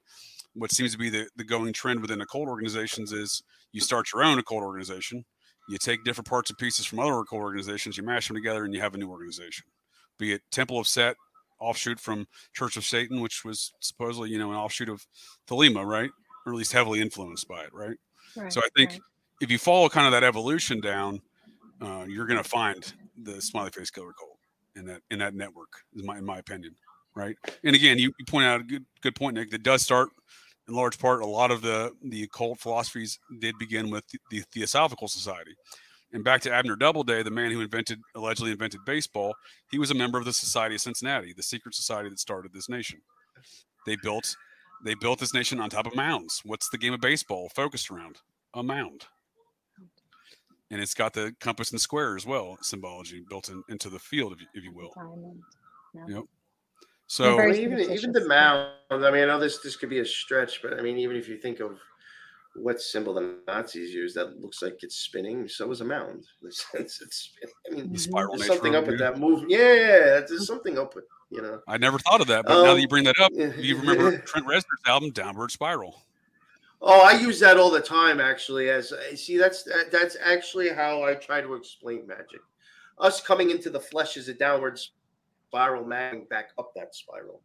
[0.54, 4.24] what seems to be the, the going trend within occult organizations is You start your
[4.24, 5.24] own occult organization.
[5.68, 8.72] You take different parts and pieces from other occult organizations, you mash them together, and
[8.72, 9.64] you have a new organization.
[10.18, 11.16] Be it Temple of Set,
[11.60, 15.06] offshoot from Church of Satan, which was supposedly, you know, an offshoot of
[15.48, 16.10] Thelema, right?
[16.46, 17.96] Or at least heavily influenced by it, right?
[18.36, 19.00] Right, So I think right.
[19.40, 21.20] If you follow kind of that evolution down,
[21.80, 24.38] uh, you're going to find the smiley face killer cult
[24.76, 26.74] in that in that network, my in my opinion,
[27.14, 27.36] right?
[27.64, 29.50] And again, you, you point out a good good point, Nick.
[29.50, 30.08] That does start
[30.68, 31.22] in large part.
[31.22, 35.54] A lot of the the occult philosophies did begin with the, the Theosophical Society.
[36.12, 39.34] And back to Abner Doubleday, the man who invented allegedly invented baseball,
[39.70, 42.68] he was a member of the Society of Cincinnati, the secret society that started this
[42.68, 43.00] nation.
[43.86, 44.36] They built
[44.84, 46.42] they built this nation on top of mounds.
[46.44, 48.18] What's the game of baseball focused around?
[48.54, 49.06] A mound.
[50.70, 54.32] And it's got the compass and square as well, symbology built in, into the field,
[54.32, 54.92] if you, if you will.
[54.96, 55.42] Diamond.
[56.08, 56.24] Yep.
[57.06, 58.72] So Well, even even the mound.
[58.90, 61.28] I mean, I know this this could be a stretch, but I mean, even if
[61.28, 61.78] you think of
[62.56, 65.46] what symbol the Nazis used, that looks like it's spinning.
[65.46, 66.24] So is a mound.
[66.42, 67.30] In the sense it's.
[67.70, 69.44] I mean, the spiral there's something up it, with that move.
[69.48, 71.60] Yeah, there's something up with you know.
[71.68, 73.52] I never thought of that, but now that Um, you bring that up, yeah.
[73.56, 76.02] you remember Trent Reznor's album Downward Spiral.
[76.80, 78.20] Oh, I use that all the time.
[78.20, 82.40] Actually, as I see, that's that's actually how I try to explain magic.
[82.98, 84.78] Us coming into the flesh is a downward
[85.48, 87.40] spiral, man, back up that spiral.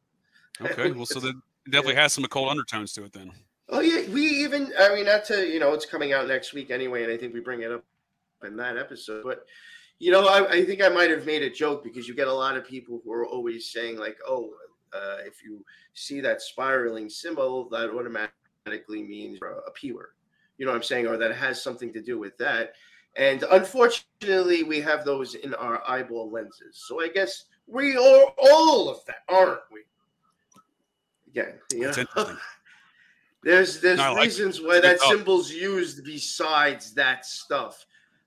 [0.62, 3.32] Okay, well, so that definitely has some occult undertones to it then.
[3.70, 6.72] Oh yeah, we even I mean not to you know it's coming out next week
[6.72, 7.86] anyway, and I think we bring it up
[8.44, 9.24] in that episode.
[9.24, 9.46] But
[10.00, 12.34] you know, I, I think I might have made a joke because you get a
[12.34, 14.50] lot of people who are always saying like, oh,
[14.94, 15.64] uh, if you
[15.94, 18.36] see that spiraling symbol, that automatically
[18.66, 20.10] means a p word.
[20.58, 22.74] You know what I'm saying, or that has something to do with that.
[23.16, 26.84] And unfortunately, we have those in our eyeball lenses.
[26.88, 29.82] So I guess we are all of that, aren't we?
[31.30, 32.38] Again, you know?
[33.44, 35.16] There's there's No, I like reasons why It's a good that thought.
[35.18, 37.84] symbol's used besides that stuff.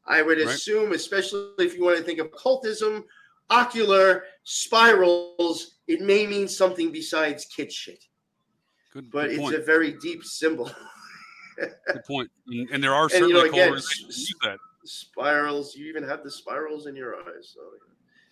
[0.07, 0.49] I would Right.
[0.49, 3.05] assume, especially if you want to think of occultism,
[3.49, 8.05] ocular spirals, it may mean something besides kid shit.
[8.95, 9.55] Good, But good it's point.
[9.57, 10.71] a very deep symbol.
[11.59, 12.31] good point.
[12.49, 14.59] And, and there are you certainly know, occult again, s- that.
[14.85, 17.53] spirals, you even have the spirals in your eyes.
[17.55, 17.61] So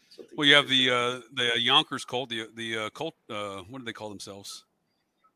[0.09, 3.15] something Well, you have the uh, the Yonkers cult, the the uh, cult.
[3.29, 4.65] Uh, what do they call themselves?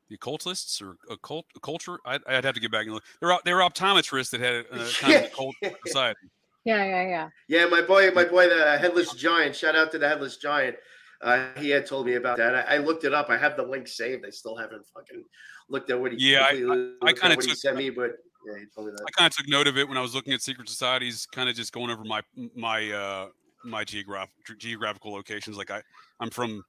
[0.08, 1.98] The occultists or occult culture?
[2.06, 3.04] I'd, I'd have to get back and look.
[3.20, 5.56] They're they were optometrists that had uh, kind of a cult
[5.86, 6.20] society.
[6.64, 7.28] Yeah, yeah, yeah.
[7.48, 9.54] Yeah, my boy, my boy, the headless giant.
[9.56, 10.76] Shout out to the headless giant.
[11.22, 12.54] Uh, he had told me about that.
[12.54, 13.30] I, I looked it up.
[13.30, 14.24] I have the link saved.
[14.26, 15.24] I still haven't fucking
[15.68, 16.18] looked at what he.
[16.32, 18.12] Yeah, I- completely I kinda took- sent me, but
[18.46, 20.32] yeah, he told me I kind of took note of it when I was looking
[20.32, 22.22] at secret societies, kind of just going over my
[22.54, 23.28] my uh,
[23.64, 25.56] my geograph geographical locations.
[25.56, 25.82] Like I,
[26.20, 26.62] I'm from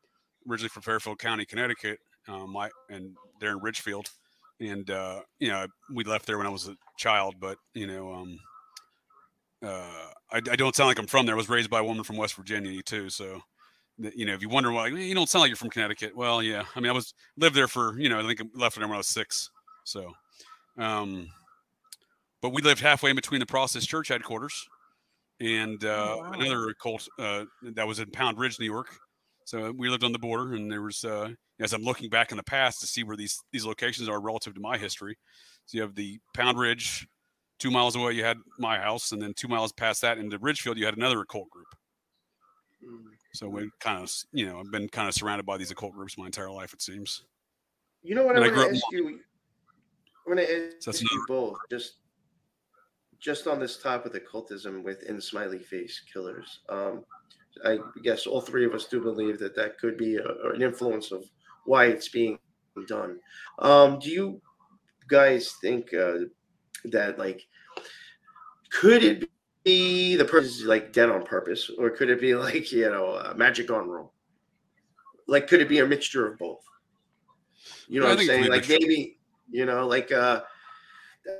[0.50, 2.00] originally from Fairfield County, Connecticut.
[2.28, 4.10] Um, my and they're in Ridgefield,
[4.60, 8.12] and uh, you know we left there when I was a child, but you know
[8.14, 8.40] um,
[9.64, 11.36] uh, I, I don't sound like I'm from there.
[11.36, 13.42] I was raised by a woman from West Virginia too, so that-
[13.98, 16.16] you know if you wonder why you don't sound like you're from Connecticut.
[16.16, 18.76] Well, yeah, I mean I was lived there for you know I think I left
[18.76, 19.50] there when I was six,
[19.84, 20.12] so.
[20.78, 21.28] Um,
[22.42, 24.68] but we lived halfway in between the Process Church headquarters
[25.40, 26.32] and uh, wow.
[26.34, 28.96] another cult uh, that was in Pound Ridge, New York.
[29.46, 31.30] So we lived on the border, and there was uh,
[31.60, 34.54] as I'm looking back in the past to see where these these locations are relative
[34.56, 35.18] to my history.
[35.66, 37.08] So you have the Pound Ridge,
[37.60, 40.78] two miles away, you had my house, and then two miles past that into Ridgefield,
[40.78, 41.68] you had another occult group.
[42.84, 43.17] Mm.
[43.38, 46.18] So we kind of, you know, I've been kind of surrounded by these occult groups
[46.18, 47.24] my entire life, it seems.
[48.02, 49.20] You know what And I I want grew to ask you?
[50.26, 51.98] I want to So ask that's you both just
[53.20, 56.60] just on this topic of occultism within smiley face killers.
[56.70, 57.04] Um,
[57.66, 61.12] I guess all three of us do believe that that could be a, an influence
[61.12, 61.24] of
[61.66, 62.38] why it's being
[62.88, 63.20] done.
[63.60, 64.42] Um, do you
[65.08, 66.26] guys think uh,
[66.86, 67.42] that like
[68.72, 69.30] could it
[69.68, 73.08] be the person is like dead on purpose, or could it be like you know
[73.14, 74.14] uh, magic on roll?
[75.28, 76.64] Like, could it be a mixture of both?
[77.88, 78.52] You know Yeah, what I'm think it could saying?
[78.52, 80.42] Like maybe you know, like uh,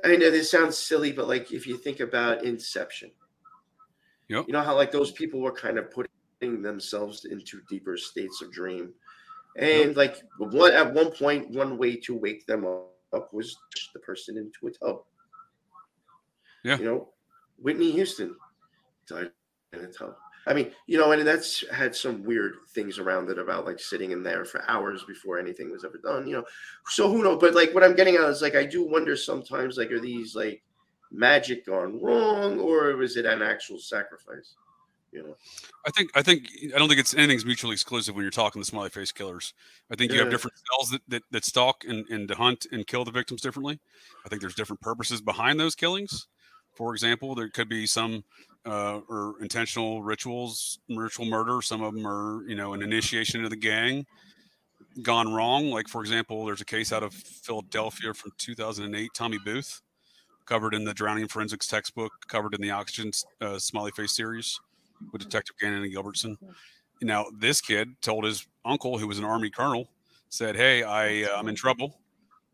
[0.04, 3.10] I know this sounds silly, but like if you think about Inception,
[4.28, 4.44] Yep.
[4.46, 8.52] you know how like those people were kind of putting themselves into deeper states of
[8.52, 8.92] dream,
[9.56, 13.56] and like one at one point, one way to wake them up was
[13.94, 15.02] the person into a tub.
[16.64, 16.78] Yeah.
[16.78, 17.08] You know,
[17.60, 18.36] Whitney Houston
[19.08, 19.30] died
[19.72, 20.14] in a tub.
[20.46, 24.12] I mean, you know, and that's had some weird things around it about like sitting
[24.12, 26.44] in there for hours before anything was ever done, you know.
[26.86, 27.38] So who knows?
[27.38, 30.34] But like what I'm getting at is like I do wonder sometimes, like, are these
[30.34, 30.62] like
[31.10, 34.54] magic gone wrong or was it an actual sacrifice?
[35.12, 35.36] You know.
[35.86, 38.66] I think I think I don't think it's anything's mutually exclusive when you're talking the
[38.66, 39.52] smiley face killers.
[39.90, 42.86] I think you have different cells that, that, that stalk and, and to hunt and
[42.86, 43.80] kill the victims differently.
[44.24, 46.26] I think there's different purposes behind those killings.
[46.78, 48.22] For example, there could be some
[48.64, 51.60] uh, or intentional rituals, ritual murder.
[51.60, 54.06] Some of them are, you know, an initiation of the gang
[55.02, 55.70] gone wrong.
[55.70, 59.82] Like for example, there's a case out of Philadelphia from 2008, Tommy Booth,
[60.46, 63.10] covered in the Drowning Forensics textbook, covered in the Oxygen
[63.40, 64.60] uh, Smiley Face series
[65.12, 66.36] with Detective Gannon and Gilbertson.
[67.02, 69.88] Now, this kid told his uncle, who was an Army colonel,
[70.28, 71.98] said, "Hey, I uh, I'm in trouble.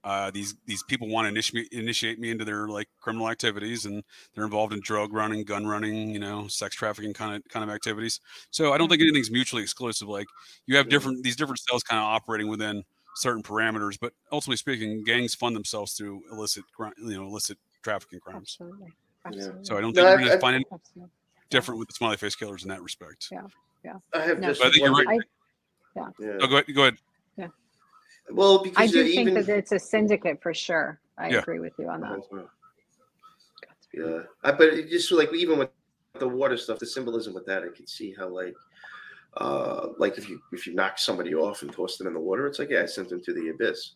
[0.04, 4.04] Uh, these these people want to initiate initiate me into their like criminal activities, and
[4.34, 7.74] they're involved in drug running, gun running, you know, sex trafficking kind of kind of
[7.74, 8.20] activities.
[8.50, 10.06] So I don't think anything's mutually exclusive.
[10.08, 10.26] Like
[10.66, 12.84] you have different these different cells kind of operating within
[13.16, 16.64] certain parameters, but ultimately speaking, gangs fund themselves through illicit,
[16.98, 18.58] you know, illicit trafficking crimes.
[18.60, 18.88] Absolutely.
[19.24, 19.64] Absolutely.
[19.64, 21.10] So I don't think I- we're going to find it Absolutely.
[21.48, 23.28] different with the smiley face killers in that respect.
[23.32, 23.42] Yeah.
[23.84, 23.94] Yeah.
[24.12, 24.48] I have No.
[24.48, 25.06] just I think you're right.
[25.08, 26.38] I- Yeah.
[26.42, 26.74] Oh, go ahead.
[26.74, 26.98] Go ahead.
[28.30, 31.00] Well, because I do think even that it's a syndicate for sure.
[31.18, 31.40] I Yeah.
[31.40, 32.48] agree with you on that.
[33.92, 35.70] Yeah, I, but it just like even with
[36.18, 38.54] the water stuff, the symbolism with that, I could see how like,
[39.36, 42.46] uh, like if you if you knock somebody off and toss them in the water,
[42.46, 43.94] it's like yeah, I sent them to the abyss.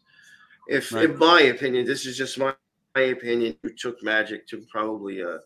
[0.69, 1.07] If, Right.
[1.07, 2.55] in my opinion, this is just my,
[2.95, 5.39] my opinion, you took magic to probably uh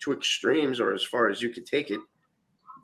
[0.00, 2.00] to extremes or as far as you could take it,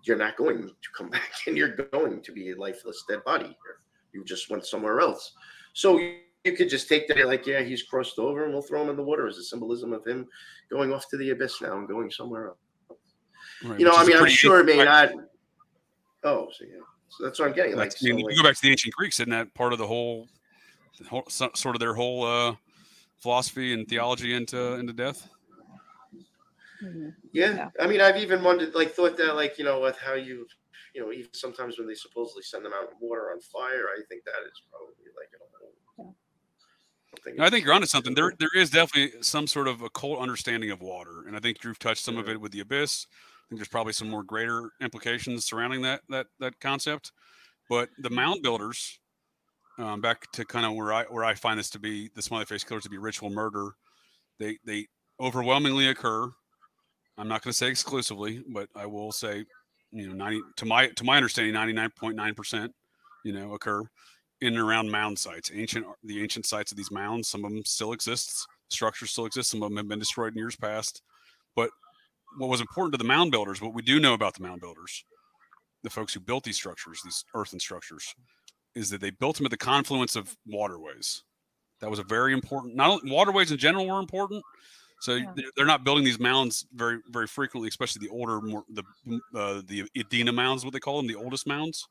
[0.02, 3.46] you're not going to come back and you're going to be a lifeless dead body
[3.46, 3.78] here.
[4.14, 5.34] You just went somewhere else.
[5.72, 8.82] So you, you could just take that like, yeah, he's crossed over and we'll throw
[8.82, 10.26] him in the water as a symbolism of him
[10.70, 12.58] going off to the abyss now and going somewhere else.
[13.64, 15.24] Right, You know, I mean, I'm sure it may ancient not.
[16.22, 16.80] Oh, so yeah.
[17.08, 17.76] So that's what I'm getting.
[17.76, 19.72] Like, I mean, so, you like- go back to the ancient Greeks, isn't that part
[19.72, 20.28] of the whole,
[20.98, 22.54] the whole sort of their whole uh,
[23.18, 25.28] philosophy and theology into into death?
[26.82, 27.14] Mhm.
[27.32, 27.54] Yeah.
[27.54, 27.68] Yeah.
[27.80, 30.46] I mean, I've even wondered, like, thought that, like, you know, with how you,
[30.94, 34.00] you know, even sometimes when they supposedly send them out in water on fire, I
[34.08, 36.16] think that is probably like a whole.
[37.24, 37.40] thing.
[37.40, 38.14] I think you're onto something.
[38.14, 41.74] There, there is definitely some sort of occult understanding of water, and I think Drew
[41.74, 43.06] touched some of it with the abyss.
[43.10, 47.12] I think there's probably some more greater implications surrounding that that that concept.
[47.68, 48.98] But the mound builders,
[49.78, 52.44] um, back to kind of where I where I find this to be the smiley
[52.44, 53.72] face killers to be ritual murder.
[54.38, 54.86] They they
[55.20, 56.30] overwhelmingly occur.
[57.16, 59.44] I'm not going to say exclusively, but I will say,
[59.94, 62.74] you know, 90 to my to my understanding, 99.9 percent,
[63.24, 63.82] you know, occur
[64.40, 67.28] in and around mound sites, ancient the ancient sites of these mounds.
[67.28, 68.46] Some of them still exist.
[68.68, 69.50] Structures still exist.
[69.50, 71.02] Some of them have been destroyed in years past.
[71.54, 71.70] But
[72.38, 75.04] what was important to the mound builders, what we do know about the mound builders,
[75.84, 78.14] the folks who built these structures, these earthen structures,
[78.74, 81.22] is that they built them at the confluence of waterways.
[81.80, 82.74] That was a very important.
[82.74, 84.42] Not only waterways in general were important.
[85.04, 85.34] So Yeah.
[85.54, 88.84] they're- not building these mounds very very frequently, especially the older, more the
[89.34, 91.86] uh, the Adena mounds, what they call them, the oldest mounds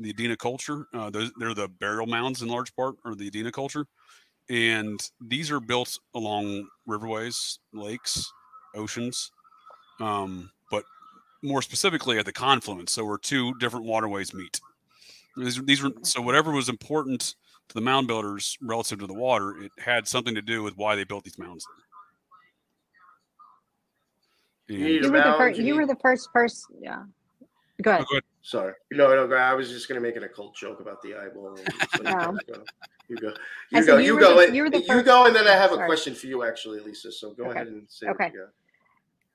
[0.00, 0.86] the Adena culture.
[0.94, 3.86] Uh, those, they're the burial mounds in large part, or the Adena culture.
[4.48, 8.32] And these are built along riverways, lakes,
[8.74, 9.30] oceans,
[10.00, 10.84] um, but
[11.42, 12.92] more specifically at the confluence.
[12.92, 14.60] So where two different waterways meet.
[15.36, 17.36] These, these were so whatever was important
[17.68, 20.96] to the mound builders relative to the water, it had something to do with why
[20.96, 21.64] they built these mounds.
[21.64, 21.91] there.
[24.68, 25.58] You need And- a You were the first.
[25.58, 26.76] you You were the first person.
[26.80, 27.02] Yeah.
[27.82, 28.06] Go Oh, ahead.
[28.06, 28.22] go ahead.
[28.42, 28.74] Sorry.
[28.92, 31.56] No, no, I was just going to make an occult joke about the eyeball.
[31.96, 32.38] So you, go.
[33.08, 33.34] you go.
[33.70, 33.96] You go.
[33.98, 34.36] you You go.
[34.36, 35.86] the- and- you you go, and then I have a Sorry.
[35.88, 37.12] question for you, actually, Liza.
[37.12, 37.52] So go Okay.
[37.52, 38.30] ahead and say Okay.
[38.32, 38.46] you.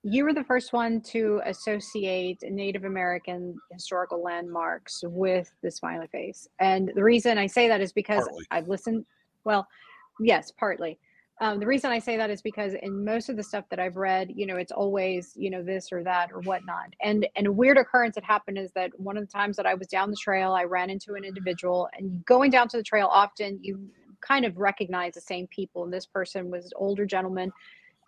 [0.04, 6.48] You were the first one to associate Native American historical landmarks with the smiley face.
[6.60, 8.46] And the reason I say that is because Partly.
[8.52, 9.06] I've listened,
[9.44, 9.68] well,
[10.20, 10.98] yes, partly.
[11.40, 13.96] Um, the reason I say that is because in most of the stuff that I've
[13.96, 16.96] read, you know, it's always, you know, this or that or whatnot.
[17.02, 19.76] And and a weird occurrence that happened is that one of the times that I
[19.76, 23.08] was down the trail, I ran into an individual, and going down to the trail
[23.12, 23.88] often you
[24.22, 25.84] kind of recognize the same people.
[25.84, 27.52] And this person was an older gentleman,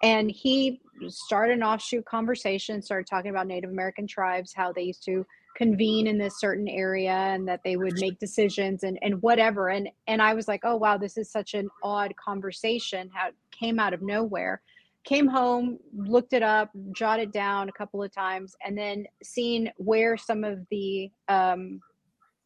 [0.02, 5.04] and he started an offshoot conversation, started talking about Native American tribes, how they used
[5.06, 5.24] to
[5.60, 9.68] convene in this certain area and that they would make decisions and, and whatever.
[9.70, 13.10] And and I was like, oh wow, this is such an odd conversation.
[13.14, 14.62] How it came out of nowhere.
[15.04, 20.16] Came home, looked it up, jotted down a couple of times, and then seen where
[20.16, 21.82] some of the um,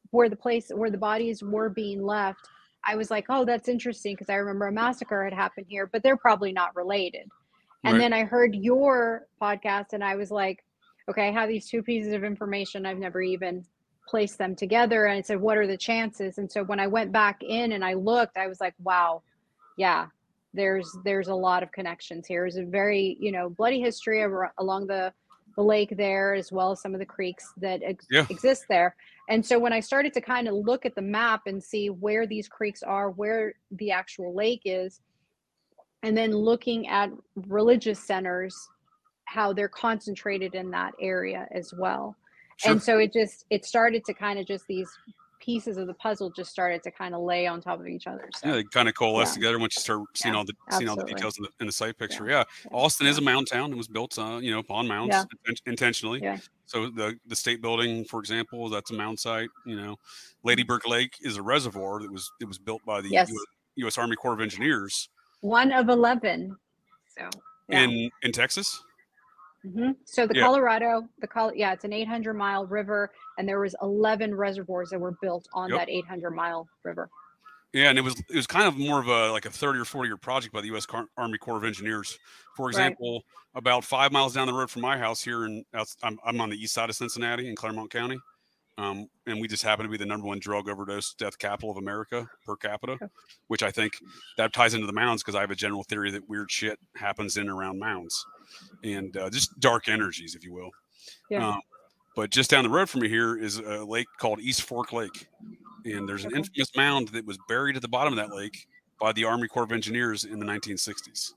[0.10, 2.50] where the place where the bodies were being left.
[2.86, 6.02] I was like, oh, that's interesting because I remember a massacre had happened here, but
[6.02, 7.30] they're probably not related.
[7.86, 8.00] And Right.
[8.00, 10.64] then I heard your podcast and I was like,
[11.10, 12.86] okay, I have these two pieces of information.
[12.86, 13.66] I've never even
[14.08, 15.06] placed them together.
[15.06, 16.38] And I said, what are the chances?
[16.38, 19.24] And so when I went back in and I looked, I was like, wow,
[19.78, 20.08] yeah,
[20.54, 22.42] there's there's a lot of connections here.
[22.42, 24.24] There's a very, you know, bloody history
[24.58, 25.14] along the
[25.56, 28.26] the lake there as well as some of the creeks that ex- Yeah.
[28.30, 28.96] exist there.
[29.30, 32.26] And so when I started to kind of look at the map and see where
[32.26, 35.00] these creeks are, where the actual lake is,
[36.02, 37.12] and then looking at
[37.48, 38.56] religious centers,
[39.34, 42.16] how they're concentrated in that area as well.
[42.58, 42.72] Sure.
[42.74, 44.88] And so it just it started to kind of just these
[45.40, 48.30] pieces of the puzzle just started to kind of lay on top of each other.
[48.38, 49.34] So yeah, they kind of coalesce Yeah.
[49.34, 51.66] together once you start seeing Yeah, all the seeing all the details in the, in
[51.66, 52.30] the site picture.
[52.30, 53.74] Yeah, Austin is a mound town.
[53.74, 55.16] It was built, uh, you know, upon mounds
[55.66, 56.22] intentionally.
[56.22, 56.38] Yeah.
[56.68, 59.50] So the the state building, for example, that's a mound site.
[59.66, 60.48] You know, Mm-hmm.
[60.48, 63.30] Lady Bird Lake is a reservoir that was it was built by the Yes.
[63.32, 63.38] US,
[63.78, 63.98] U.S.
[63.98, 65.10] Army Corps of Engineers
[65.42, 66.56] one of eleven.
[67.18, 67.28] So
[67.68, 67.82] yeah.
[67.82, 68.82] in in Texas.
[69.64, 70.44] Hmm So the Yeah.
[70.44, 75.00] Colorado, the Col, yeah, it's an 800 mile river, and there was 11 reservoirs that
[75.00, 75.80] were built on Yep.
[75.80, 77.10] that 800 mile river.
[77.72, 79.86] Yeah, and it was it was kind of more of a like a thirty or
[79.86, 80.86] forty year project by the U.S.
[80.86, 82.20] Car- Army Corps of Engineers.
[82.56, 82.70] For Right.
[82.72, 83.24] example,
[83.56, 86.52] about five miles down the road from my house here, in outs- I'm, I'm on
[86.52, 88.20] the east side of Cincinnati in Clermont County,
[88.78, 91.78] um, and we just happen to be the number one drug overdose death capital of
[91.78, 93.10] America per capita,
[93.48, 93.94] which I think
[94.38, 97.38] that ties into the mounds because I have a general theory that weird shit happens
[97.38, 98.24] in and around mounds,
[98.84, 100.70] and uh, just dark energies, if you will.
[101.30, 101.50] Yeah.
[101.50, 101.62] Um,
[102.16, 105.28] but just down the road from me here is a lake called East Fork Lake,
[105.86, 108.68] and there's an infamous mound that was buried at the bottom of that lake
[109.02, 111.34] by the Army Corps of Engineers in the 1960s.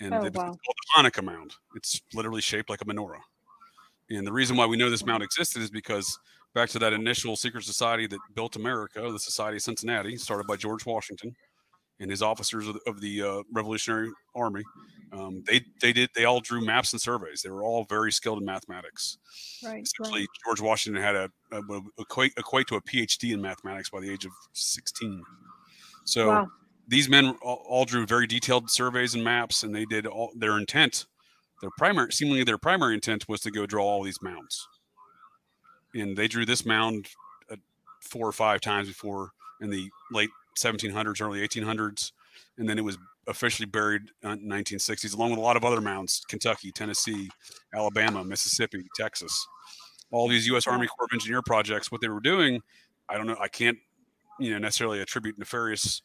[0.00, 0.50] And Oh, it- wow.
[0.52, 1.54] it's called the Hanukkah Mound.
[1.74, 3.20] It's literally shaped like a menorah.
[4.10, 6.18] And the reason why we know this mound existed is because
[6.54, 10.56] back to that initial secret society that built America, the Society of Cincinnati, started by
[10.56, 11.34] George Washington
[12.02, 14.64] and his officers of the, of the uh, Revolutionary Army.
[15.12, 17.42] Um, they they did they all drew maps and surveys.
[17.42, 19.18] They were all very skilled in mathematics
[19.64, 19.84] Right.
[19.86, 24.00] essentially George Washington had a, a, would equate equate to a PhD in mathematics by
[24.00, 25.24] the age of 16.
[26.04, 26.48] So Wow.
[26.88, 30.58] these men all, all drew very detailed surveys and maps, and they did all their
[30.58, 31.06] intent.
[31.60, 34.66] Their primary, seemingly their primary intent was to go draw all these mounds,
[35.94, 37.08] and they drew this mound
[37.50, 37.56] uh,
[38.00, 39.30] four or five times before
[39.60, 42.12] in the late 1700s, early 1800s,
[42.58, 42.98] and then it was
[43.28, 47.30] officially buried uh, in 1960s, along with a lot of other mounds: Kentucky, Tennessee,
[47.74, 49.46] Alabama, Mississippi, Texas.
[50.10, 50.66] All these U.S.
[50.66, 52.60] Army Corps of Engineer projects, what they were doing,
[53.08, 53.36] I don't know.
[53.40, 53.78] I can't,
[54.38, 56.02] you know, necessarily attribute nefarious,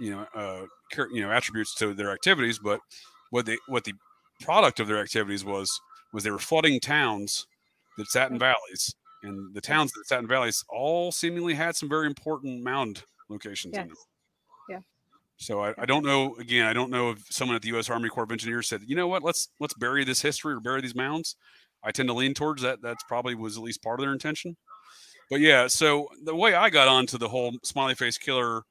[0.00, 0.66] you know, uh,
[1.12, 2.80] you know, attributes to their activities, but
[3.30, 3.94] what they, what the
[4.40, 5.80] product of their activities was,
[6.12, 7.46] was they were flooding towns
[7.96, 11.88] that sat in valleys, and the towns that sat in valleys all seemingly had some
[11.88, 13.96] very important mound locations in them.
[14.68, 14.78] Yeah.
[15.36, 16.36] So I, I don't know.
[16.36, 17.90] Again, I don't know if someone at the U.S.
[17.90, 20.80] Army Corps of Engineers said, you know what, let's let's bury this history or bury
[20.80, 21.36] these mounds.
[21.82, 22.80] I tend to lean towards that.
[22.82, 24.56] That's probably was at least part of their intention.
[25.30, 28.62] But yeah, so the way I got onto the whole smiley face killer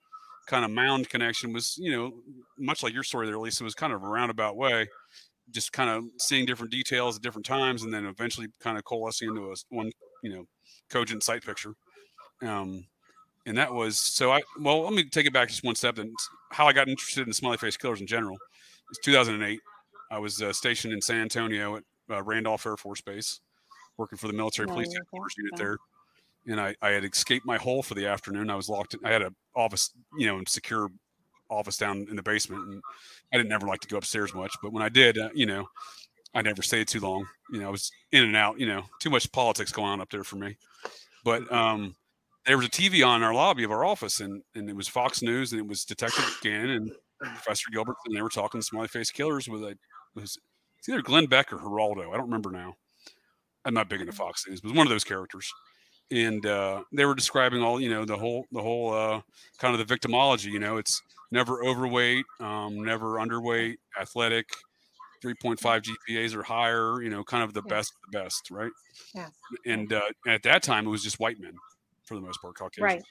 [0.48, 2.12] kind of mound connection was, you know,
[2.58, 4.88] much like your story there, Liza, was kind of a roundabout way,
[5.50, 9.30] just kind of seeing different details at different times, and then eventually kind of coalescing
[9.30, 9.92] into a one,
[10.24, 10.46] you know,
[10.90, 11.74] cogent sight picture.
[12.44, 12.86] Um,
[13.46, 14.32] and that was so.
[14.32, 15.98] I well, let me take it back just one step.
[15.98, 16.16] And
[16.52, 18.38] how I got interested in smiley face killers in general
[18.92, 19.60] is 2008.
[20.12, 23.40] I was uh, stationed in San Antonio at uh, Randolph Air Force Base,
[23.98, 25.78] working for the military police headquarters unit there.
[26.48, 28.50] And I, I had escaped my hole for the afternoon.
[28.50, 28.96] I was locked.
[28.96, 30.90] In, I had a office, you know, secure
[31.50, 32.82] office down in the basement, and
[33.32, 34.54] I didn't never like to go upstairs much.
[34.62, 35.68] But when I did, uh, you know,
[36.34, 37.28] I never stayed too long.
[37.52, 38.60] You know, I was in and out.
[38.60, 40.58] You know, too much politics going on up there for me.
[41.24, 41.96] But um,
[42.46, 45.22] there was a TV on our lobby of our office, and and it was Fox
[45.22, 49.12] News, and it was Detective Gannon and Professor Gilbert, and they were talking smiley face
[49.12, 49.78] killers with a
[50.16, 50.38] was
[50.78, 52.10] it's either Glenn Beck or Geraldo.
[52.14, 52.74] I don't remember now.
[53.64, 55.52] I'm not big into Fox News, but one of those characters.
[56.10, 59.22] And uh, they were describing all, you know, the whole, the whole uh,
[59.60, 60.52] kind of the victimology.
[60.52, 61.00] You know, it's
[61.32, 64.50] never overweight, um, never underweight, athletic,
[65.24, 67.02] 3.5 GPAs or higher.
[67.04, 67.70] You know, kind of the Yes.
[67.70, 68.72] best, of the best, right?
[69.14, 69.32] Yes.
[69.68, 71.54] And uh, at that time, it was just white men
[72.12, 73.04] for the most part, Caucasian Right.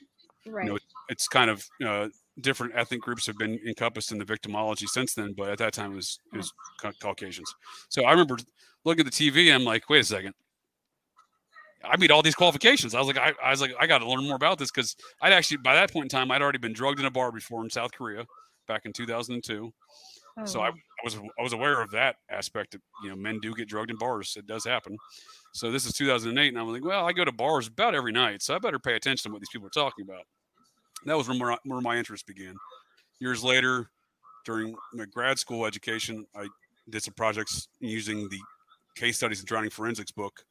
[0.47, 0.67] Right.
[0.67, 0.79] know,
[1.09, 2.09] it's kind of uh,
[2.41, 5.93] different ethnic groups have been encompassed in the victimology since then, but at that time
[5.93, 7.55] it was it was Ca- Caucasians.
[7.89, 8.37] So I remember
[8.85, 10.35] looking at the TV and I'm like, wait a second.
[11.83, 12.95] I meet all these qualifications.
[12.95, 14.97] I was like, I, I was like, I got to learn more about this because
[15.23, 17.63] I'd actually by that point in time I'd already been drugged in a bar before
[17.65, 18.27] in South Korea
[18.69, 19.73] back in 2002.
[20.39, 20.71] Oh, So I.
[21.01, 22.75] I was I was aware of that aspect.
[22.75, 24.37] Of, you know, men do get drugged in bars.
[24.37, 24.99] It does happen.
[25.53, 28.43] So this is 2008, and I'm like, well, I go to bars about every night,
[28.43, 30.25] so I better pay attention to what these people are talking about.
[31.07, 32.55] That was where, where my interest began.
[33.19, 33.91] Years later,
[34.45, 36.49] during my grad school education, I
[36.89, 38.39] did some projects using the
[38.97, 40.43] case studies and drowning forensics book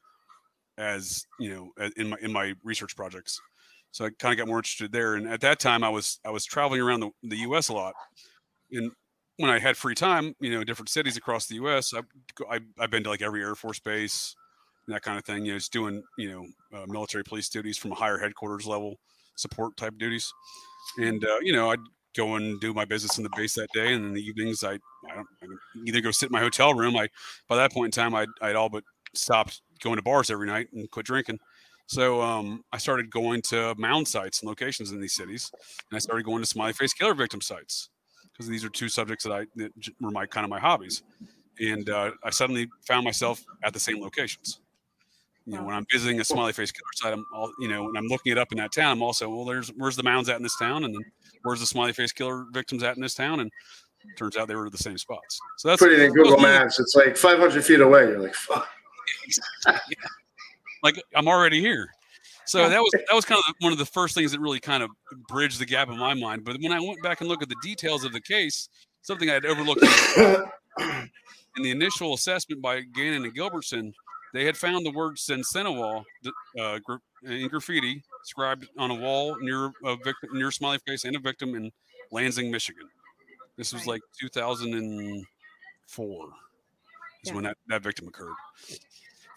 [0.78, 3.40] as you know in my in my research projects.
[3.92, 5.16] So I kind of got more interested there.
[5.16, 7.70] And at that time, I was I was traveling around the, the U.S.
[7.70, 7.94] a lot,
[8.72, 8.92] and
[9.40, 12.02] when I had free time, you know, different cities across the U.S., I,
[12.54, 14.36] I I've been to like every Air Force base,
[14.86, 15.46] and that kind of thing.
[15.46, 18.98] You know, it's doing you know uh, military police duties from a higher headquarters level
[19.36, 20.34] support type duties,
[20.98, 21.80] and uh, you know I'd
[22.18, 24.74] go and do my business in the base that day, and in the evenings I
[25.10, 26.98] I don't either go sit in my hotel room.
[26.98, 27.08] I
[27.48, 28.84] by that point in time I'd I'd all but
[29.14, 31.40] stopped going to bars every night and quit drinking.
[31.88, 35.50] So um, I started going to mound sites and locations in these cities,
[35.90, 37.90] and I started going to smiley face killer victim sites
[38.40, 41.04] because these are two subjects that I that were my kind of my hobbies,
[41.60, 44.62] and uh, I suddenly found myself at the same locations.
[45.46, 47.98] You know, when I'm visiting a smiley face killer site, I'm all you know, when
[47.98, 50.38] I'm looking it up in that town, I'm also well, there's where's the mounds at
[50.38, 51.04] in this town, and then
[51.44, 53.52] where's the smiley face killer victims at in this town, and
[54.18, 55.38] turns out they were the same spots.
[55.58, 56.80] So that's Put it in Google Maps.
[56.80, 58.04] It's like 500 feet away.
[58.04, 58.70] You're like, fuck.
[60.84, 61.90] like I'm already here.
[62.50, 64.82] So that was that was kind of one of the first things that really kind
[64.82, 64.90] of
[65.28, 66.44] bridged the gap in my mind.
[66.44, 68.70] But when I went back and looked at the details of the case,
[69.04, 70.46] something I had overlooked in
[71.62, 73.94] the initial assessment by Gannon and Gilbertson,
[74.34, 76.04] they had found the word Sinsinawa
[76.60, 76.80] uh,
[77.24, 81.54] in graffiti scribed on a wall near a victim, near Smiley Face and a victim
[81.54, 81.72] in
[82.12, 82.90] Lansing, Michigan.
[83.58, 86.30] This was like 2004
[87.22, 87.36] is yeah.
[87.36, 88.34] when that, that victim occurred.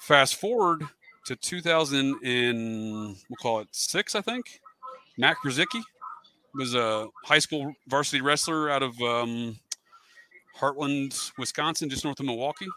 [0.01, 0.89] Fast forward
[1.27, 4.61] to 2000 in we'll call it six, I think.
[5.19, 5.83] Matt Krzyzewski
[6.55, 9.59] was a high school varsity wrestler out of um,
[10.59, 12.69] Hartland, Wisconsin, just north of Milwaukee.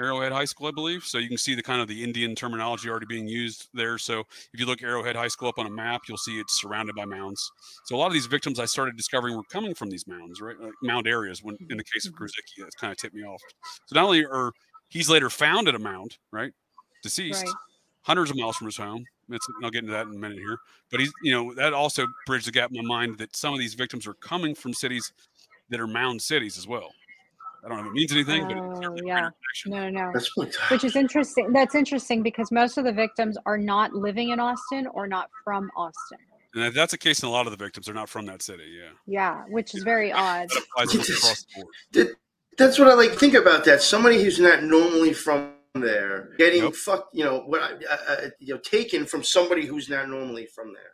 [0.00, 1.04] Arrowhead High School, I believe.
[1.04, 3.98] So you can see the kind of the Indian terminology already being used there.
[3.98, 4.20] So
[4.52, 7.04] if you look Arrowhead High School up on a map, you'll see it's surrounded by
[7.04, 7.52] mounds.
[7.84, 10.58] So a lot of these victims I started discovering were coming from these mounds, right?
[10.58, 11.42] Like mound areas.
[11.42, 13.40] When in the case of Krzyzewski, that's kind of tipped me off.
[13.86, 14.52] So not only are
[14.88, 16.52] he's later found at a mound, right?
[17.04, 17.54] Deceased, right.
[18.02, 19.04] hundreds of miles from his home.
[19.30, 20.58] It's, I'll get into that in a minute here.
[20.90, 23.60] But he's, you know, that also bridged the gap in my mind that some of
[23.60, 25.12] these victims are coming from cities
[25.70, 26.90] that are mound cities as well.
[27.64, 29.30] I don't know if it means anything, but oh, yeah,
[29.64, 30.12] no, no,
[30.68, 31.50] which is interesting.
[31.50, 35.70] That's interesting because most of the victims are not living in Austin or not from
[35.74, 36.18] Austin.
[36.54, 37.86] And that's a case in a lot of the victims.
[37.86, 38.64] They're not from that city.
[38.64, 38.90] Yeah.
[39.06, 40.50] Yeah, which is very odd.
[40.76, 42.14] That
[42.58, 43.12] that's what I like.
[43.12, 43.80] Think about that.
[43.80, 46.76] Somebody who's not normally from there, getting nope.
[46.76, 50.72] fucked, you know, what uh, uh, you know, taken from somebody who's not normally from
[50.72, 50.92] there.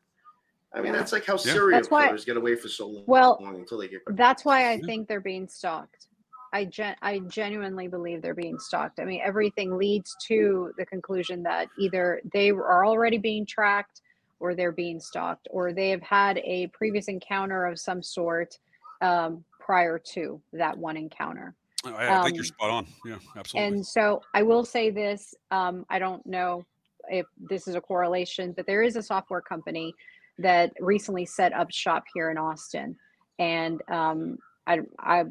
[0.73, 1.53] I mean, that's like how yeah.
[1.53, 3.05] serial killers get away for so long.
[3.07, 4.01] Well, until they get.
[4.11, 4.87] That's why I yeah.
[4.87, 6.07] think they're being stalked.
[6.53, 9.01] I gen- I genuinely believe they're being stalked.
[9.01, 14.01] I mean, everything leads to the conclusion that either they are already being tracked,
[14.39, 18.59] or they're being stalked, or they have had a previous encounter of some sort
[19.01, 21.55] um, prior to that one encounter.
[21.85, 22.87] I, I think you're um, spot on.
[23.05, 23.69] Yeah, absolutely.
[23.69, 26.65] And so I will say this um, I don't know
[27.09, 29.95] if this is a correlation, but there is a software company
[30.39, 32.97] that recently set up shop here in Austin.
[33.39, 35.25] And um, I, I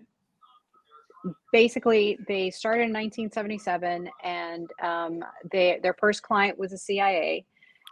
[1.51, 7.45] basically they started in 1977 and um, they their first client was the CIA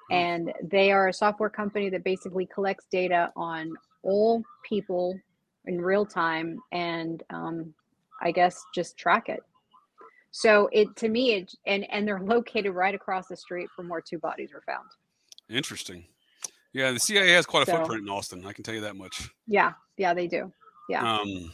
[0.09, 0.15] hmm.
[0.15, 3.73] and they are a software company that basically collects data on
[4.03, 5.19] all people
[5.65, 7.73] in real time and um,
[8.21, 9.43] I guess just track it.
[10.31, 14.01] So it to me it and and they're located right across the street from where
[14.01, 14.87] two bodies were found.
[15.49, 16.05] Interesting.
[16.73, 18.45] Yeah, the CIA has quite a so, footprint in Austin.
[18.45, 19.29] I can tell you that much.
[19.47, 20.51] Yeah, yeah, they do.
[20.89, 21.19] Yeah.
[21.19, 21.51] Um,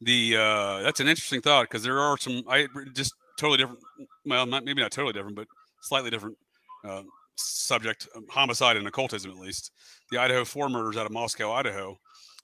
[0.00, 3.80] the uh, that's an interesting thought because there are some I just totally different.
[4.26, 5.46] Well, not maybe not totally different, but
[5.82, 6.36] slightly different
[6.84, 7.02] uh,
[7.36, 9.70] subject: um, homicide and occultism, at least.
[10.10, 11.98] The Idaho four murders out of Moscow, Idaho.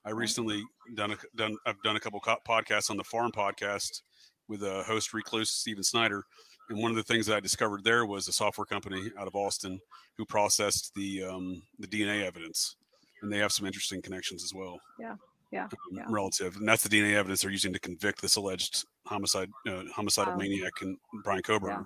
[0.09, 0.65] I recently
[0.95, 2.19] done a, done I've done a couple
[2.49, 4.01] podcasts on the Farm podcast
[4.49, 6.25] with a host recluse Stephen Snyder,
[6.71, 9.37] and one of the things that I discovered there was a software company out of
[9.37, 9.79] Austin
[10.17, 12.77] who processed the um, the DNA evidence,
[13.21, 14.81] and they have some interesting connections as well.
[14.99, 15.17] Yeah,
[15.51, 16.05] yeah, um, yeah.
[16.09, 20.33] relative, and that's the DNA evidence they're using to convict this alleged homicide uh, homicidal
[20.33, 20.39] wow.
[20.39, 21.83] maniac and Brian Coburn, Yeah.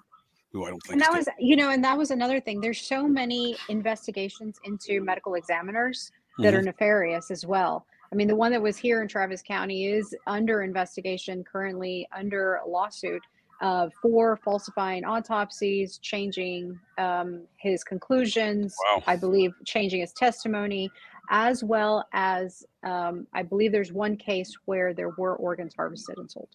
[0.52, 0.92] Who I don't think.
[0.92, 2.60] And that was, you know, and that was another thing.
[2.60, 6.56] There's so many investigations into medical examiners that mm-hmm.
[6.56, 7.84] are nefarious as well.
[8.12, 12.56] I mean, the one that was here in Travis County is under investigation, currently under
[12.56, 13.22] a lawsuit
[13.62, 19.02] uh, for falsifying autopsies, changing um, his conclusions, wow.
[19.06, 20.90] I believe changing his testimony,
[21.30, 26.30] as well as um, I believe there's one case where there were organs harvested and
[26.30, 26.48] sold.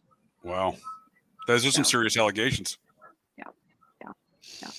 [0.43, 0.75] Wow.
[1.47, 2.77] Those are some serious allegations.
[3.38, 3.45] Yeah.
[4.01, 4.11] Yeah.
[4.61, 4.69] Yeah.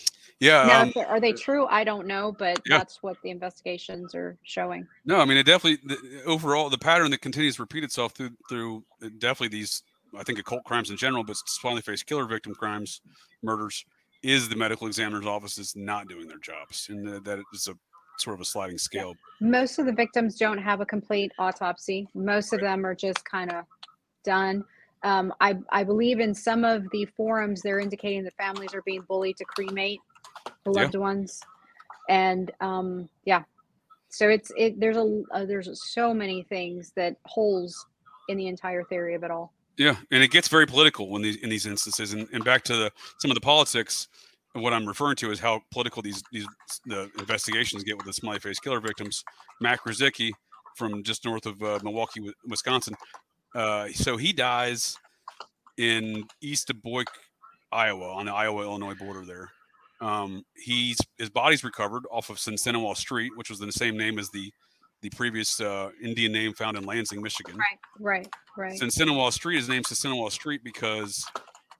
[0.40, 0.64] Yeah.
[0.66, 1.66] Now, um, are they true?
[1.66, 2.78] I don't know, but yeah.
[2.78, 4.86] that's what the investigations are showing.
[5.04, 8.30] No, I mean, it definitely the, overall the pattern that continues to repeat itself through
[8.48, 9.82] through uh, definitely these
[10.16, 13.00] I think occult crimes in general, but smiley face killer victim crimes,
[13.42, 13.84] murders,
[14.22, 17.74] is the medical examiner's office is not doing their jobs, and that is a
[18.18, 19.14] sort of a sliding scale.
[19.40, 22.08] Most of the victims don't have a complete autopsy.
[22.14, 23.64] Most of them are just kind of
[24.24, 24.64] done.
[25.04, 29.02] Um, I, I believe in some of the forums, they're indicating that families are being
[29.02, 30.00] bullied to cremate
[30.64, 30.82] the Yeah.
[30.82, 31.40] loved ones.
[32.08, 33.42] And um, yeah,
[34.08, 34.80] so it's it.
[34.80, 37.86] There's a uh, there's so many things that holes
[38.28, 39.52] in the entire theory of it all.
[39.76, 42.74] Yeah, and it gets very political when these in these instances, and, and back to
[42.76, 44.08] the some of the politics.
[44.54, 46.46] What I'm referring to is how political these these
[46.86, 49.22] the investigations get with the smiley face killer victims.
[49.60, 50.32] Mac Krzyzewski
[50.76, 52.94] from just north of uh, Milwaukee, Wisconsin.
[53.54, 54.96] Uh, so he dies
[55.76, 57.10] in east Dubuque,
[57.70, 59.24] Iowa, on the Iowa Illinois border.
[59.24, 59.50] There,
[60.00, 64.28] um, he's his body's recovered off of Sinsinawa Street, which was the same name as
[64.30, 64.52] the
[65.00, 67.56] the previous uh, Indian name found in Lansing, Michigan.
[67.56, 68.28] Right, right.
[68.56, 68.80] Right.
[68.80, 71.24] Sinsinawa Street is named Sinsinawa Street because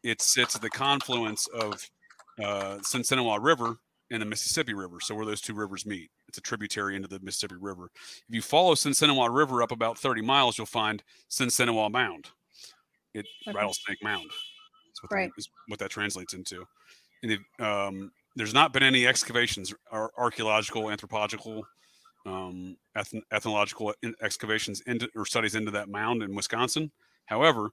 [0.05, 1.75] it sits at the confluence of
[2.43, 2.79] uh,
[3.41, 3.77] River
[4.11, 5.01] and the Mississippi River.
[5.01, 7.91] So where those two rivers meet, it's a tributary into the Mississippi River.
[8.29, 12.27] If you follow Sinsinawa River up about 30 miles, you'll find Sinsinawa Mound.
[13.15, 13.57] It Okay.
[13.57, 14.31] Rattlesnake Mound.
[14.31, 15.29] That's what, Right.
[15.29, 16.65] that, is what that translates into.
[17.23, 21.67] And um, there's not been any excavations, or archaeological, anthropological,
[22.27, 26.91] um, eth- ethnological excavations into or studies into that mound in Wisconsin.
[27.27, 27.71] However,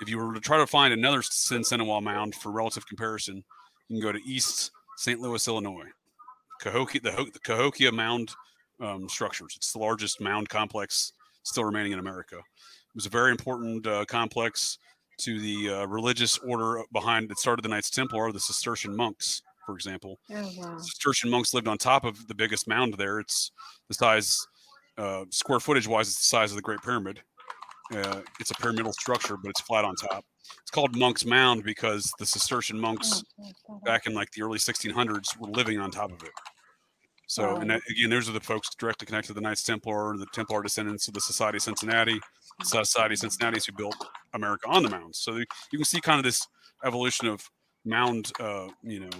[0.00, 3.44] if you were to try to find another Sinsinawa mound for relative comparison,
[3.88, 5.20] you can go to East St.
[5.20, 5.86] Louis, Illinois.
[6.60, 8.34] Cahokia, the, the Cahokia Mound
[8.80, 9.54] um, structures.
[9.56, 11.12] It's the largest mound complex
[11.42, 12.36] still remaining in America.
[12.36, 14.78] It was a very important uh, complex
[15.18, 19.74] to the uh, religious order behind that started the Knights Templar, the Cistercian monks, for
[19.74, 20.18] example.
[20.30, 20.78] Oh wow.
[20.78, 23.20] Cistercian monks lived on top of the biggest mound there.
[23.20, 23.50] It's
[23.88, 24.46] the size,
[24.96, 27.20] uh, square footage wise, it's the size of the Great Pyramid.
[27.92, 30.24] Uh, it's a pyramidal structure, but it's flat on top.
[30.60, 33.22] It's called Monk's Mound because the Cistercian monks
[33.70, 36.30] Oh, back in like the early 1600s were living on top of it.
[37.28, 40.26] So, and that, again, those are the folks directly connected to the Knights Templar, the
[40.32, 42.18] Templar descendants of the Society of Cincinnati,
[42.62, 43.96] Society of Cincinnati who built
[44.32, 45.18] America on the mounds.
[45.18, 46.46] So you can see kind of this
[46.86, 47.46] evolution of
[47.84, 49.10] mound, uh, you know,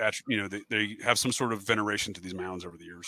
[0.00, 2.86] uh, you know, they, they have some sort of veneration to these mounds over the
[2.86, 3.06] years.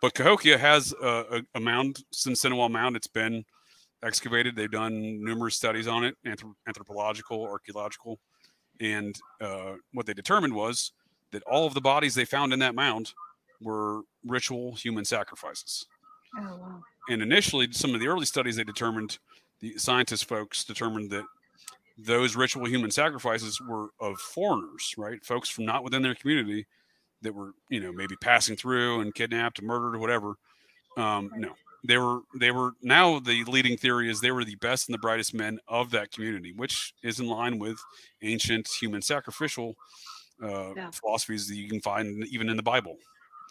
[0.00, 2.94] But Cahokia has a, a, a mound, Sinsinawa mound.
[2.94, 3.44] It's been
[4.04, 4.54] excavated.
[4.54, 8.20] They've done numerous studies on it, anthrop- anthropological, archaeological,
[8.80, 10.92] and uh, what they determined was
[11.32, 13.12] that all of the bodies they found in that mound
[13.60, 15.86] were ritual human sacrifices.
[16.38, 16.80] Oh wow.
[17.08, 19.18] And initially, some of the early studies they determined,
[19.60, 21.24] the scientist folks determined that
[21.98, 25.24] those ritual human sacrifices were of foreigners, right?
[25.24, 26.66] Folks from not within their community
[27.22, 30.34] that were, you know, maybe passing through and kidnapped, and murdered, or whatever.
[30.96, 31.52] Um, no,
[31.84, 34.98] they were they were now the leading theory is they were the best and the
[34.98, 37.78] brightest men of that community, which is in line with
[38.22, 39.74] ancient human sacrificial
[40.42, 40.90] uh, Yeah.
[40.90, 42.96] philosophies that you can find even in the Bible.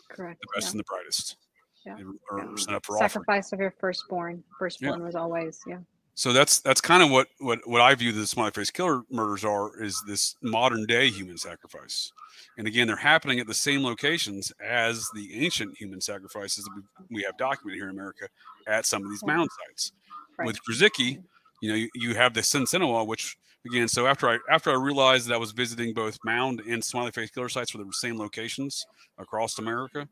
[0.10, 0.42] Correct.
[0.42, 0.72] The best yeah.
[0.72, 1.38] and the brightest.
[1.86, 1.96] Yeah.
[1.96, 3.10] They are set up for offering.
[3.10, 4.44] Sacrifice of your firstborn.
[4.60, 5.80] Firstborn was always yeah.
[6.14, 9.44] So that's that's kind of what what what I view the smiley face killer murders
[9.46, 12.12] are is this modern day human sacrifice,
[12.58, 17.18] and again they're happening at the same locations as the ancient human sacrifices that we,
[17.18, 18.28] we have documented here in America
[18.68, 19.94] at some of these mound sites.
[20.38, 20.46] Right.
[20.46, 21.24] With Krzyzewski,
[21.62, 25.28] you know you, you have the Sinsinawa, which again so after I after I realized
[25.28, 28.86] that I was visiting both mound and smiley face killer sites for the same locations
[29.18, 30.08] across America,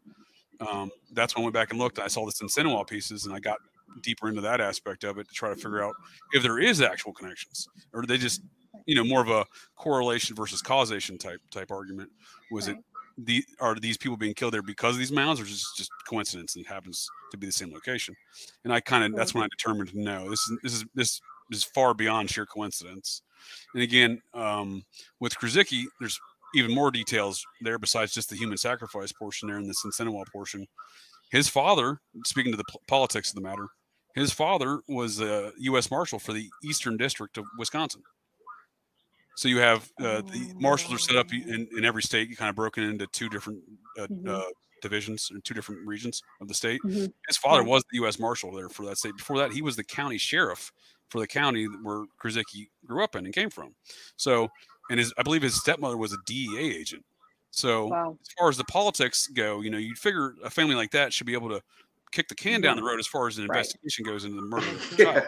[0.60, 1.98] um, that's when I went back and looked.
[1.98, 3.58] And I saw the Sinsinawa pieces, and I got
[4.02, 5.96] deeper into that aspect of it to try to figure out
[6.34, 8.42] if there is actual connections, or they just,
[8.86, 9.46] you know, more of a
[9.76, 12.10] correlation versus causation type type argument?
[12.52, 12.78] Was it
[13.18, 16.56] the are these people being killed there because of these mounds, or just just coincidence
[16.56, 18.16] and happens to be the same location?
[18.64, 21.22] And I kind of that's when I determined no, this is this is this
[21.52, 23.22] is far beyond sheer coincidence.
[23.74, 24.84] And again, um,
[25.20, 26.20] with Krzyzewski, there's
[26.56, 30.66] even more details there besides just the human sacrifice portion there in the Sinsinawa portion.
[31.32, 33.68] His father, speaking to the p- politics of the matter,
[34.16, 35.92] his father was a U.S.
[35.92, 38.02] Marshal for the Eastern District of Wisconsin.
[39.38, 42.50] So you have uh, the marshals are set up in, in every state, you kind
[42.50, 43.60] of broken into two different
[43.98, 44.28] uh, Mhm.
[44.28, 44.46] uh,
[44.82, 46.82] divisions and two different regions of the state.
[46.86, 47.12] Mhm.
[47.28, 48.18] His father was the U.S.
[48.20, 49.16] Marshal there for that state.
[49.16, 50.72] Before that, he was the county sheriff
[51.10, 53.76] for the county where Krzyzewski grew up in and came from.
[54.16, 54.48] So,
[54.90, 57.04] and his I believe his stepmother was a DEA agent.
[57.52, 58.18] So Wow.
[58.22, 61.26] as far as the politics go, you know, you'd figure a family like that should
[61.28, 61.62] be able to
[62.12, 63.58] kick the can down the road as far as an Right.
[63.58, 64.68] investigation goes into the murder.
[64.98, 65.26] Yeah.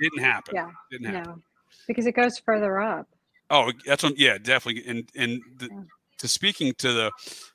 [0.00, 0.54] Didn't happen.
[0.54, 0.70] Yeah.
[0.90, 1.30] Didn't happen.
[1.32, 1.42] No.
[1.86, 3.06] Because it goes further up.
[3.50, 4.14] Oh, that's one.
[4.16, 4.86] Yeah, definitely.
[4.86, 5.82] And and the, Yeah.
[6.18, 7.12] to speaking to the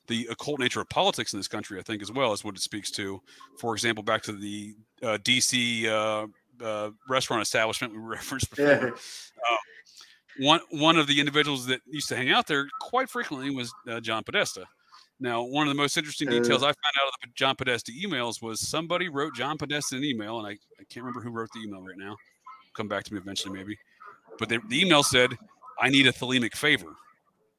[0.08, 2.62] the occult nature of politics in this country, I think as well is what it
[2.62, 3.22] speaks to.
[3.60, 6.28] For example, back to the uh, DC uh,
[6.64, 8.66] uh, restaurant establishment we referenced before.
[8.66, 8.92] Yeah.
[10.40, 14.00] one one of the individuals that used to hang out there quite frequently was uh,
[14.00, 14.66] John Podesta.
[15.20, 16.32] Now, one of the most interesting Uh.
[16.40, 20.04] details I found out of the John Podesta emails was somebody wrote John Podesta an
[20.04, 22.16] email, and I, I can't remember who wrote the email right now.
[22.74, 23.78] come back to me eventually, maybe.
[24.40, 25.32] But they, the email said,
[25.80, 26.94] "I need a thelemic favor."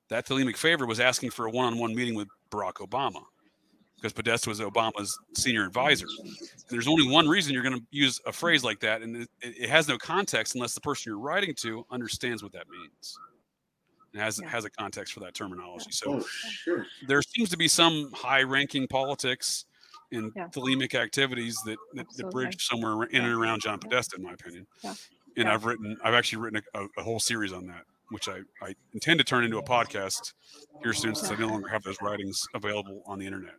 [0.08, 3.22] That thelemic favor was asking for a one-on-one meeting with Barack Obama
[4.02, 6.06] because Podesta was Obama's senior advisor.
[6.18, 6.36] And
[6.68, 9.68] there's only one reason you're going to use a phrase like that, and it, it,
[9.68, 13.16] has no context unless the person you're writing to understands what that means.
[14.12, 14.48] It has yeah.
[14.48, 15.92] has a context for that terminology.
[15.92, 16.24] So oh,
[16.64, 16.86] sure.
[17.06, 19.66] there seems to be some high-ranking politics
[20.10, 20.48] and yeah.
[20.48, 24.66] thelemic activities that, that, that, bridge somewhere in and around John Podesta, in my opinion.
[24.82, 24.94] Yeah.
[25.36, 28.74] And I've written, I've actually written a, a, whole series on that, which I, I
[28.92, 30.34] intend to turn into a podcast
[30.82, 33.54] here soon, since I no longer have those writings available on the internet.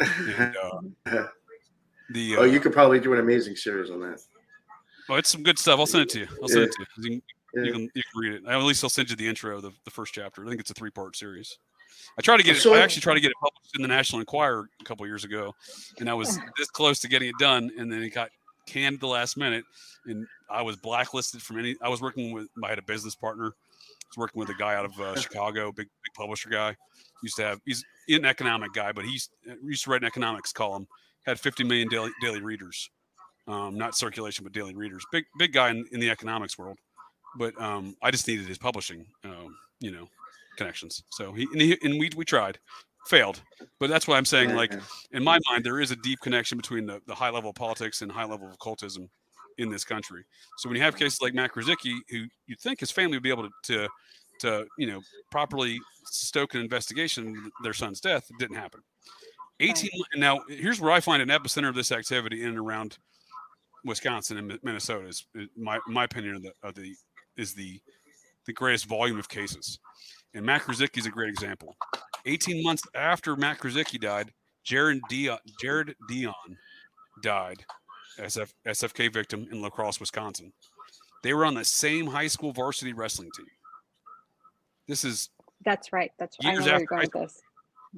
[0.38, 1.26] And, uh,
[2.10, 4.20] the uh, oh, you uh, could probably do an amazing series on that.
[5.08, 5.78] Well, it's some good stuff.
[5.78, 6.28] I'll send it to you.
[6.42, 6.66] I'll send yeah.
[6.66, 7.10] it to you.
[7.10, 7.20] You
[7.54, 8.42] can, you can, you can read it.
[8.46, 10.44] At least I'll send you the intro, the, the first chapter.
[10.44, 11.58] I think it's a three part series.
[12.18, 12.66] I tried to get it.
[12.66, 15.54] I actually tried to get it published in the National Enquirer a couple years ago,
[15.98, 18.30] and I was this close to getting it done, and then it got
[18.66, 19.64] canned at the last minute,
[20.06, 21.76] and I was blacklisted from any.
[21.82, 22.48] I was working with.
[22.64, 23.46] I had a business partner.
[23.46, 26.76] I was working with a guy out of uh, Chicago, big big publisher guy.
[27.22, 27.60] Used to have.
[27.64, 29.28] He's an economic guy, but he's
[29.62, 30.86] used to write an economics column.
[31.26, 32.90] Had 50 million daily daily readers,
[33.46, 35.04] um, not circulation, but daily readers.
[35.12, 36.78] Big big guy in, in the economics world.
[37.36, 39.06] But um, I just needed his publishing.
[39.24, 40.08] Um, you know,
[40.56, 41.02] connections.
[41.10, 42.58] So he and, he, and we we tried,
[43.06, 43.40] failed.
[43.80, 44.72] But that's why I'm saying, like
[45.12, 48.02] in my mind, there is a deep connection between the, the high level of politics
[48.02, 49.08] and high level of occultism
[49.56, 50.24] in this country.
[50.58, 53.30] So when you have cases like Matt Krasicki, who you'd think his family would be
[53.30, 53.88] able to, to
[54.40, 55.00] to you know
[55.30, 58.80] properly stoke an investigation their son's death, it didn't happen.
[59.60, 62.98] 18 now here's where I find an epicenter of this activity in and around
[63.84, 66.94] Wisconsin and Minnesota is my my opinion of the, of the
[67.36, 67.80] is the
[68.46, 69.78] the greatest volume of cases.
[70.34, 71.76] And Matt Krasicki is a great example.
[72.26, 74.32] 18 months after Matt Krasicki died,
[74.64, 76.34] Jared Dion, Jared Dion
[77.22, 77.64] died,
[78.18, 80.52] SF, SFK victim in La Crosse, Wisconsin.
[81.22, 83.46] They were on the same high school varsity wrestling team.
[84.88, 85.30] This is
[85.64, 86.10] that's right.
[86.18, 86.54] That's right.
[86.54, 87.28] Years after high school.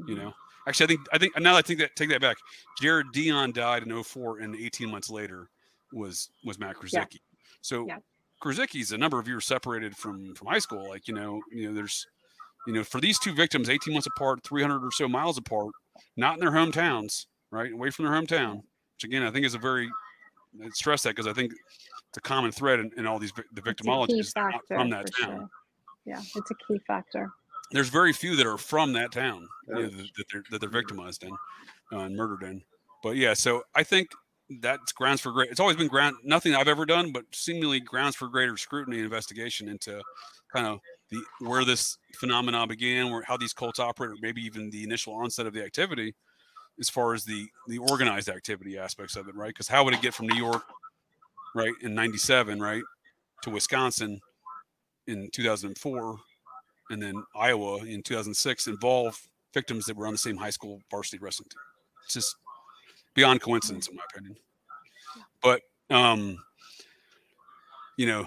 [0.06, 0.32] You know,
[0.66, 2.36] actually, I think I think now I think that take that back.
[2.80, 5.48] Jared Dion died in 04 and 18 months later
[5.92, 6.92] was was Matt Krasicki.
[6.92, 7.18] Yeah.
[7.62, 7.98] So yeah.
[8.42, 10.88] A number of years separated from from high school.
[10.88, 12.06] Like you know, you know, there's
[12.66, 15.72] you know, for these two victims, 18 months apart, 300 or so miles apart,
[16.16, 18.62] not in their hometowns, right, away from their hometown,
[18.94, 19.90] which again I think is a very
[20.62, 23.62] I stress that because I think it's a common thread in, in all these the
[23.62, 24.32] victimologies
[24.66, 25.36] from that town.
[25.38, 25.48] Sure.
[26.10, 27.30] Yeah, it's a key factor.
[27.70, 30.68] There's very few that are from that town you know, that, that, they're that they're
[30.68, 31.30] victimized in
[31.92, 32.62] uh, and murdered in.
[33.00, 34.08] But yeah, so I think
[34.60, 35.50] that's grounds for great.
[35.50, 39.04] It's always been ground nothing I've ever done, but seemingly grounds for greater scrutiny and
[39.04, 40.02] investigation into
[40.52, 40.80] kind of
[41.10, 45.14] the where this phenomenon began, where how these cults operate, or maybe even the initial
[45.14, 46.16] onset of the activity,
[46.80, 49.50] as far as the the organized activity aspects of it, right?
[49.50, 50.64] Because how would it get from New York,
[51.54, 52.82] right, in '97, right,
[53.42, 54.20] to Wisconsin
[55.10, 56.16] in 2004,
[56.90, 59.20] and then Iowa in 2006, involve
[59.52, 61.60] victims that were on the same high school varsity wrestling team?
[62.04, 62.36] It's just
[63.14, 64.36] beyond coincidence, in my opinion.
[65.42, 66.38] But um,
[67.96, 68.26] you know,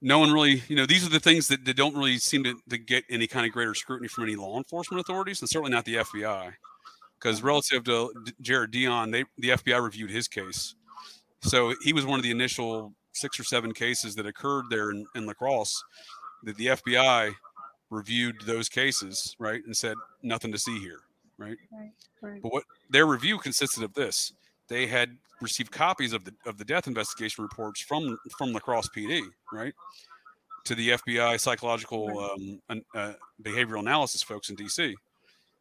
[0.00, 2.54] no one really, you know, these are the things that, that don't really seem to,
[2.68, 5.84] to get any kind of greater scrutiny from any law enforcement authorities, and certainly not
[5.84, 6.52] the FBI.
[7.18, 10.76] Because relative to Jared Dion, they the FBI reviewed his case,
[11.42, 15.04] so he was one of the initial six or seven cases that occurred there in,
[15.16, 15.82] in La Crosse
[16.44, 17.34] that the FBI
[17.90, 21.00] reviewed those cases, right, and said nothing to see here,
[21.38, 21.56] right?
[21.72, 21.92] Right,
[22.22, 22.42] right.
[22.42, 24.32] But what their review consisted of this:
[24.68, 28.88] they had received copies of the of the death investigation reports from from La Crosse
[28.88, 29.74] PD, right,
[30.64, 32.30] to the FBI psychological
[32.68, 33.12] um, uh,
[33.42, 34.94] behavioral analysis folks in DC.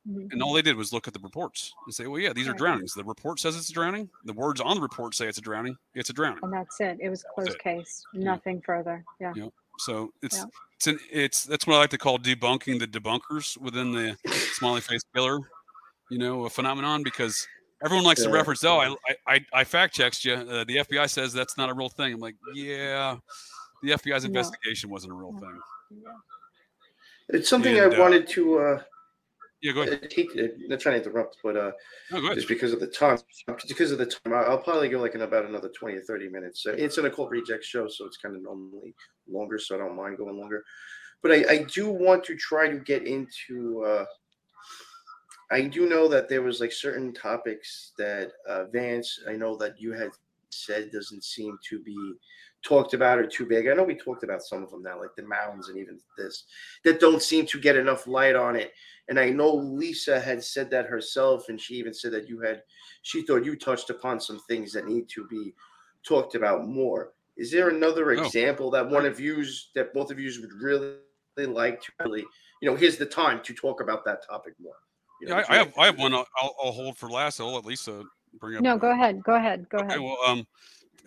[0.09, 0.27] Mm-hmm.
[0.31, 2.53] And all they did was look at the reports and say, "Well, yeah, these are
[2.53, 2.93] drownings.
[2.93, 4.09] The report says it's a drowning.
[4.23, 5.75] The words on the report say it's a drowning.
[5.95, 6.97] It's a drowning." And that's it.
[7.01, 8.05] It was a closed case.
[8.13, 8.65] Nothing yeah.
[8.65, 9.03] further.
[9.19, 9.33] Yeah.
[9.35, 9.47] yeah.
[9.79, 10.45] So it's yeah.
[10.75, 14.17] it's an, it's that's what I like to call debunking the debunkers within the
[14.53, 15.39] smiley face killer,
[16.09, 17.47] you know, a phenomenon because
[17.83, 18.27] everyone likes yeah.
[18.27, 18.95] to reference, "Oh, I
[19.27, 20.33] I, I fact checked you.
[20.33, 23.17] Uh, the FBI says that's not a real thing." I'm like, "Yeah,
[23.83, 24.93] the FBI's investigation no.
[24.93, 25.59] wasn't a real thing."
[27.29, 28.59] It's something and, I uh, wanted to.
[28.59, 28.81] Uh,
[29.61, 30.07] yeah, go ahead.
[30.15, 31.71] I not trying to interrupt, but uh,
[32.11, 33.17] no, just because of the time,
[33.67, 36.61] because of the time, I'll probably go like in about another twenty or thirty minutes.
[36.61, 38.93] So it's an occult reject show, so it's kind of normally
[39.29, 40.63] longer, so I don't mind going longer.
[41.21, 43.83] But I, I do want to try to get into.
[43.83, 44.05] Uh,
[45.49, 49.79] I do know that there was like certain topics that uh, Vance, I know that
[49.79, 50.09] you had
[50.49, 51.97] said doesn't seem to be
[52.63, 53.67] talked about or too big.
[53.67, 56.45] I know we talked about some of them now, like the mounds and even this,
[56.83, 58.73] that don't seem to get enough light on it.
[59.09, 62.61] And I know Liza had said that herself, and she even said that you had,
[63.03, 65.53] she thought you touched upon some things that need to be
[66.03, 67.13] talked about more.
[67.37, 68.23] Is there another No.
[68.23, 69.45] example that one of you
[69.75, 70.95] that both of you would really
[71.37, 72.25] like to really,
[72.61, 74.73] you know, here's the time to talk about that topic more.
[75.21, 76.13] You know, Yeah, I, I have I have one.
[76.13, 77.39] I'll, I'll I'll hold for last.
[77.39, 78.03] I'll let Liza
[78.39, 78.63] bring up.
[78.63, 79.23] No, go ahead.
[79.23, 79.67] Go ahead.
[79.69, 80.01] Go Okay, ahead.
[80.01, 80.45] well, um,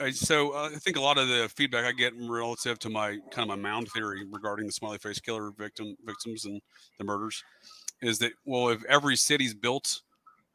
[0.01, 3.19] I- so uh, I think a lot of the feedback I get relative to my
[3.31, 6.61] kind of my mound theory regarding the smiley face killer victim victims and
[6.99, 7.43] the murders
[8.03, 10.01] is that well, if every city's built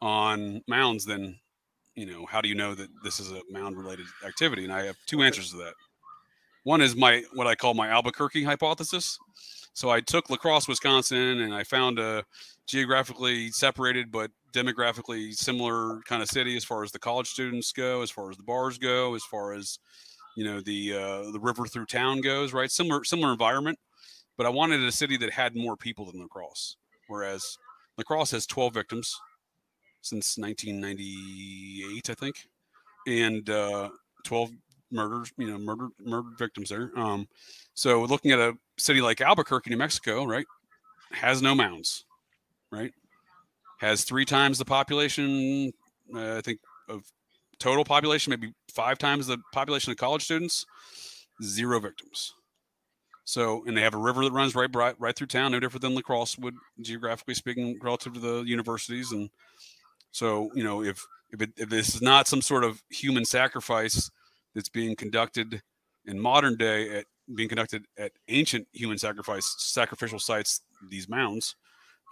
[0.01, 1.37] on mounds, then
[1.95, 4.63] you know how do you know that this is a mound related activity?
[4.63, 5.73] And I have two answers to that.
[6.63, 9.17] One is my what I call my Albuquerque hypothesis.
[9.73, 12.23] So I took La Crosse, Wisconsin, and I found a
[12.65, 18.01] geographically separated but demographically similar kind of city as far as the college students go,
[18.01, 19.79] as far as the bars go, as far as
[20.35, 22.53] you know the uh, the river through town goes.
[22.53, 23.77] Right, similar similar environment,
[24.37, 26.77] but I wanted a city that had more people than La Crosse.
[27.07, 27.57] Whereas
[27.97, 29.15] La Crosse has 12 victims
[30.05, 32.35] since 1998, I think,
[33.07, 33.89] and uh,
[34.23, 34.51] 12
[34.91, 35.33] murders.
[35.37, 36.91] You know, murdered murdered victims there.
[36.95, 37.27] Um,
[37.73, 40.45] so looking at a city like Albuquerque, New Mexico, right,
[41.11, 42.05] has no mounds,
[42.71, 42.93] right,
[43.79, 45.71] has three times the population.
[46.13, 47.03] Uh, I think of
[47.59, 50.65] total population, maybe five times the population of college students.
[51.43, 52.33] Zero victims.
[53.25, 55.81] So, and they have a river that runs right right, right through town, no different
[55.81, 59.11] than La Crosse would, geographically speaking, relative to the universities.
[59.11, 59.29] And
[60.15, 64.09] so, you know, if if, it, if this is not some sort of human sacrifice
[64.53, 65.61] that's being conducted
[66.05, 67.05] in modern day at
[67.35, 71.57] being conducted at ancient human sacrifice sacrificial sites, these mounds,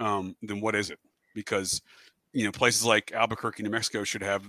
[0.01, 0.99] um, then what is it?
[1.33, 1.81] Because
[2.33, 4.43] you know, places like Albuquerque, New Mexico, should have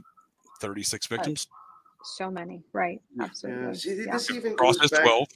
[0.61, 1.47] 36 victims.
[2.03, 2.65] So many.
[2.73, 3.01] Right.
[3.17, 3.75] Yeah, Absolutely.
[3.77, 4.37] see, Yeah.
[4.37, 5.29] even goes back 12.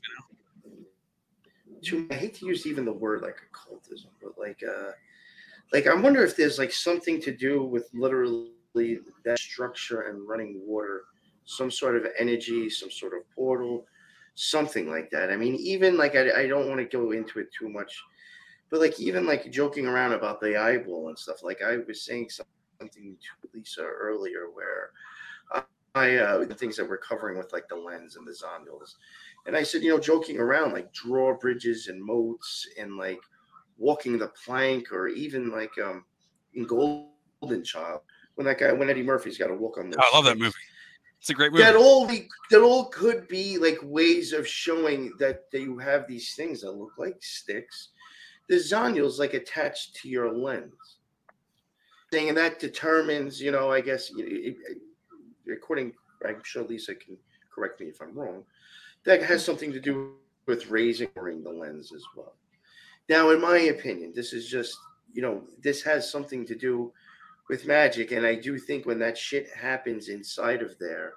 [1.82, 4.90] to I hate to use even the word like occultism, but like uh
[5.72, 8.50] like I wonder if there's like something to do with literally
[9.24, 11.04] that structure and running water,
[11.44, 13.86] some sort of energy, some sort of portal,
[14.34, 15.30] something like that.
[15.30, 17.92] I mean, even like I, I don't want to go into it too much,
[18.70, 21.42] but like even like joking around about the eyeball and stuff.
[21.42, 24.90] Like I was saying something to Liza earlier where
[25.94, 28.94] I uh the things that we're covering with like the lens and the zonules.
[29.46, 33.20] And I said, you know, joking around, like drawbridges and moats and like
[33.78, 36.04] walking the plank or even like um
[36.54, 38.00] in Golden Child
[38.34, 40.00] when that guy when Eddie Murphy's got to walk on those.
[40.00, 40.54] I love that movie.
[41.20, 41.64] It's a great movie.
[41.64, 46.06] That all be, that all could be like ways of showing that, that you have
[46.06, 47.88] these things that look like sticks.
[48.48, 50.72] The zonules like attached to your lens.
[52.12, 54.56] Saying that determines, you know, I guess it- it-
[55.46, 55.92] it- according,
[56.24, 57.18] I'm sure Liza can
[57.52, 58.46] correct me if I'm wrong.
[59.04, 62.36] That has something to do with raising the lens as well.
[63.08, 64.76] Now, in my opinion, this is just,
[65.12, 66.92] you know, this has something to do
[67.48, 71.14] with magic, and I do think when that shit happens inside of there,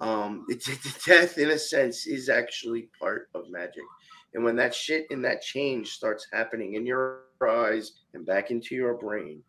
[0.00, 3.82] um, it, the death, in a sense, is actually part of magic.
[4.34, 8.74] And when that shit and that change starts happening in your eyes and back into
[8.74, 9.42] your brain,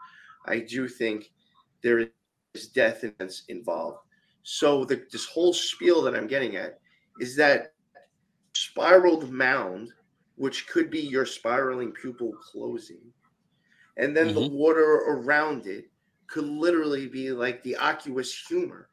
[0.46, 1.32] I do think
[1.84, 2.08] there
[2.54, 4.00] is death in- involved.
[4.44, 6.80] So the, this whole spiel that I'm getting at
[7.20, 7.74] is that
[8.54, 9.92] spiraled mound,
[10.40, 13.02] which could be your spiraling pupil closing,
[13.98, 14.56] and then the mm-hmm.
[14.56, 15.92] water around it
[16.28, 18.90] could literally be like the aqueous humor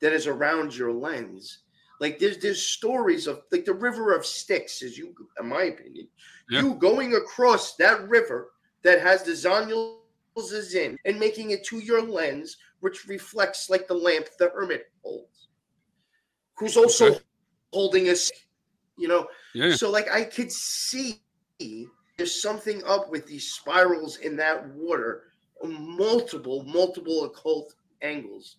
[0.00, 1.64] that is around your lens.
[2.00, 6.06] Like there's there's stories of like the river of Styx, as you, in my opinion,
[6.48, 6.60] Yeah.
[6.60, 8.52] you going across that river
[8.82, 13.94] that has the zonules in and making it to your lens, which reflects like the
[13.94, 15.48] lamp the hermit holds,
[16.58, 17.20] who's also Okay.
[17.72, 18.14] holding a,
[18.96, 19.26] you know.
[19.56, 19.74] Yeah.
[19.74, 21.20] So like I could see
[22.18, 25.24] there's something up with these spirals in that water,
[25.64, 28.56] multiple, multiple occult angles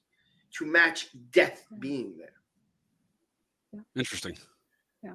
[0.58, 3.84] to match death being there.
[3.96, 4.38] Interesting.
[5.04, 5.14] Yeah.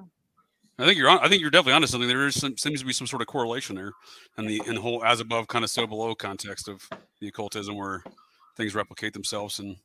[0.79, 1.19] I think you're on.
[1.19, 2.07] I think you're definitely onto something.
[2.07, 3.91] There is some, seems to be some sort of correlation there,
[4.37, 6.81] and the in the whole as above, kind of so below context of
[7.19, 8.03] the occultism, where
[8.55, 9.75] things replicate themselves in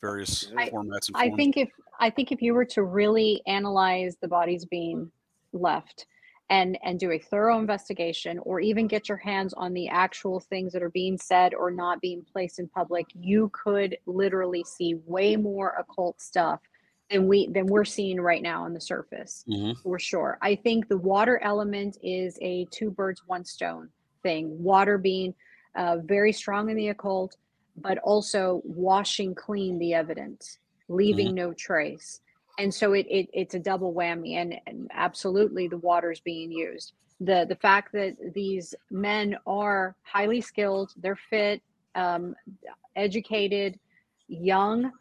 [0.00, 1.70] various I- formats and I think if
[2.00, 5.10] I think if you were to really analyze the body's being
[5.52, 6.06] left
[6.50, 10.72] and and do a thorough investigation or even get your hands on the actual things
[10.72, 15.36] that are being said or not being placed in public, you could literally see way
[15.36, 16.60] more occult stuff
[17.08, 19.76] than we than we're seeing right now on the surface Mhm.
[19.82, 20.38] for sure.
[20.42, 23.90] I think the water element is a two birds one stone
[24.22, 24.62] thing.
[24.62, 25.34] Water being
[25.76, 27.36] uh, very strong in the occult,
[27.76, 30.58] but also washing clean the evidence,
[30.88, 32.20] leaving no trace.
[32.60, 36.92] And so it, it it's a double whammy, and, and absolutely the water's being used.
[37.20, 41.62] the The fact that these men are highly skilled, they're fit,
[41.94, 42.34] um,
[42.96, 43.78] educated,
[44.28, 44.92] young,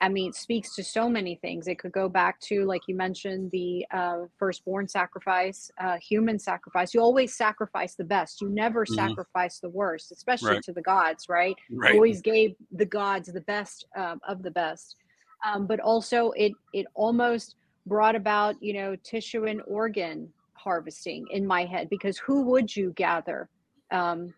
[0.00, 1.68] I mean, speaks to so many things.
[1.68, 6.92] It could go back to, like you mentioned, the uh, firstborn sacrifice, uh, human sacrifice.
[6.92, 8.42] You always sacrifice the best.
[8.42, 8.94] You never Mhm.
[8.94, 10.62] sacrifice the worst, especially Right.
[10.64, 11.56] to the gods, right?
[11.70, 11.94] You Right.
[11.94, 14.96] always gave the gods the best um, of the best.
[15.44, 17.56] Um, but also, it it almost
[17.86, 22.92] brought about, you know, tissue and organ harvesting in my head because who would you
[22.96, 23.48] gather
[23.92, 24.34] um,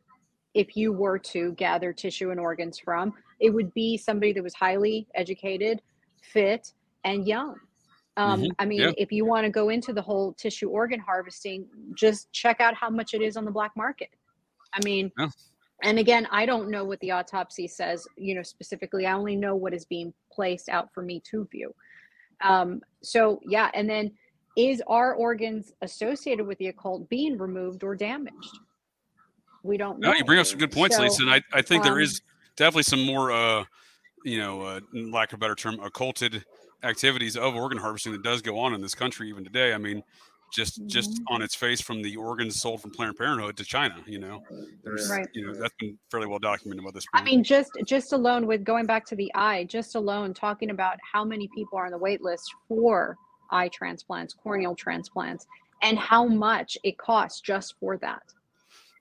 [0.55, 3.15] if you were to gather tissue and organs from?
[3.41, 5.81] It would be somebody that was highly educated,
[6.21, 6.73] fit,
[7.05, 7.57] and young.
[8.17, 8.51] Um, Mhm.
[8.59, 8.93] I mean, Yeah.
[8.99, 12.91] if you want to go into the whole tissue organ harvesting, just check out how
[12.91, 14.11] much it is on the black market.
[14.75, 15.29] I mean, Yeah.
[15.83, 19.07] And again, I don't know what the autopsy says, you know, specifically.
[19.07, 21.73] I only know what is being placed out for me to view.
[22.41, 24.13] Um, so yeah, and then
[24.57, 28.59] is our organs associated with the occult being removed or damaged?
[29.63, 30.11] We don't know.
[30.11, 32.01] No, you bring up some good points, So, Liza, and I, I think there um,
[32.01, 32.23] is
[32.57, 33.65] definitely some more, uh,
[34.25, 36.45] you know, uh, in lack of a better term, occulted
[36.83, 39.73] activities of organ harvesting that does go on in this country even today.
[39.73, 40.03] I mean,
[40.53, 41.25] just just Mhm.
[41.29, 44.43] on its face, from the organs sold from Planned Parenthood to China, you know,
[44.83, 45.29] there's, Right.
[45.35, 47.05] you know, that's been fairly well documented by this.
[47.13, 50.97] I mean, just just alone with going back to the eye, just alone talking about
[51.03, 53.17] how many people are on the wait list for
[53.51, 55.47] eye transplants, corneal transplants,
[55.83, 58.23] and how much it costs just for that.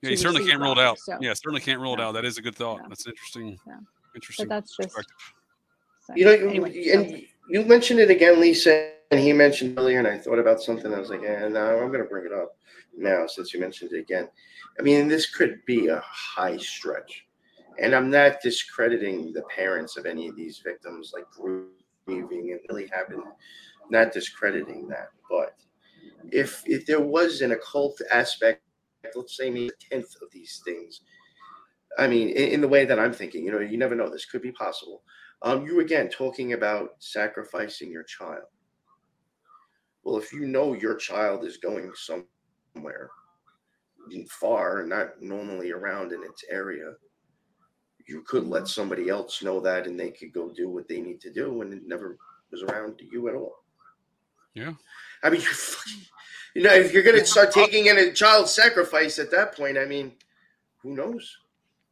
[0.02, 0.98] yeah, you certainly can't rule it out.
[0.98, 2.12] so, yeah, certainly can't rule it out.
[2.12, 2.78] That is a good thought.
[2.82, 2.88] Yeah.
[2.88, 3.58] That's interesting.
[3.66, 3.78] Yeah.
[4.14, 4.46] Interesting.
[4.48, 5.02] But that's just so,
[6.14, 10.08] You know, anyway, so- and you mentioned it again, Liza, and he mentioned earlier, and
[10.08, 10.92] I thought about something.
[10.92, 12.56] I was like, eh, no, I'm going to bring it up
[12.96, 14.28] now since you mentioned it again.
[14.78, 17.26] I mean, this could be a high stretch,
[17.80, 22.88] and I'm not discrediting the parents of any of these victims, like grieving and really
[22.92, 23.22] having,
[23.90, 25.08] not discrediting that.
[25.30, 25.54] But
[26.30, 28.62] if if there was an occult aspect,
[29.14, 31.00] let's say maybe a tenth of these things,
[31.98, 34.10] I mean, in, in the way that I'm thinking, you know, you never know.
[34.10, 35.02] This could be possible.
[35.42, 38.42] Um, you again talking about sacrificing your child.
[40.04, 43.10] Well, if you know your child is going somewhere
[44.30, 46.92] far and not normally around in its area,
[48.06, 51.20] you could let somebody else know that and they could go do what they need
[51.20, 52.16] to do and it never
[52.50, 53.56] was around you at all.
[54.54, 54.72] Yeah.
[55.22, 56.04] I mean, you're fucking-
[56.54, 59.76] you know, if you're going to start taking in a child sacrifice at that point,
[59.78, 60.12] I mean,
[60.82, 61.36] who knows?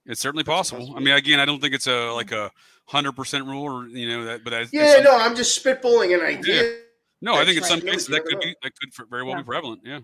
[0.07, 0.95] It's certainly possible.
[0.97, 2.51] I mean, again, I don't think it's a like a
[2.87, 4.45] hundred percent rule, or you know that.
[4.45, 6.79] But I, Yeah, no, I'm just spitballing an idea.
[7.21, 9.43] No, I think in That's some cases that could be that could very well Yeah.
[9.43, 9.81] be prevalent.
[9.85, 10.01] Yeah.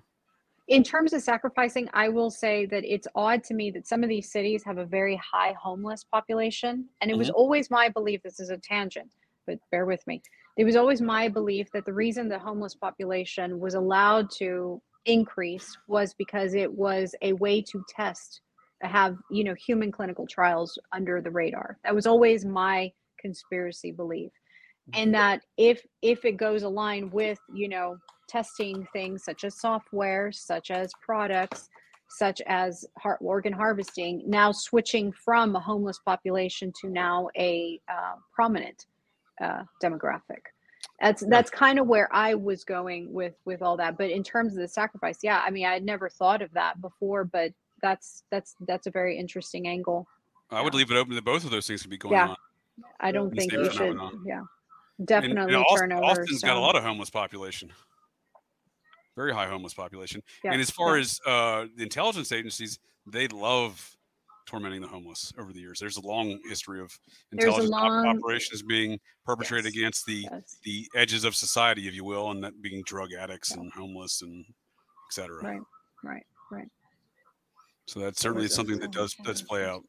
[0.68, 4.09] in terms of sacrificing, I will say that it's odd to me that some of
[4.09, 6.89] these cities have a very high homeless population.
[7.01, 7.36] And it was mm-hmm.
[7.36, 9.10] always my belief, this is a tangent,
[9.47, 10.22] but bear with me.
[10.56, 15.76] It was always my belief that the reason the homeless population was allowed to increase
[15.89, 18.40] was because it was a way to test,
[18.82, 21.78] have, you know, human clinical trials under the radar.
[21.84, 24.30] That was always my conspiracy belief.
[24.94, 27.96] And that if if it goes aligned with, you know,
[28.28, 31.68] testing things such as software, such as products,
[32.09, 38.14] such as heart organ harvesting, now switching from a homeless population to now a uh,
[38.34, 38.86] prominent
[39.42, 40.42] uh, demographic.
[41.00, 43.96] That's that's kind of where I was going with with all that.
[43.96, 46.80] But in terms of the sacrifice, yeah, I mean, I had never thought of that
[46.80, 47.52] before, but
[47.82, 50.06] that's that's that's a very interesting angle.
[50.50, 52.28] I would leave it open that both of those things could be going Yeah.
[52.28, 52.36] on.
[53.00, 54.42] I don't think you should, yeah,
[55.04, 56.04] definitely and, Aust- turn over.
[56.04, 57.70] Austin's got a lot of homeless population.
[59.16, 60.22] Very high homeless population.
[60.44, 63.96] And as far as uh, the intelligence agencies, they love
[64.46, 65.78] tormenting the homeless over the years.
[65.78, 66.90] There's a long history of
[67.30, 69.76] intelligence long- operations being perpetrated Yes.
[69.76, 70.56] against the Yes.
[70.64, 74.44] the edges of society, if you will, and that being drug addicts and homeless and
[74.48, 75.42] et cetera.
[75.42, 75.60] Right,
[76.02, 76.68] right, right.
[77.86, 79.84] So that's certainly that's something that does does play out.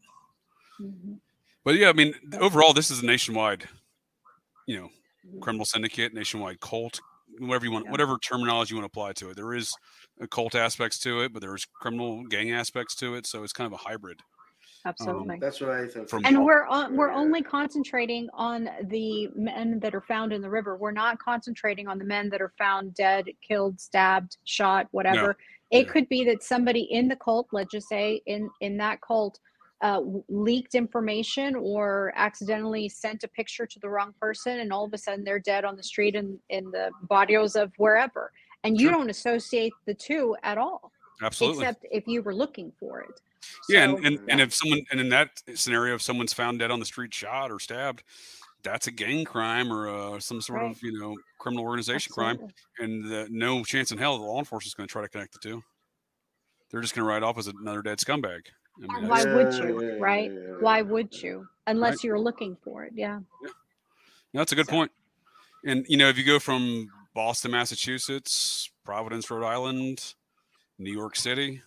[0.81, 1.19] Mhm.
[1.63, 3.67] But yeah, I mean, overall, this is a nationwide,
[4.67, 4.89] you know.
[5.25, 5.39] Mm-hmm.
[5.39, 6.99] criminal syndicate, nationwide cult,
[7.39, 7.91] whatever you want, Yeah.
[7.91, 9.35] whatever terminology you want to apply to it.
[9.37, 9.73] There is
[10.19, 13.25] a cult aspects to it, but there's criminal gang aspects to it.
[13.25, 14.19] So it's kind of a hybrid.
[14.85, 15.37] Um, Absolutely.
[15.39, 16.09] That's what I think.
[16.09, 17.17] From- and we're on, we're Yeah.
[17.17, 20.75] only concentrating on the men that are found in the river.
[20.75, 25.37] We're not concentrating on the men that are found dead, killed, stabbed, shot, whatever.
[25.71, 25.91] It Yeah.
[25.93, 29.39] could be that somebody in the cult, let's just say in in that cult,
[29.83, 34.93] uh, leaked information or accidentally sent a picture to the wrong person, and all of
[34.93, 38.31] a sudden they're dead on the street in in the barrios of wherever.
[38.63, 38.97] And you Sure.
[38.97, 40.91] don't associate the two at all,
[41.21, 41.63] Absolutely.
[41.65, 43.19] except if you were looking for it.
[43.67, 46.71] yeah, So, and, and, and if someone and in that scenario, if someone's found dead
[46.71, 48.03] on the street, shot or stabbed,
[48.63, 50.71] that's a gang crime or uh, some sort Right.
[50.71, 52.39] of you know criminal organization crime,
[52.79, 55.33] and the, no chance in hell the law enforcement is going to try to connect
[55.33, 55.61] the two.
[56.71, 58.47] They're just going to write off as another dead scumbag.
[58.77, 60.31] I mean, why would you, yeah, yeah, right?
[60.31, 61.47] yeah, yeah, Why would you?
[61.67, 62.93] Unless you're looking for it.
[62.95, 63.19] Yeah.
[64.33, 64.91] That's a good So- point.
[65.65, 70.13] And you know, if you go from Boston, Massachusetts, Providence, Rhode Island,
[70.77, 71.61] New York City,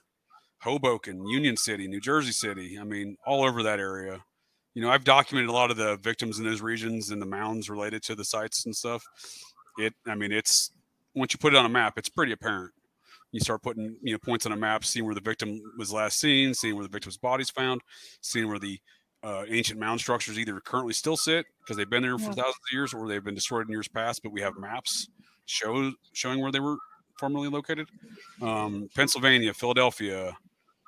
[0.59, 4.23] Hoboken, Union City, New Jersey City, I mean, all over that area.
[4.75, 7.71] You know, I've documented a lot of the victims in those regions and the mounds
[7.71, 9.07] related to the sites and stuff.
[9.79, 10.73] It, I mean, it's
[11.15, 12.73] once you put it on a map, it's pretty apparent.
[13.33, 16.19] You start putting, you know, points on a map, seeing where the victim was last
[16.19, 17.83] seen, seeing where the victim's body's found,
[18.21, 18.79] seeing where the
[19.23, 22.45] uh, ancient mound structures either currently still sit because they've been there for Yeah.
[22.45, 24.23] thousands of years, or they've been destroyed in years past.
[24.23, 25.09] But we have maps
[25.47, 26.77] show showing where they were
[27.19, 27.89] formerly located.
[28.41, 30.37] Um, Pennsylvania, Philadelphia,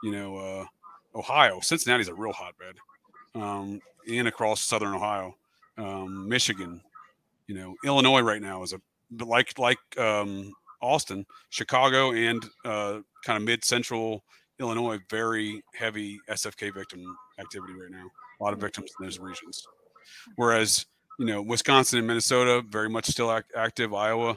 [0.03, 0.67] you know, uh,
[1.15, 2.77] Ohio, Cincinnati's a real hotbed,
[3.35, 5.35] um, and across southern Ohio,
[5.77, 6.81] um, Michigan,
[7.47, 13.01] you know, Illinois right now is a but like like um, Austin, Chicago, and uh,
[13.25, 14.25] kind of mid central
[14.61, 17.05] Illinois, very heavy SFK victim
[17.39, 18.07] activity right now.
[18.41, 19.67] A lot of victims in those regions.
[20.37, 20.87] Whereas,
[21.19, 23.93] you know, Wisconsin and Minnesota, very much still ac- active.
[23.95, 24.37] Iowa,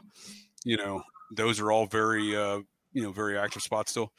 [0.63, 1.01] you know,
[1.31, 2.59] those are all very, uh,
[2.93, 4.11] you know, very active spots still.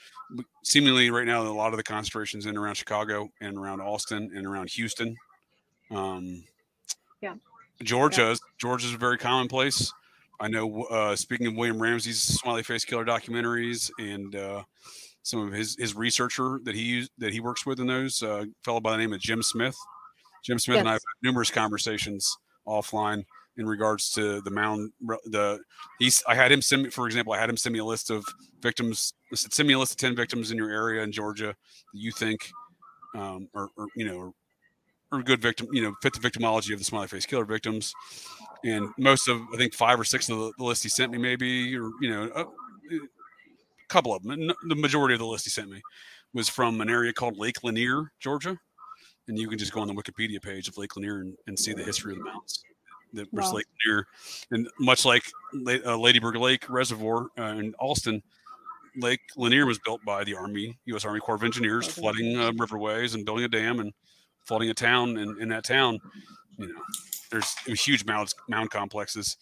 [0.65, 4.47] Seemingly right now, a lot of the concentrations in around Chicago and around Austin and
[4.47, 5.17] around Houston.
[5.91, 6.45] Um,
[7.21, 7.35] Yeah.
[7.83, 9.93] Georgia, Georgia's a very common commonplace.
[10.43, 10.83] I know.
[10.83, 14.65] Uh, speaking of William Ramsey's smiley face killer documentaries and uh,
[15.23, 18.81] some of his his researcher that he that he works with in those, uh, fellow
[18.81, 19.77] by the name of Jim Smith.
[20.45, 22.37] Jim Smith and I have had numerous conversations
[22.67, 23.25] offline
[23.57, 24.91] in regards to the mound.
[25.27, 25.61] The
[26.01, 28.11] he's I had him send me, for example, I had him send me a list
[28.11, 28.25] of
[28.61, 29.15] victims.
[29.33, 31.55] I said, send me a list of ten victims in your area in Georgia
[31.93, 32.51] that you think,
[33.15, 34.33] um, or, or you know, or,
[35.13, 37.95] or good victim, you know, fit the victimology of the smiley face killer victims.
[38.65, 41.19] And most of I think five or six of the, the list he sent me,
[41.19, 43.01] maybe, or you know, a, a
[43.89, 44.53] couple of them.
[44.69, 45.83] The majority of the list he sent me
[46.35, 48.59] was from an area called Lake Lanier, Georgia.
[49.29, 51.73] And you can just go on the Wikipedia page of Lake Lanier and, and see
[51.73, 52.65] the history of the mountains
[53.13, 53.53] that was Wow.
[53.57, 54.07] Lake Lanier.
[54.51, 55.23] And much like
[55.67, 58.23] uh, Lady Bird Lake Reservoir uh, in Austin,
[58.97, 61.05] Lake Lanier was built by the Army, U.S.
[61.05, 63.93] Army Corps of Engineers, flooding uh, riverways and building a dam and
[64.41, 65.19] flooding a town.
[65.19, 65.99] And in that town,
[66.59, 66.81] you know,
[67.33, 69.37] there's huge mounds, mound complexes.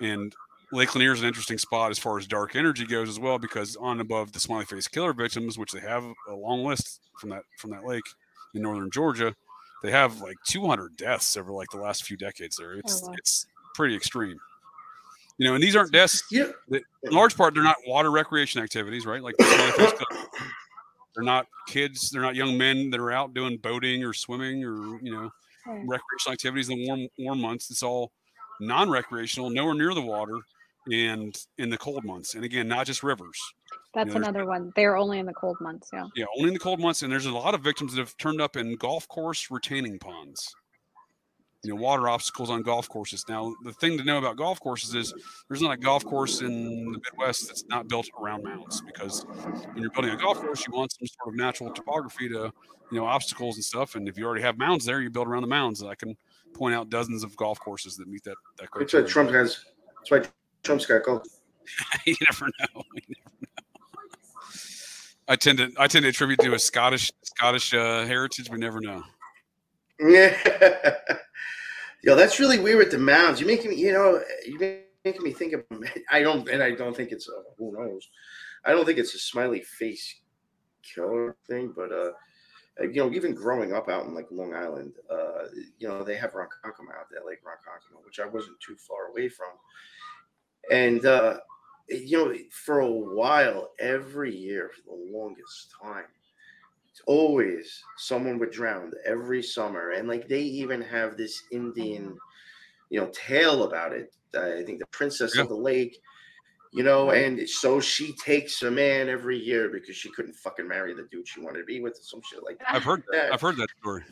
[0.00, 0.34] And
[0.72, 3.76] Lake Lanier is an interesting spot as far as dark energy goes as well, because
[3.76, 7.42] on above the smiley face killer victims, which they have a long list from that
[7.58, 8.02] from that lake
[8.54, 9.34] in northern Georgia,
[9.82, 12.72] they have like 200 deaths over like the last few decades there.
[12.74, 13.14] It's oh, wow.
[13.18, 14.38] it's pretty extreme.
[15.38, 16.50] You know, and these aren't deaths Yeah.
[16.70, 19.22] in large part they're not water recreation activities, right?
[19.22, 20.26] Like the smiley face killer.
[21.14, 24.98] they're not kids, they're not young men that are out doing boating or swimming or
[25.02, 25.30] you know
[25.66, 25.82] Right.
[25.86, 27.70] recreational activities in the warm warm months.
[27.70, 28.12] It's all
[28.60, 30.36] non-recreational, nowhere near the water,
[30.92, 32.34] and in the cold months.
[32.34, 33.38] And again, not just rivers.
[33.94, 34.72] That's there's- another one.
[34.76, 35.88] They're only in the cold months.
[35.92, 36.06] Yeah.
[36.14, 37.02] Yeah, only in the cold months.
[37.02, 40.54] And there's a lot of victims that have turned up in golf course retaining ponds.
[41.64, 43.24] You know, water obstacles on golf courses.
[43.28, 45.14] Now, the thing to know about golf courses is
[45.48, 49.24] there's not a golf course in the Midwest that's not built around mounds because
[49.72, 52.52] when you're building a golf course, you want some sort of natural topography to,
[52.92, 53.94] you know, obstacles and stuff.
[53.94, 55.82] And if you already have mounds there, you build around the mounds.
[55.82, 56.16] I can
[56.52, 59.08] point out dozens of golf courses that meet that that That's why criteria.
[59.08, 59.64] Trump has.
[59.98, 60.30] That's why
[60.62, 61.22] Trump's got golf.
[62.06, 62.82] you never know.
[62.94, 63.54] You never know.
[65.26, 68.50] I tend to I tend to attribute to a Scottish Scottish uh, heritage.
[68.50, 69.02] We never know.
[70.00, 70.36] Yeah.
[72.04, 73.40] Yo, that's really weird with the mounds.
[73.40, 75.64] You're making me, you know, you're making me think of.
[76.10, 77.28] I don't, and I don't think it's.
[77.30, 78.06] A, who knows?
[78.66, 80.20] I don't think it's a smiley face
[80.82, 82.10] killer thing, but uh,
[82.78, 85.44] uh, you know, even growing up out in like Long Island, uh,
[85.78, 89.30] you know, they have Ronkonkoma out there, Lake Ronkonkoma, which I wasn't too far away
[89.30, 89.52] from,
[90.70, 91.38] and uh,
[91.88, 96.04] you know, for a while, every year for the longest time,
[97.06, 102.16] always someone would drown every summer, and like they even have this Indian,
[102.90, 104.12] you know, tale about it.
[104.36, 105.42] Uh, I think the Princess Yeah.
[105.42, 105.98] of the Lake,
[106.72, 110.92] you know, and so she takes a man every year because she couldn't fucking marry
[110.94, 112.74] the dude she wanted to be with, or some shit like that.
[112.74, 113.30] I've heard Yeah.
[113.32, 114.04] I've heard that story.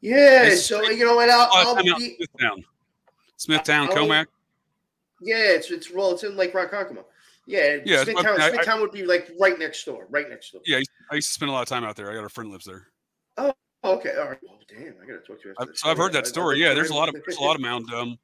[0.00, 2.64] Yeah, It's- so you know, and I'll, I'll be, Smithtown,
[3.36, 4.26] Smithtown, I'll- Commack.
[5.20, 7.04] yeah, it's it's well, it's in Lake Ronkonkoma.
[7.46, 10.52] Yeah, Yeah, it's- Smithtown, I- I- Smithtown would be like right next door, right next
[10.52, 10.60] door.
[10.64, 10.76] Yeah,
[11.10, 12.10] I used- to spend a lot of time out there.
[12.10, 12.88] I got a friend that lives there.
[13.36, 13.52] Oh,
[13.84, 14.38] okay, all right.
[14.48, 15.54] Oh, damn, I gotta talk to you.
[15.58, 16.58] I've, so I've heard I- I- that story.
[16.60, 17.92] Yeah, there's a lot of there's a lot of mound.
[17.92, 18.18] Um,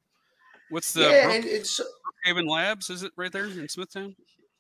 [0.71, 1.81] what's the yeah, Brook- and it's
[2.27, 2.91] Brookhaven Labs?
[2.91, 4.15] Is it right there in Smithtown?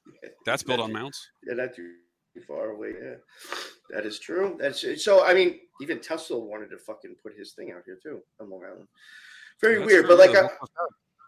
[0.44, 1.30] That's built on mounds.
[1.47, 1.94] yeah, not too
[2.47, 2.94] far away.
[3.01, 3.14] Yeah,
[3.90, 4.56] that is true.
[4.60, 5.24] That's so.
[5.24, 8.64] I mean, even Tesla wanted to fucking put his thing out here too on Long
[8.64, 8.89] Island.
[9.60, 10.48] Very That's weird, true, but like yeah,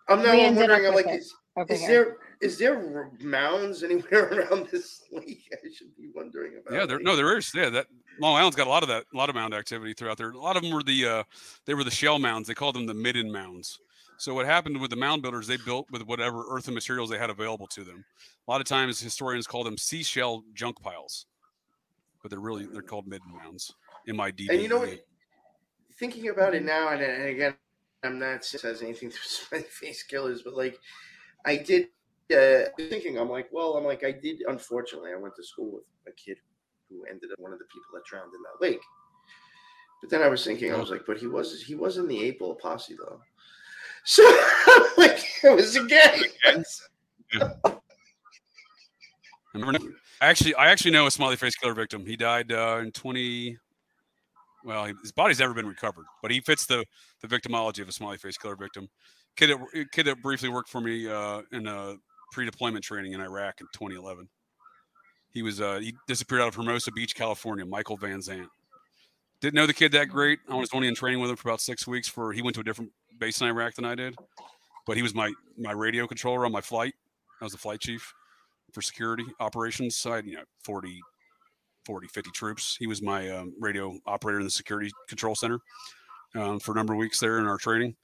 [0.09, 0.87] I, I'm now We ended wondering.
[0.89, 1.89] I'm like, with it is, Over is here.
[1.89, 5.49] there is there mounds anywhere around this lake?
[5.53, 6.79] I should be wondering about.
[6.79, 7.53] Yeah, there no, there is.
[7.55, 7.87] Yeah, that
[8.21, 10.31] Long Island's got a lot of that, a lot of mound activity throughout there.
[10.31, 11.23] A lot of them were the uh,
[11.67, 12.47] they were the shell mounds.
[12.47, 13.79] They called them the midden mounds.
[14.19, 15.47] So what happened with the mound builders?
[15.47, 18.05] They built with whatever earthen materials they had available to them.
[18.47, 21.27] A lot of times historians call them seashell junk piles,
[22.23, 23.73] but they're really they're called midden mounds.
[24.07, 24.49] M I D.
[24.51, 25.05] And you know what?
[25.99, 27.55] Thinking about it now, and, and again,
[28.03, 29.21] I'm not saying it anything to do
[29.53, 30.79] with my face killers, but like
[31.45, 31.89] I did
[32.33, 34.43] uh, thinking, I'm like, well, I'm like, I did.
[34.49, 36.39] Unfortunately, I went to school with a kid
[36.89, 38.81] who ended up one of the people that drowned in that lake.
[40.01, 42.31] But then I was thinking, I was like, but he was he was in the
[42.33, 43.21] ball posse though.
[44.03, 44.23] So
[44.97, 46.23] like it was a again.
[49.55, 49.79] I.
[50.23, 52.07] Actually, I actually know a smiley face killer victim.
[52.07, 53.59] He died uh, in 20.
[54.65, 56.85] Well, his body's never been recovered, but he fits the
[57.21, 58.89] the victimology of a smiley face killer victim.
[59.37, 61.97] Kid that, kid that briefly worked for me uh, in a
[62.33, 64.29] pre-deployment training in Iraq in 2011.
[65.33, 67.65] He was uh, he disappeared out of Hermosa Beach, California.
[67.65, 68.49] Michael Van Zant.
[69.41, 70.41] Didn't know the kid that great.
[70.49, 72.09] I was only in training with him for about six weeks.
[72.09, 74.17] For he went to a different base in Iraq than I did,
[74.87, 76.95] but he was my my radio controller on my flight.
[77.41, 78.13] I was the flight chief
[78.73, 80.27] for security operations side.
[80.27, 81.01] You know, 40,
[81.87, 82.77] 40, 50 troops.
[82.79, 85.61] He was my um, radio operator in the security control center
[86.35, 87.95] um, for a number of weeks there in our training.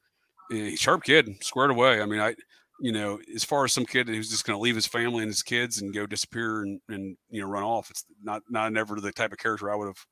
[0.48, 2.00] He's sharp kid, squared away.
[2.00, 2.34] I mean, I
[2.80, 5.30] you know, as far as some kid who's just going to leave his family and
[5.30, 9.00] his kids and go disappear and, and you know run off, it's not not never
[9.00, 10.04] the type of character I would have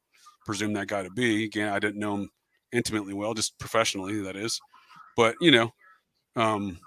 [0.46, 1.44] presumed that guy to be.
[1.44, 2.30] Again, I didn't know him
[2.72, 4.60] intimately well, just professionally, that is.
[5.16, 5.74] But you know,
[6.36, 6.78] um,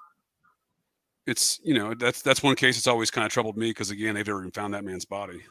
[1.27, 4.15] it's you know that's that's one case that's always kind of troubled me because again,
[4.15, 5.41] they've never even found that man's body.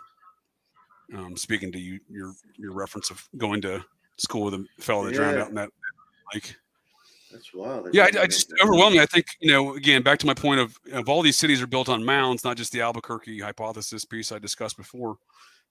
[1.15, 3.85] Um, speaking to you, your your reference of going to
[4.19, 5.19] school with a fellow that yeah.
[5.19, 5.71] drowned out in that
[6.35, 6.57] lake.
[7.37, 7.89] That's wild.
[7.93, 8.99] yeah, I, I just overwhelming.
[8.99, 9.75] I think you know.
[9.75, 12.57] Again, back to my point of of all these cities are built on mounds, not
[12.57, 15.19] just the Albuquerque hypothesis piece I discussed before,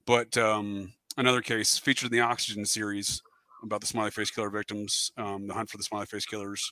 [0.06, 3.24] but um, another case featured in the Oxygen series
[3.64, 6.72] about the smiley face killer victims, um, the hunt for the smiley face killers,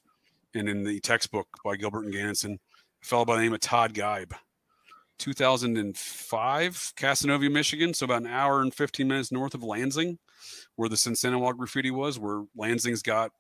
[0.53, 2.59] and in the textbook by Gilbert and Ganison,
[3.01, 4.31] a fellow by the name of Todd Geib.
[5.17, 10.19] 2005, Casnovia, Michigan, so about an hour and 15 minutes north of Lansing,
[10.75, 13.31] where the Sinsinawa graffiti was, where Lansing's got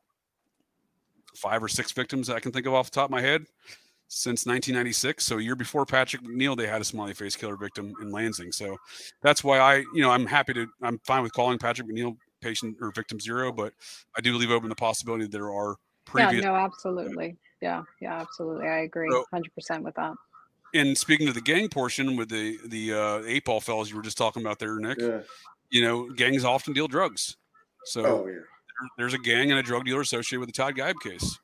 [1.35, 3.45] five or six victims I can think of off the top of my head
[4.07, 5.25] since 1996.
[5.25, 8.51] So a year before Patrick McNeil, they had a smiley face killer victim in Lansing.
[8.51, 8.77] So
[9.21, 12.77] that's why I, you know, I'm happy to, I'm fine with calling Patrick McNeil patient
[12.81, 13.73] or victim zero, but
[14.17, 16.43] I do leave open the possibility that there are previous.
[16.43, 17.37] Yeah, no, absolutely.
[17.61, 18.67] Yeah, yeah, absolutely.
[18.67, 20.13] I agree so, 100% with that.
[20.75, 24.01] And speaking of the gang portion with the the uh, eight ball fellows you were
[24.01, 25.19] just talking about there, Nick, yeah.
[25.69, 27.37] you know, gangs often deal drugs.
[27.85, 28.39] So oh, yeah
[28.97, 31.39] there's a gang and a drug dealer associated with the Todd Geib case.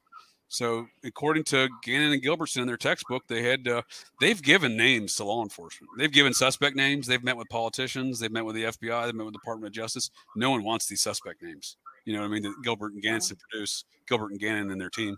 [0.51, 3.84] So, according to Gannon and Gilbertson in their textbook, they had uh,
[4.19, 5.91] they've given names to law enforcement.
[5.97, 7.06] They've given suspect names.
[7.06, 8.19] They've met with politicians.
[8.19, 9.06] They've met with the FBI.
[9.06, 10.10] They've met with the Department of Justice.
[10.35, 11.77] No one wants these suspect names.
[12.06, 12.41] You know what I mean?
[12.41, 15.18] That Gilbert and Gannon produce Gilbert and Gannon and their team.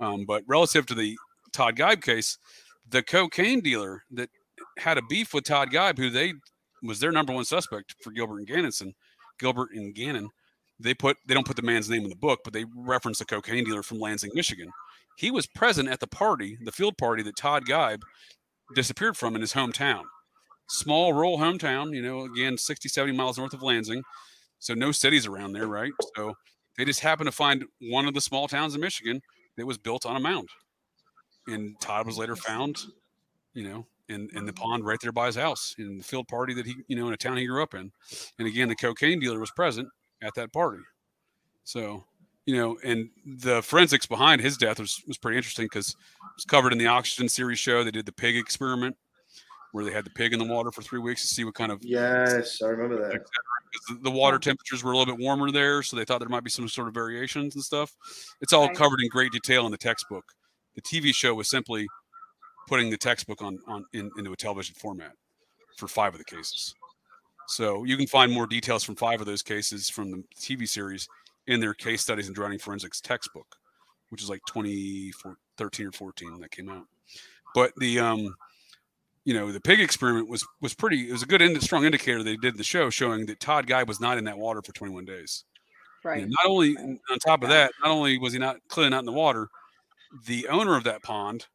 [0.00, 1.16] Um, but relative to the
[1.52, 2.38] Todd Geib case,
[2.90, 4.30] the cocaine dealer that
[4.78, 6.34] had a beef with Todd Geib, who they
[6.82, 8.72] was their number one suspect for Gilbert and Gannon,
[9.38, 10.30] Gilbert and Gannon
[10.82, 13.24] they put they don't put the man's name in the book, but they reference a
[13.24, 14.70] cocaine dealer from Lansing, Michigan.
[15.16, 18.02] He was present at the party, the field party that Todd Geib
[18.74, 20.02] disappeared from in his hometown.
[20.68, 24.02] Small rural hometown, you know, again, 60, 70 miles north of Lansing.
[24.58, 25.92] So no cities around there, right?
[26.16, 26.34] So
[26.76, 29.20] they just happened to find one of the small towns in Michigan
[29.56, 30.48] that was built on a mound.
[31.46, 32.78] And Todd was later found,
[33.52, 36.54] you know, in, in the pond right there by his house in the field party
[36.54, 37.90] that he, you know, in a town he grew up in.
[38.38, 39.88] And again, the cocaine dealer was present
[40.22, 40.82] at that party.
[41.64, 42.04] So,
[42.46, 45.96] you know, and the forensics behind his death was, was pretty interesting because it
[46.36, 47.84] was covered in the Oxygen series show.
[47.84, 48.96] They did the pig experiment
[49.72, 51.72] where they had the pig in the water for three weeks to see what kind
[51.72, 51.82] of.
[51.82, 53.22] Yes, I remember that.
[54.02, 56.50] The water temperatures were a little bit warmer there, so they thought there might be
[56.50, 57.94] some sort of variations and stuff.
[58.42, 60.24] It's all covered in great detail in the textbook.
[60.74, 61.86] The TV show was simply
[62.68, 65.12] putting the textbook on, on in, into a television format
[65.78, 66.74] for five of the cases.
[67.48, 71.08] So you can find more details from five of those cases from the TV series
[71.46, 73.56] in their case studies and drowning forensics textbook,
[74.10, 76.86] which is like 2013 or 14 that came out.
[77.54, 78.34] But the um,
[79.24, 81.08] you know, the pig experiment was was pretty.
[81.08, 83.88] It was a good, ind- strong indicator they did the show showing that Todd Geib
[83.88, 85.44] was not in that water for 21 days.
[86.04, 86.26] Right.
[86.26, 89.12] not only on top of that, not only was he not clearly not in the
[89.12, 89.48] water,
[90.26, 91.46] the owner of that pond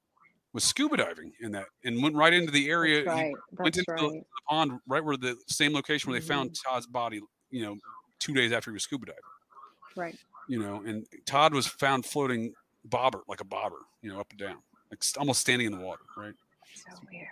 [0.53, 3.03] was scuba diving in that and went right into the area.
[3.03, 3.33] That's right.
[3.59, 3.99] Went into right.
[3.99, 6.33] the, the, pond right where the same location where they mm-hmm.
[6.33, 7.21] found Todd's body,
[7.51, 7.75] you know,
[8.19, 9.21] two days after he was scuba diving.
[9.95, 10.15] Right.
[10.47, 12.53] You know, and Todd was found floating
[12.85, 14.57] bobber, like a bobber, you know, up and down,
[14.89, 16.33] like almost standing in the water, right?
[16.73, 17.27] So weird.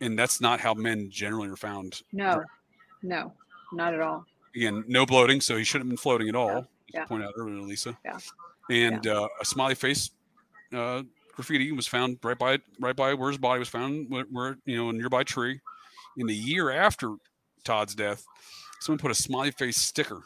[0.00, 2.02] And that's not how men generally are found.
[2.12, 2.42] No,
[3.02, 3.32] no,
[3.72, 4.24] not at all.
[4.54, 6.48] Again, no bloating, so he shouldn't have been floating at all.
[6.48, 7.00] Yeah.
[7.00, 7.04] yeah.
[7.06, 7.96] Point out earlier, Liza.
[8.04, 8.18] Yeah.
[8.70, 9.12] And yeah.
[9.12, 10.10] Uh, a smiley face
[10.72, 11.02] uh,
[11.32, 14.76] graffiti was found right by right by where his body was found, where, where you
[14.76, 15.60] know a nearby tree.
[16.16, 17.16] In the year after
[17.64, 18.24] Todd's death,
[18.80, 20.22] someone put a smiley face sticker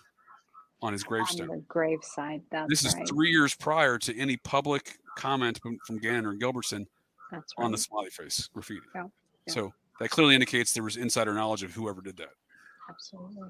[0.83, 1.49] on his On gravestone.
[1.49, 2.43] the graveside.
[2.51, 3.09] That's This is right.
[3.09, 6.87] three years prior to any public comment from, from Gannon or Gilbertson
[7.33, 7.43] right.
[7.59, 8.81] on the smiley face graffiti.
[8.95, 9.05] Yeah,
[9.47, 9.55] yeah.
[9.55, 12.31] So that clearly indicates there was insider knowledge of whoever did that.
[12.91, 13.49] Absolutely.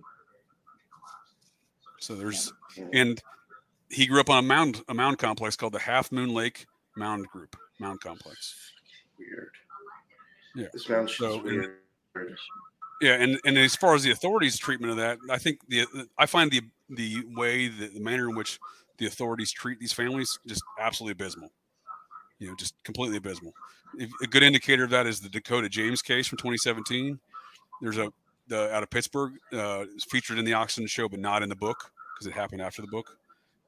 [2.00, 2.52] So there's
[2.92, 3.20] and
[3.90, 6.66] he grew up on a mound a mound complex called the Half Moon Lake
[6.96, 8.72] Mound Group Mound Complex.
[9.18, 9.50] Weird.
[10.54, 10.66] Yeah.
[10.72, 11.78] This shit's So, and- weird.
[13.02, 15.84] Yeah, and and as far as the authorities' treatment of that, I think the
[16.16, 18.58] I find the the way the, the manner in which
[18.96, 21.50] the authorities treat these families just absolutely abysmal.
[22.38, 23.52] You know, just completely abysmal.
[23.98, 27.18] If, a good indicator of that is the Dakota James case from 2017.
[27.82, 28.10] There's a
[28.48, 31.90] the out of Pittsburgh uh, featured in the Oxygen show, but not in the book
[32.14, 33.18] because it happened after the book,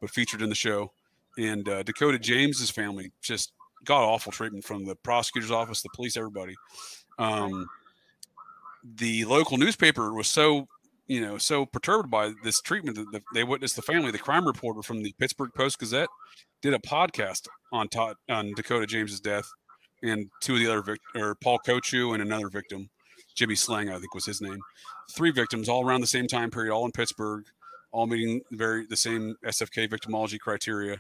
[0.01, 0.91] but featured in the show.
[1.39, 3.53] And uh, Dakota James's family just
[3.85, 6.55] got awful treatment from the prosecutor's office, the police, everybody.
[7.19, 7.67] Um,
[8.97, 10.67] the local newspaper was so
[11.07, 14.47] you know so perturbed by this treatment that the, they witnessed the family the crime
[14.47, 16.09] reporter from the pittsburgh post gazette
[16.63, 19.49] did a podcast on Todd, on dakota james's death
[20.03, 22.89] and two of the other vic- or paul kochu and another victim
[23.35, 24.59] jimmy slang i think was his name
[25.13, 27.45] three victims all around the same time period all in pittsburgh
[27.91, 30.97] all meeting very the same sfk victimology criteria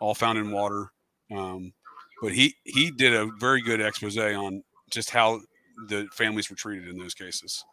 [0.00, 0.90] all found in water
[1.30, 1.72] um,
[2.20, 5.40] but he he did a very good expose on just how
[5.88, 7.64] the families were treated in those cases.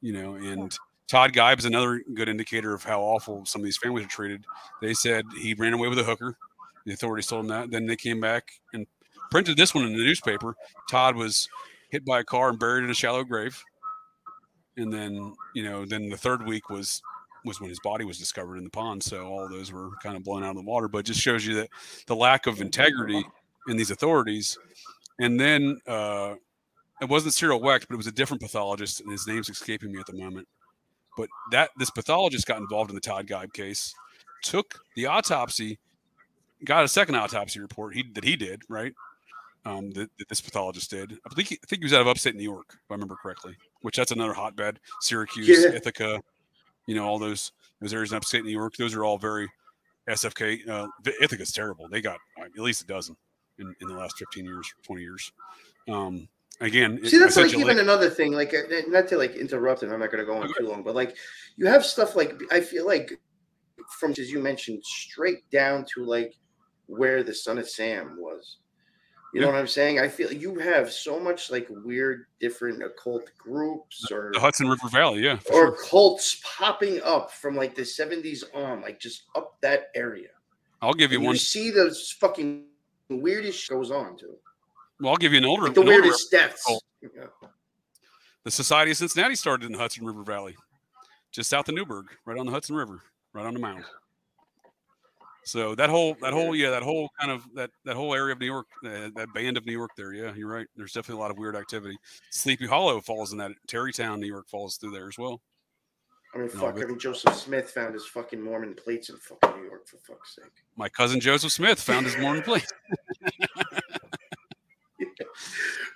[0.00, 0.76] You know, and
[1.08, 4.44] Todd Geib is another good indicator of how awful some of these families are treated.
[4.80, 6.36] They said he ran away with a hooker.
[6.86, 7.70] The authorities told him that.
[7.70, 8.86] Then they came back and
[9.30, 10.54] printed this one in the newspaper.
[10.88, 11.48] Todd was
[11.90, 13.62] hit by a car and buried in a shallow grave.
[14.76, 17.02] And then, you know, then the third week was
[17.44, 19.02] was when his body was discovered in the pond.
[19.02, 20.88] So all those were kind of blown out of the water.
[20.88, 21.68] But just shows you that
[22.06, 23.24] the lack of integrity
[23.68, 24.58] in these authorities.
[25.18, 26.34] And then uh,
[27.00, 30.00] it wasn't Cyril Wecht, but it was a different pathologist, and his name's escaping me
[30.00, 30.48] at the moment.
[31.16, 33.94] But that this pathologist got involved in the Todd Geib case,
[34.42, 35.78] took the autopsy,
[36.64, 38.94] got a second autopsy report he that he did right,
[39.66, 41.18] um, that, that this pathologist did.
[41.26, 43.16] I think he, I think he was out of upstate New York, if I remember
[43.16, 43.56] correctly.
[43.82, 45.76] Which that's another hotbed, Syracuse, Yeah.
[45.76, 46.22] Ithaca,
[46.90, 48.76] you know, all those those areas in upstate New York.
[48.76, 49.48] Those are all very
[50.08, 50.68] SFK.
[50.68, 50.88] Uh,
[51.20, 51.88] Ithaca's terrible.
[51.88, 53.16] They got uh, at least a dozen
[53.60, 55.30] in, in the last fifteen years, twenty years.
[55.88, 56.28] Um,
[56.60, 58.32] again, See, that's like even another thing.
[58.32, 60.82] Like, uh, not to like interrupt, and I'm not going to go on too long,
[60.82, 61.16] but like,
[61.56, 63.20] you have stuff like I feel like
[64.00, 66.34] from as you mentioned, straight down to like
[66.86, 68.58] where the son of Sam was.
[69.32, 69.52] You know Yeah.
[69.52, 70.00] what I'm saying?
[70.00, 74.88] I feel you have so much like weird, different occult groups or the Hudson River
[74.88, 75.76] Valley, yeah, or sure.
[75.88, 80.28] cults popping up from like the 70s on, like just up that area.
[80.82, 81.34] I'll give you And one.
[81.34, 82.64] you see those fucking
[83.08, 84.36] weirdest goes on too.
[84.98, 85.64] Well, I'll give you an older.
[85.64, 86.64] Like the an older weirdest deaths.
[86.64, 86.82] cult.
[87.02, 87.26] Yeah.
[88.44, 90.56] The Society of Cincinnati started in the Hudson River Valley,
[91.30, 93.02] just south of Newburgh, right on the Hudson River,
[93.32, 93.84] right on the mound.
[95.44, 98.40] So that whole, that whole, yeah, that whole kind of that that whole area of
[98.40, 100.66] New York, uh, that band of New York there, yeah, you're right.
[100.76, 101.96] There's definitely a lot of weird activity.
[102.30, 103.52] Sleepy Hollow falls in that.
[103.66, 105.40] Tarrytown, New York, falls through there as well.
[106.34, 106.74] I mean, fuck.
[106.74, 109.96] but- I mean, Joseph Smith found his fucking Mormon plates in fucking New York, for
[110.06, 110.44] fuck's sake.
[110.76, 112.68] My cousin Joseph Smith found his morning place.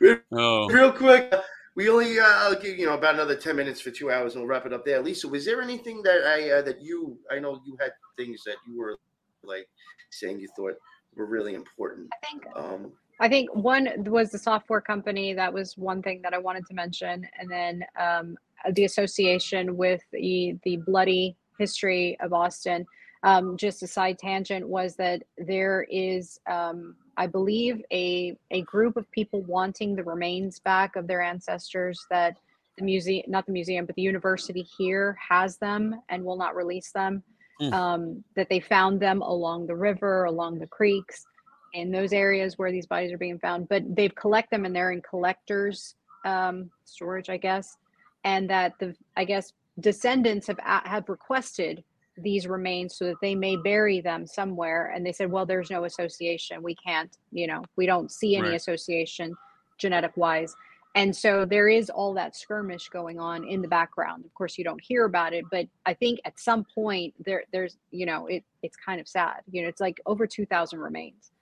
[0.32, 1.40] Oh, Real quick, uh,
[1.76, 4.42] we only, uh, I'll give you know about another ten minutes for two hours, and
[4.42, 5.00] we'll wrap it up there.
[5.00, 8.56] Liza, was there anything that I uh, that you, I know you had things that
[8.66, 8.98] you were
[9.46, 9.68] like
[10.10, 10.74] saying you thought
[11.16, 12.08] were really important.
[12.12, 15.34] I think Um, I think one was the software company.
[15.34, 18.36] That was one thing that I wanted to mention, and then um,
[18.72, 22.86] the association with the the bloody history of Austin.
[23.22, 28.96] Um, just a side tangent was that there is, um, I believe, a a group
[28.96, 32.04] of people wanting the remains back of their ancestors.
[32.10, 32.36] That
[32.76, 36.90] the museum, not the museum, but the university here has them and will not release
[36.90, 37.22] them.
[37.60, 37.72] Hmm.
[37.72, 41.24] Um, that they found them along the river, along the creeks
[41.72, 44.90] in those areas where these bodies are being found, but they've collect them and they're
[44.92, 45.94] in collectors
[46.24, 47.76] um, storage, I guess,
[48.24, 51.84] and that the I guess descendants have have requested
[52.16, 55.84] these remains so that they may bury them somewhere, and they said, well, there's no
[55.84, 58.54] association, we can't, you know, we don't see any Right.
[58.56, 59.36] association
[59.78, 60.54] genetic wise.
[60.96, 64.24] And so there is all that skirmish going on in the background.
[64.24, 67.76] Of course, you don't hear about it, but I think at some point there, there's,
[67.90, 69.40] you know, it it's kind of sad.
[69.50, 71.32] You know, it's like over two thousand remains.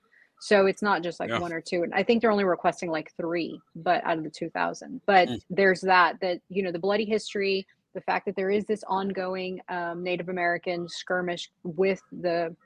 [0.41, 1.39] So it's not just like Yeah.
[1.39, 1.83] one or two.
[1.85, 5.01] And I think they're only requesting like three, but out of the 2000.
[5.07, 5.41] But Mm.
[5.51, 7.65] there's that, that, you know, the bloody history,
[7.95, 12.57] the fact that there is this ongoing um, Native American skirmish with the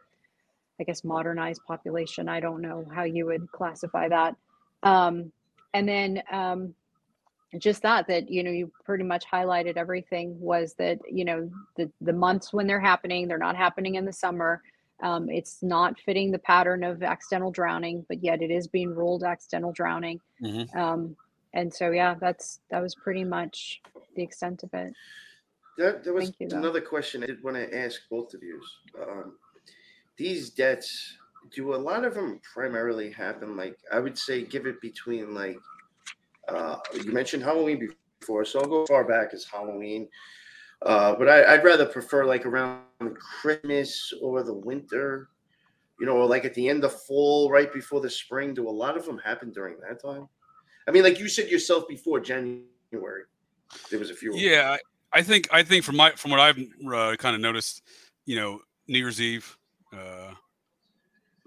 [0.79, 2.29] I guess, modernized population.
[2.29, 4.37] I don't know how you would classify that.
[4.83, 5.33] Um,
[5.75, 6.75] and then um,
[7.59, 11.91] just that that you know you pretty much highlighted everything was that you know the
[12.01, 14.63] the months when they're happening they're not happening in the summer
[15.03, 19.23] um, it's not fitting the pattern of accidental drowning but yet it is being ruled
[19.25, 20.75] accidental drowning Mhm.
[20.77, 21.17] um,
[21.55, 23.81] and so yeah that's that was pretty much
[24.17, 24.93] the extent of it
[25.79, 28.61] There, there was you, another question I did want to ask both of you.
[29.01, 29.37] Um,
[30.17, 31.19] these debts,
[31.51, 33.57] do a lot of them primarily happen?
[33.57, 35.59] Like I would say, give it between like
[36.49, 37.89] uh, you mentioned Halloween
[38.21, 40.09] before, so I'll go far back as Halloween.
[40.83, 42.83] Uh, but I, I'd rather prefer like around
[43.41, 45.29] Christmas or the winter,
[45.99, 48.55] you know, or like at the end of fall, right before the spring.
[48.55, 50.29] Do a lot of them happen during that time?
[50.87, 53.25] I mean, like you said yourself before January,
[53.91, 54.37] there was a few.
[54.37, 54.77] Yeah,
[55.13, 57.83] I I think I think from my from what I've uh, kind of noticed,
[58.27, 59.57] you know, New Year's Eve,
[59.93, 60.33] uh,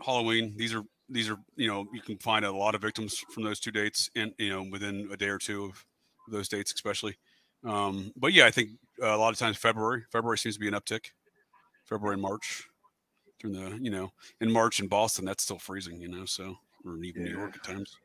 [0.06, 0.54] Halloween.
[0.58, 3.60] These are these are you know you can find a lot of victims from those
[3.60, 5.86] two dates, and you know within a day or two of
[6.30, 7.16] those dates, especially.
[7.66, 8.70] Um, but yeah, I think
[9.02, 10.04] uh, a lot of times February.
[10.12, 11.08] February seems to be an uptick.
[11.86, 12.64] February and March,
[13.40, 14.12] during the you know
[14.42, 16.26] in March in Boston, that's still freezing, you know.
[16.26, 16.56] So
[16.86, 17.98] or even New York at times.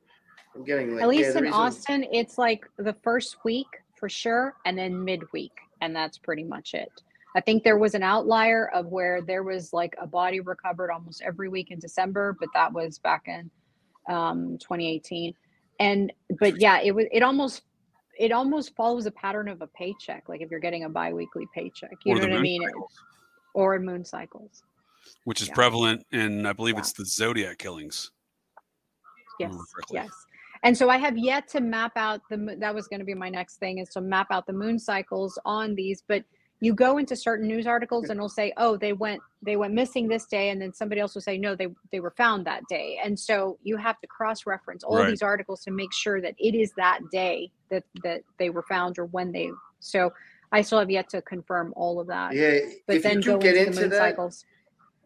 [0.55, 3.66] I'm getting like at least the in reason- austin it's like the first week
[3.97, 5.51] for sure and then midweek
[5.81, 6.93] and that's pretty much it
[7.35, 11.23] i think there was an outlier of where there was like a body recovered almost
[11.23, 13.51] every week in december but that was back in
[14.09, 15.35] um 2018
[15.81, 17.62] and but yeah it was it almost
[18.19, 21.90] it almost follows a pattern of a paycheck like if you're getting a biweekly paycheck
[22.05, 22.93] you Or know what i mean cycles.
[23.55, 24.62] or moon cycles
[25.24, 25.55] which is Yeah.
[25.55, 26.81] prevalent in I believe Yeah.
[26.81, 28.11] it's the zodiac killings.
[29.39, 29.55] Yes,
[29.90, 30.09] yes.
[30.62, 32.56] And so I have yet to map out the.
[32.59, 35.39] That was going to be my next thing is to map out the moon cycles
[35.44, 36.02] on these.
[36.09, 36.24] But
[36.60, 40.09] you go into certain news articles and it'll say, "Oh, they went they went missing
[40.09, 42.98] this day," and then somebody else will say, "No, they they were found that day."
[43.02, 45.10] And so you have to cross reference all Right.
[45.10, 48.98] these articles to make sure that it is that day that that they were found
[48.98, 49.51] or when they.
[49.81, 50.12] So
[50.52, 52.32] I still have yet to confirm all of that.
[52.35, 54.44] Yeah, But if then you do go get into into the moon that, cycles.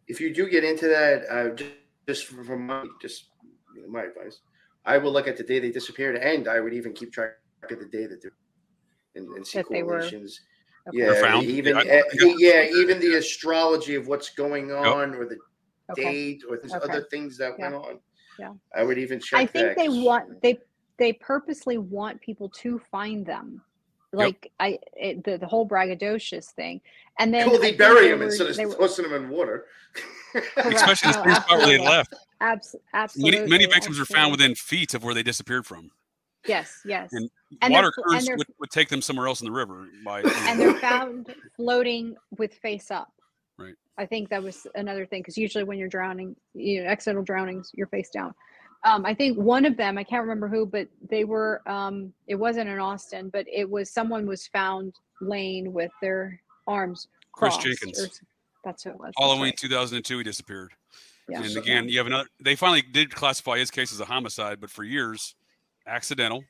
[0.06, 1.70] if you do get into that, uh, just,
[2.06, 3.30] just from my just
[3.88, 4.40] my advice,
[4.84, 7.32] I will look at the day they disappeared, and I would even keep track
[7.70, 8.32] of the day that they're
[9.14, 10.40] and, and see That they were- correlations.
[10.88, 10.98] Okay.
[10.98, 11.44] Yeah, found?
[11.44, 15.38] even Yeah, I- I got- yeah, even the astrology of what's going on, or the
[15.90, 16.02] Okay.
[16.02, 16.84] date, or there's Okay.
[16.92, 17.70] other things that Yeah.
[17.70, 18.00] went on.
[18.38, 18.52] Yeah.
[18.74, 19.40] I would even check.
[19.40, 20.58] I think that, they 'cause- want they
[20.98, 23.62] they purposely want people to find them.
[24.12, 26.80] Like I it, the the whole braggadocious thing,
[27.18, 29.66] and then Cool, they think bury them instead of they tossing them in water.
[30.56, 32.14] Especially the No, same spot where they left.
[32.40, 35.90] abs- absolutely, Many, many victims were found within feet of where they disappeared from.
[36.48, 37.30] Yes, yes, And
[37.62, 39.86] And Water fl- and would, would take them somewhere else in the river.
[40.04, 43.12] By and they're found floating with face up.
[43.58, 43.74] Right.
[43.98, 47.70] I think that was another thing because usually when you're drowning, you know, accidental drownings,
[47.74, 48.34] you're face down.
[48.84, 51.62] Um, I think one of them, I can't remember who, but they were.
[51.66, 57.08] Um, it wasn't in Austin, but it was someone was found laying with their arms
[57.32, 57.56] Chris.
[57.56, 58.00] Jenkins.
[58.00, 58.08] or
[58.64, 59.06] that's who it was.
[59.06, 59.56] that's Halloween right.
[59.56, 60.72] 2002, he disappeared.
[61.28, 61.42] Yeah.
[61.42, 62.28] And again, you have another.
[62.40, 65.34] They finally did classify his case as a homicide, but for years,
[65.88, 66.44] accidental.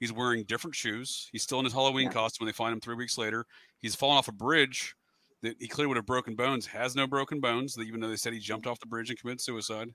[0.00, 1.28] He's wearing different shoes.
[1.32, 2.12] He's still in his Halloween Yeah.
[2.12, 3.46] costume when they find him three weeks later.
[3.80, 4.94] He's fallen off a bridge
[5.42, 6.66] that he clearly would have broken bones.
[6.66, 9.40] Has no broken bones, even though they said he jumped off the bridge and committed
[9.40, 9.88] suicide.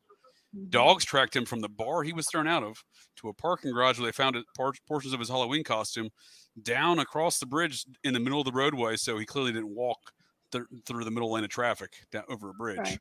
[0.56, 0.70] Mhm.
[0.70, 2.84] Dogs tracked him from the bar he was thrown out of
[3.18, 4.36] to a parking garage where they found
[4.88, 6.10] portions of his Halloween costume
[6.64, 8.96] down across the bridge in the middle of the roadway.
[8.96, 10.00] So he clearly didn't walk
[10.52, 12.78] th- through the middle lane of traffic down over a bridge.
[12.80, 13.00] Right.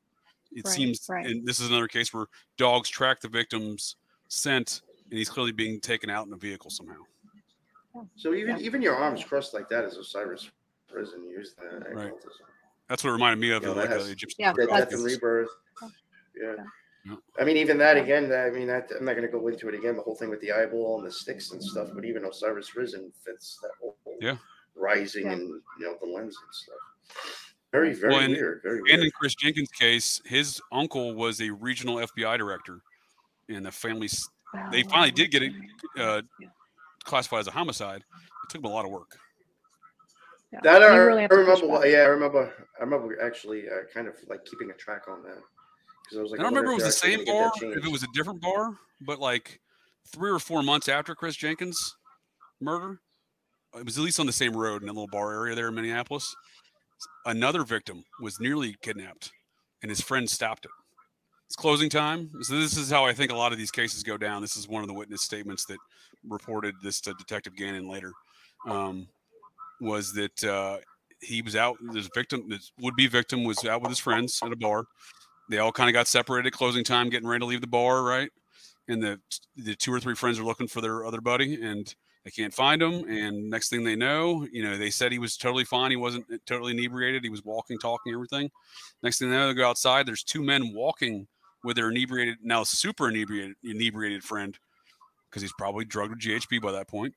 [0.52, 1.26] It Right, seems, right.
[1.26, 2.26] and this is another case where
[2.58, 3.96] dogs track the victim's
[4.28, 7.02] scent, and he's clearly being taken out in a vehicle somehow.
[8.16, 8.62] So even Yeah.
[8.66, 10.50] even your arms crossed like that is Osiris
[10.92, 11.94] Risen used that.
[11.94, 12.12] Right.
[12.88, 14.36] That's what it reminded me of, Yeah, of like has- the Egyptian.
[14.40, 15.48] Yeah, Death, that's- and rebirth.
[15.82, 15.88] Yeah.
[16.56, 16.64] Yeah.
[17.04, 17.16] Yeah.
[17.38, 18.32] I mean, even that again.
[18.32, 19.96] I mean, that, I'm not going to go into it again.
[19.96, 21.88] The whole thing with the eyeball and the sticks and stuff.
[21.94, 24.36] But even Osiris Risen fits that whole Yeah.
[24.74, 25.32] rising Yeah.
[25.32, 27.54] and you know the lens and stuff.
[27.72, 28.62] Very very Well, and- weird.
[28.62, 29.00] Very And weird.
[29.00, 32.80] in Chris Jenkins' case, his uncle was a regional FBI director,
[33.48, 34.28] and the family's
[34.70, 35.52] they Oh, finally did get it,
[35.98, 36.22] uh,
[37.04, 38.00] classified as a homicide.
[38.00, 39.18] It took them a lot of work.
[40.52, 40.60] Yeah.
[40.62, 41.78] That I, really I remember.
[41.78, 41.86] back.
[41.86, 42.52] Yeah, I remember.
[42.78, 45.42] I remember actually uh, kind of like keeping a track on that
[46.04, 47.84] because I was like, I don't wonder remember if it was the same bar, if
[47.84, 49.60] it was a different bar, but like
[50.10, 51.96] three or four months after Chris Jenkins'
[52.62, 53.00] murder,
[53.76, 55.74] it was at least on the same road in a little bar area there in
[55.74, 56.34] Minneapolis.
[57.26, 59.32] Another victim was nearly kidnapped,
[59.82, 60.70] and his friend stopped it.
[61.48, 62.30] It's closing time.
[62.42, 64.42] So this is how I think a lot of these cases go down.
[64.42, 65.78] This is one of the witness statements that
[66.28, 68.12] reported this to Detective Gannon later.
[68.66, 69.08] Um,
[69.80, 70.76] was that uh,
[71.22, 71.78] he was out?
[71.94, 74.84] This victim, this would-be victim, was out with his friends at a bar.
[75.48, 78.02] they all kind of got separated at closing time, getting ready to leave the bar,
[78.02, 78.28] right?
[78.88, 79.18] And the
[79.56, 81.94] the two or three friends are looking for their other buddy, and
[82.24, 83.08] they can't find him.
[83.08, 85.90] And next thing they know, you know, they said he was totally fine.
[85.90, 87.24] He wasn't totally inebriated.
[87.24, 88.50] He was walking, talking, everything.
[89.02, 90.04] Next thing they know, they go outside.
[90.04, 91.26] There's two men walking
[91.64, 94.58] with their inebriated, now super inebriated, inebriated friend,
[95.30, 97.14] because he's probably drugged with GHB by that point,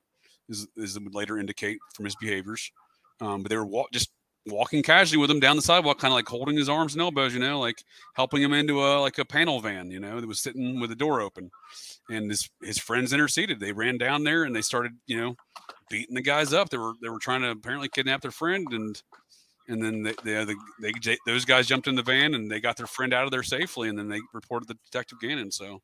[0.50, 2.72] as, it would later indicate from his behaviors.
[3.20, 4.10] Um, but they were just
[4.48, 7.34] walking casually with him down the sidewalk, kind of like holding his arms and elbows,
[7.34, 7.84] you know, like
[8.16, 10.96] helping him into a like a panel van, you know, that was sitting with the
[10.96, 11.52] door open.
[12.10, 13.60] And his his friends interceded.
[13.60, 15.36] They ran down there and they started, you know,
[15.90, 16.70] beating the guys up.
[16.70, 19.02] They were they were trying to apparently kidnap their friend and
[19.72, 22.78] and then they, they, they, they, those guys jumped in the van and they got
[22.78, 25.82] their friend out of there safely and then they reported the detective gannon so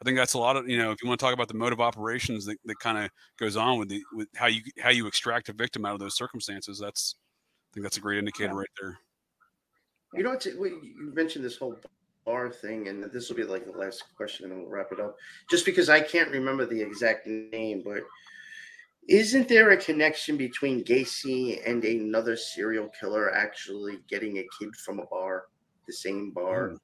[0.00, 1.54] i think that's a lot of you know if you want to talk about the
[1.54, 4.90] mode of operations that, that kind of goes on with the with how you how
[4.90, 7.14] you extract a victim out of those circumstances that's
[7.70, 8.58] I think that's a great indicator yeah.
[8.58, 8.98] right there.
[10.14, 11.76] You know, what you mentioned this whole
[12.24, 15.16] bar thing, and this will be like the last question, and we'll wrap it up.
[15.50, 18.02] Just because I can't remember the exact name, but
[19.08, 25.00] isn't there a connection between Gacy and another serial killer actually getting a kid from
[25.00, 25.44] a bar,
[25.86, 26.68] the same bar?
[26.68, 26.78] Mm.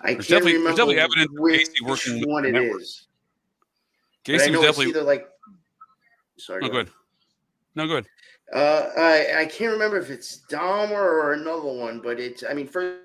[0.00, 3.08] I there's can't remember definitely evidence which working one it is.
[4.24, 5.28] Gacy was definitely either like.
[6.38, 6.62] Sorry.
[6.62, 6.90] No, go ahead.
[7.74, 8.06] No, good.
[8.52, 12.44] Uh, I I can't remember if it's Dahmer or another one, but it's.
[12.48, 13.00] I mean, first,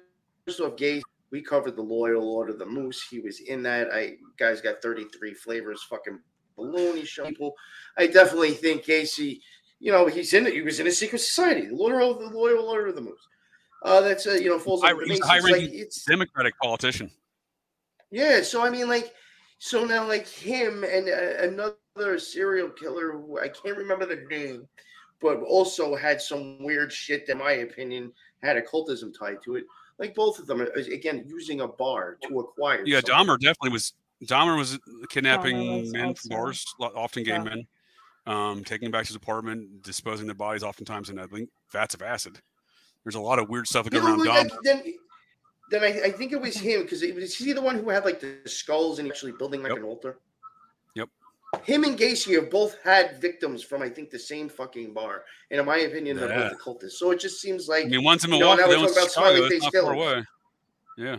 [0.45, 1.01] first off, Gacy.
[1.31, 3.05] We covered the Loyal Order of the Moose.
[3.09, 3.89] He was in that.
[3.93, 5.83] I guys got 33 flavors.
[5.89, 6.19] Fucking
[6.59, 6.97] balloon.
[6.97, 7.55] He showed people.
[7.97, 9.41] I definitely think Gacy,
[9.79, 10.53] You know, he's in it.
[10.53, 11.67] He was in a secret society.
[11.67, 13.27] The Loyal, the Loyal Order of the Moose.
[13.83, 14.81] Uh, that's a, you know falls.
[14.81, 17.09] High, he's a high like, it's Democratic politician.
[18.11, 19.13] Yeah, so I mean, like,
[19.59, 24.67] so now like him and uh, another serial killer who I can't remember the name
[25.21, 28.11] but also had some weird shit that, in my opinion,
[28.41, 29.65] had occultism tied to it.
[29.97, 32.83] Like both of them, again, using a bar to acquire.
[32.85, 33.15] Yeah, something.
[33.15, 33.93] Dahmer definitely was.
[34.25, 34.79] Dahmer was
[35.09, 37.43] kidnapping was men from bars, often gay yeah.
[37.43, 37.67] men,
[38.25, 41.93] um, taking them back to his apartment, disposing their bodies, oftentimes in I think vats
[41.93, 42.39] of acid.
[43.03, 44.49] There's a lot of weird stuff that yeah, around Dahmer.
[44.63, 44.83] Then,
[45.71, 48.03] then I, I, think it was him because he was he the one who had
[48.03, 49.79] like the skulls and actually building like yep.
[49.79, 50.19] an altar?
[50.95, 51.09] Yep.
[51.63, 55.59] Him and Gacy have both had victims from I think the same fucking bar, and
[55.59, 56.99] in my opinion, they're both occultists.
[56.99, 59.45] So it just seems like I mean, one's in Milwaukee, you know, one's Chicago.
[59.45, 60.23] It's not far away.
[60.97, 61.17] Yeah,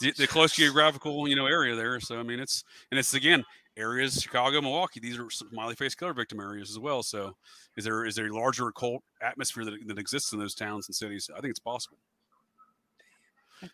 [0.00, 2.00] the, the, close geographical you know area there.
[2.00, 3.44] So I mean, it's and it's again
[3.76, 5.00] areas Chicago, Milwaukee.
[5.00, 7.02] These are smiley face killer victim areas as well.
[7.02, 7.34] So
[7.76, 10.94] is there is there a larger occult atmosphere that, that exists in those towns and
[10.94, 11.30] cities?
[11.34, 11.98] I think it's possible.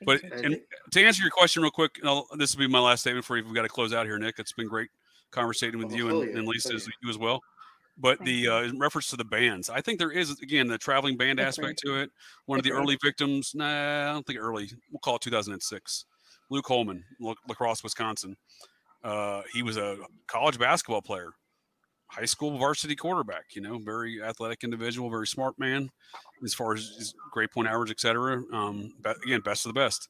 [0.05, 0.29] But so.
[0.33, 0.61] and
[0.93, 1.99] to answer your question real quick,
[2.37, 3.45] this will be my last statement for you.
[3.45, 4.39] We've got to close out here, Nick.
[4.39, 4.91] It's been great
[5.31, 7.41] conversating with oh, you and, and Liza as you as well.
[8.01, 11.17] But the uh, in reference to the bands, I think there is again the traveling
[11.17, 11.95] band That's aspect right.
[11.95, 12.11] to it.
[12.47, 12.83] One That's of the right.
[12.83, 14.71] early victims, nah, I don't think early.
[14.93, 16.05] We'll call it 2006.
[16.51, 18.37] Luke Homan, La, La Wisconsin.
[19.03, 21.31] Uh, he was a college basketball player,
[22.07, 23.55] high school varsity quarterback.
[23.55, 25.91] You know, very athletic individual, very smart man
[26.45, 28.43] as far as his grade point average, etc.
[28.53, 28.93] Um,
[29.25, 30.09] again, best of the best.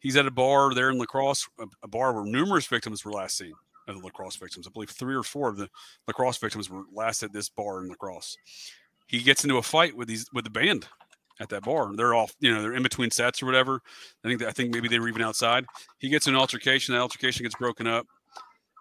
[0.00, 3.12] He's at a bar there in La Crosse, a, a bar where numerous victims were
[3.12, 3.52] last seen
[3.90, 4.66] of the La Crosse victims.
[4.66, 5.68] I believe three or four of the
[6.06, 8.36] La Crosse victims were last at this bar in La Crosse.
[9.06, 10.86] He gets into a fight with these with the band
[11.40, 11.94] at that bar.
[11.94, 13.80] They're all, you know, they're in between sets or whatever.
[14.24, 15.64] I think I think maybe they were even outside.
[15.98, 16.94] He gets an altercation.
[16.94, 18.06] That altercation gets broken up.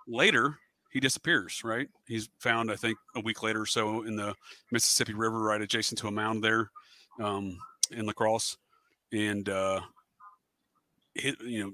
[0.07, 0.57] Later,
[0.91, 1.61] he disappears.
[1.64, 1.88] Right?
[2.07, 4.36] He's found, I think, a week later or so in the
[4.72, 6.69] Mississippi River, right adjacent to a mound there
[7.19, 7.57] um,
[7.91, 8.57] in La Crosse,
[9.11, 9.81] and uh,
[11.15, 11.73] hit, you know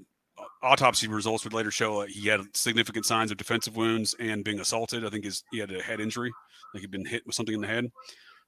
[0.66, 4.60] autopsy results would later show uh, he had significant signs of defensive wounds and being
[4.60, 5.04] assaulted.
[5.04, 6.32] I think his, he had a head injury,
[6.74, 7.90] like he'd been hit with something in the head.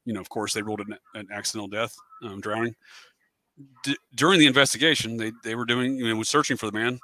[0.04, 2.74] You know, of course, they ruled it an, an accidental death, um, drowning.
[3.84, 6.98] D- during the investigation, they, they were doing, you know, was searching for the man.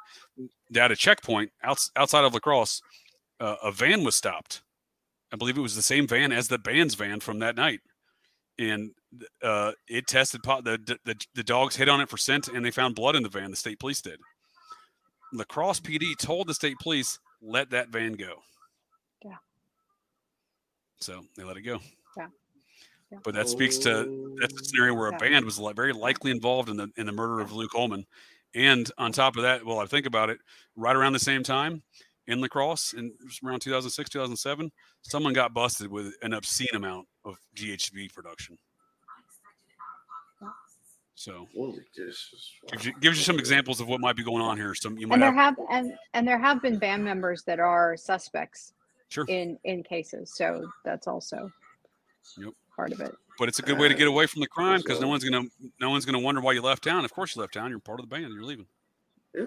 [0.77, 2.81] At a checkpoint outs- outside of La Crosse,
[3.41, 4.63] uh, a van was stopped.
[5.33, 7.81] I believe it was the same van as the band's van from that night.
[8.57, 8.93] And
[9.43, 10.63] uh, it tested pot.
[10.63, 13.29] The, the the dogs hit on it for scent, and they found blood in the
[13.29, 13.51] van.
[13.51, 14.21] The state police did.
[15.35, 18.37] La Crosse PD told the state police, let that van go.
[19.25, 19.37] Yeah.
[21.01, 21.81] So they let it go.
[22.17, 22.29] Yeah.
[23.11, 23.19] yeah.
[23.25, 26.77] But that speaks to that's a scenario where a band was very likely involved in
[26.77, 28.07] the in the murder of Luke Homan.
[28.55, 30.39] And on top of that, well, I think about it,
[30.77, 31.83] right around the same time
[32.29, 33.13] in La Crosse in
[33.45, 34.71] around 2006, 2007,
[35.03, 38.57] someone got busted with an obscene amount of GHB production.
[41.25, 41.49] So
[41.97, 44.75] gives you, gives you some examples of what might be going on here.
[44.75, 47.59] Some you might and there have, have and and there have been band members that
[47.59, 48.75] are suspects
[49.09, 49.25] sure.
[49.29, 50.35] in in cases.
[50.35, 51.51] So that's also
[52.37, 52.53] yep.
[52.77, 53.15] part of it.
[53.39, 55.49] But it's a good way to get away from the crime because no one's gonna
[55.81, 57.07] no one's gonna wonder why you left town.
[57.07, 57.71] Of course you left town.
[57.71, 58.31] You're part of the band.
[58.35, 58.67] You're leaving.
[59.35, 59.47] Yeah,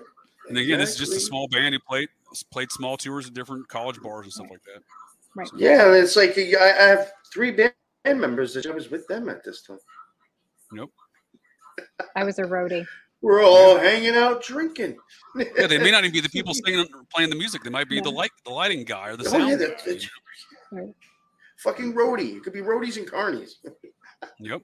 [0.49, 2.09] And again, this is just a small band who played
[2.49, 4.81] played small tours at different college bars and stuff like that.
[5.35, 5.49] Right.
[5.55, 7.73] Yeah, it's like I, I have three band
[8.03, 9.77] members that I was with them at this time.
[10.71, 10.91] Nope.
[12.15, 12.85] I was a roadie.
[13.21, 14.97] We're all hanging out drinking.
[15.35, 17.63] Yeah, they may not even be the people singing or playing the music.
[17.63, 18.17] They might be the No.
[18.17, 19.49] light, the lighting guy or the Oh, sound.
[19.49, 20.09] yeah, guy, that- you
[20.71, 20.93] Right.
[21.59, 22.37] fucking roadie.
[22.37, 23.51] It could be roadies and carnies.
[24.39, 24.61] Yep.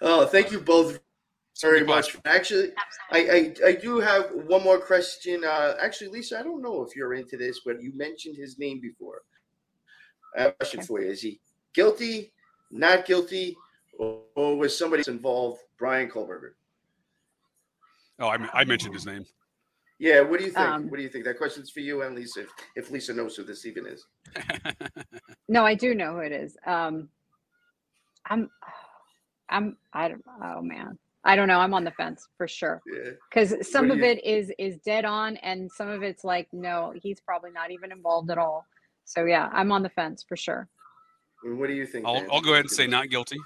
[0.00, 1.00] Oh, thank you both
[1.60, 2.16] very Good much.
[2.24, 2.72] Actually,
[3.10, 5.44] I, I I do have one more question.
[5.44, 8.80] Uh, actually, Liza, I don't know if you're into this, but you mentioned his name
[8.80, 9.22] before.
[10.36, 10.86] I have a question Okay.
[10.86, 11.40] for you: Is he
[11.74, 12.32] guilty,
[12.70, 13.56] not guilty,
[13.98, 15.60] or, or was somebody involved?
[15.78, 16.50] Brian Kohberger.
[18.18, 19.24] Oh, I, I mentioned his name.
[19.98, 20.20] Yeah.
[20.22, 20.66] What do you think?
[20.66, 21.24] Um, what do you think?
[21.24, 22.40] That question's for you and Liza.
[22.42, 24.04] If, if Liza knows who this even is.
[25.48, 26.56] No, I do know who it is.
[26.66, 27.08] Um,
[28.28, 28.50] I'm,
[29.48, 30.24] I'm, I don't.
[30.42, 31.60] Oh man, I don't know.
[31.60, 33.10] I'm on the fence for sure Yeah.
[33.30, 36.92] because some of you- it is is dead on, and some of it's like, no,
[37.00, 38.66] he's probably not even involved at all.
[39.04, 40.68] So yeah, I'm on the fence for sure.
[41.44, 42.04] What do you think?
[42.06, 43.38] I'll, I'll go ahead and say not guilty.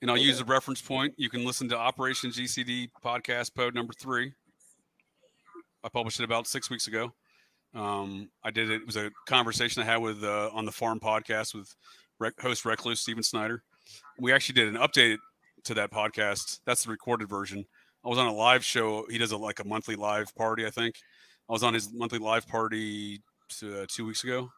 [0.00, 0.24] And I'll Okay.
[0.26, 1.14] use a reference point.
[1.16, 4.32] You can listen to Operation GCD podcast pod number three.
[5.82, 7.12] I published it about six weeks ago.
[7.74, 8.82] Um, I did it.
[8.82, 11.74] It was a conversation I had with uh, on the Farm podcast with
[12.18, 13.62] rec- host Recluse Steven Snyder.
[14.18, 15.18] We actually did an update
[15.64, 16.60] to that podcast.
[16.64, 17.64] That's the recorded version.
[18.04, 19.04] I was on a live show.
[19.10, 20.96] He does a, like a monthly live party, I think.
[21.48, 23.20] I was on his monthly live party
[23.62, 24.50] uh, two weeks ago.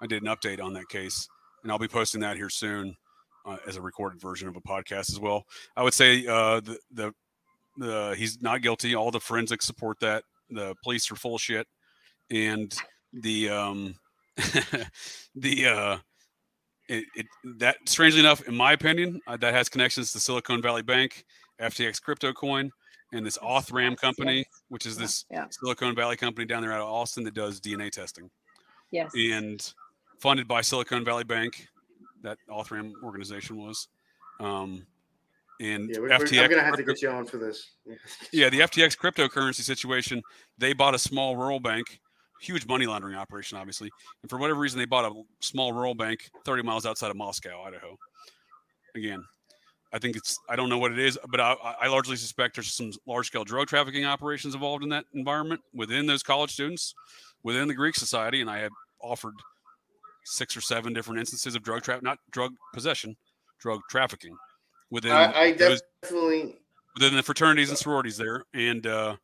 [0.00, 1.28] I did an update on that case,
[1.62, 2.96] and I'll be posting that here soon
[3.44, 5.44] uh, as a recorded version of a podcast as well.
[5.76, 7.14] I would say uh, the the
[7.76, 8.94] the he's not guilty.
[8.94, 10.24] All the forensics support that.
[10.50, 11.66] The police are full shit,
[12.30, 12.74] and
[13.12, 13.94] the um
[15.34, 15.98] the uh
[16.88, 17.26] it, it
[17.58, 21.24] that strangely enough, in my opinion, uh, that has connections to Silicon Valley Bank,
[21.60, 22.70] FTX crypto coin,
[23.12, 24.46] and this Othram company, Yes.
[24.68, 25.46] which is this yeah.
[25.50, 28.30] Silicon Valley company down there out of Austin that does DNA testing
[28.90, 29.10] Yes.
[29.16, 29.72] and
[30.20, 31.66] funded by Silicon Valley Bank.
[32.24, 33.88] That Othram organization was,
[34.40, 34.86] um,
[35.60, 36.42] and Yeah, we're, FTX.
[36.42, 37.72] I'm gonna have to get you on for this.
[37.84, 37.94] Yeah.
[38.32, 40.22] yeah, the FTX cryptocurrency situation.
[40.56, 42.00] They bought a small rural bank,
[42.40, 43.90] huge money laundering operation, obviously,
[44.22, 47.62] and for whatever reason, they bought a small rural bank 30 miles outside of Moscow,
[47.62, 47.96] Idaho.
[48.96, 49.22] Again,
[49.92, 52.72] I think it's I don't know what it is, but I, I largely suspect there's
[52.72, 56.94] some large scale drug trafficking operations involved in that environment within those college students,
[57.42, 59.34] within the Greek society, and I have offered
[60.24, 63.16] six or seven different instances of drug trap, not drug possession,
[63.58, 64.36] drug trafficking
[64.90, 66.56] within I, I those definitely.
[66.94, 68.44] within the fraternities and sororities there.
[68.54, 69.16] And uh,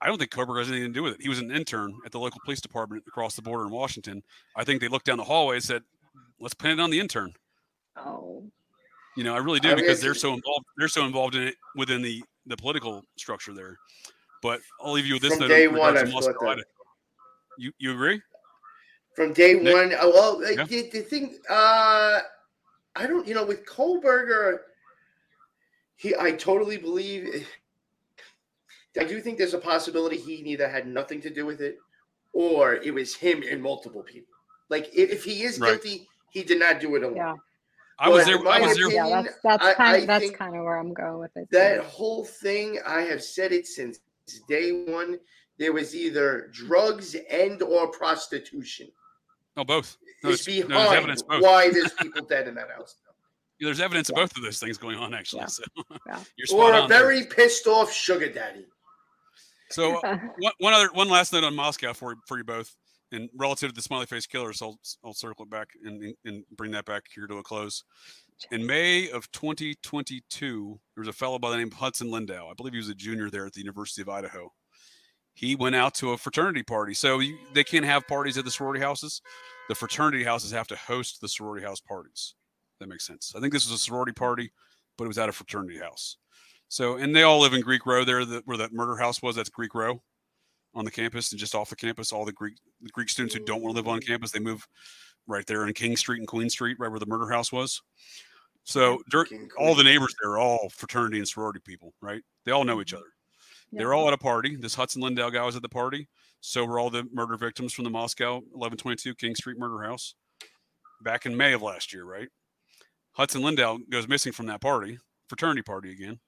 [0.00, 1.22] I don't think Kohberger has anything to do with it.
[1.22, 4.22] He was an intern at the local police department across the border in Washington.
[4.56, 5.82] I think they looked down the hallway and said,
[6.40, 7.34] let's pin it on the intern.
[7.96, 8.44] Oh.
[9.16, 10.64] You know, I really do I because it's- they're so involved.
[10.76, 13.76] They're so involved in it within the the political structure there.
[14.42, 16.14] But I'll leave you with this From note day in one, regards I to thought
[16.34, 16.50] Moscow, that.
[16.52, 16.64] Idaho.
[17.58, 18.22] You you agree?
[19.18, 19.74] From day Nick?
[19.74, 20.62] one, uh, well, Yeah.
[20.62, 22.20] the, the thing, uh,
[22.94, 24.58] I don't, you know, with Kohberger,
[25.96, 27.44] he, I totally believe.
[28.96, 31.78] I do think there's a possibility he either had nothing to do with it,
[32.32, 34.34] or it was him and multiple people.
[34.68, 35.70] Like if, if he is Right.
[35.72, 37.16] guilty, he did not do it alone.
[37.16, 37.34] Yeah.
[37.98, 38.38] I was there.
[38.38, 38.88] I my was there.
[38.92, 41.48] Yeah, that's that's kind I that's kind of where I'm going with it.
[41.50, 41.82] That too.
[41.88, 43.98] whole thing, I have said it since
[44.48, 45.18] day one.
[45.58, 48.88] There was either drugs and or prostitution.
[49.58, 49.96] No, both.
[50.22, 51.42] No, It's it's- no, there's evidence both.
[51.42, 52.94] why there's people dead in that house.
[53.58, 55.40] Yeah, there's evidence of both of those things going on actually.
[55.40, 55.46] Yeah.
[55.46, 55.64] So
[56.06, 56.20] Yeah.
[56.36, 56.98] you're Or a on there.
[57.00, 58.64] very pissed off sugar daddy.
[59.70, 62.74] So uh, one, one other one last note on Moscow for for you both,
[63.10, 66.70] and relative to the smiley face killers, I'll I'll circle it back and and bring
[66.70, 67.82] that back here to a close.
[68.52, 72.48] In May of 2022, there was a fellow by the name of Hudson Lindau.
[72.48, 74.52] I believe he was a junior there at the University of Idaho.
[75.38, 76.94] He went out to a fraternity party.
[76.94, 79.22] So you, they can't have parties at the sorority houses.
[79.68, 82.34] The fraternity houses have to host the sorority house parties.
[82.80, 83.32] That makes sense.
[83.36, 84.50] I think this was a sorority party,
[84.96, 86.16] but it was at a fraternity house.
[86.66, 89.36] So, and they all live in Greek Row there, the, where that murder house was.
[89.36, 90.02] That's Greek Row
[90.74, 92.12] on the campus and just off the campus.
[92.12, 94.66] All the Greek the Greek students who don't want to live on campus, they move
[95.28, 97.80] right there in King Street and Queen Street, right where the murder house was.
[98.64, 102.22] So, King all the neighbors there are all fraternity and sorority people, right?
[102.44, 103.06] They all know each other.
[103.72, 104.56] They're all at a party.
[104.56, 106.08] This Hudson Lindau guy was at the party.
[106.40, 110.14] So were all the murder victims from the Moscow 1122 King Street murder house
[111.02, 112.28] back in May of last year, right?
[113.12, 116.20] Hudson Lindau goes missing from that party, fraternity party again,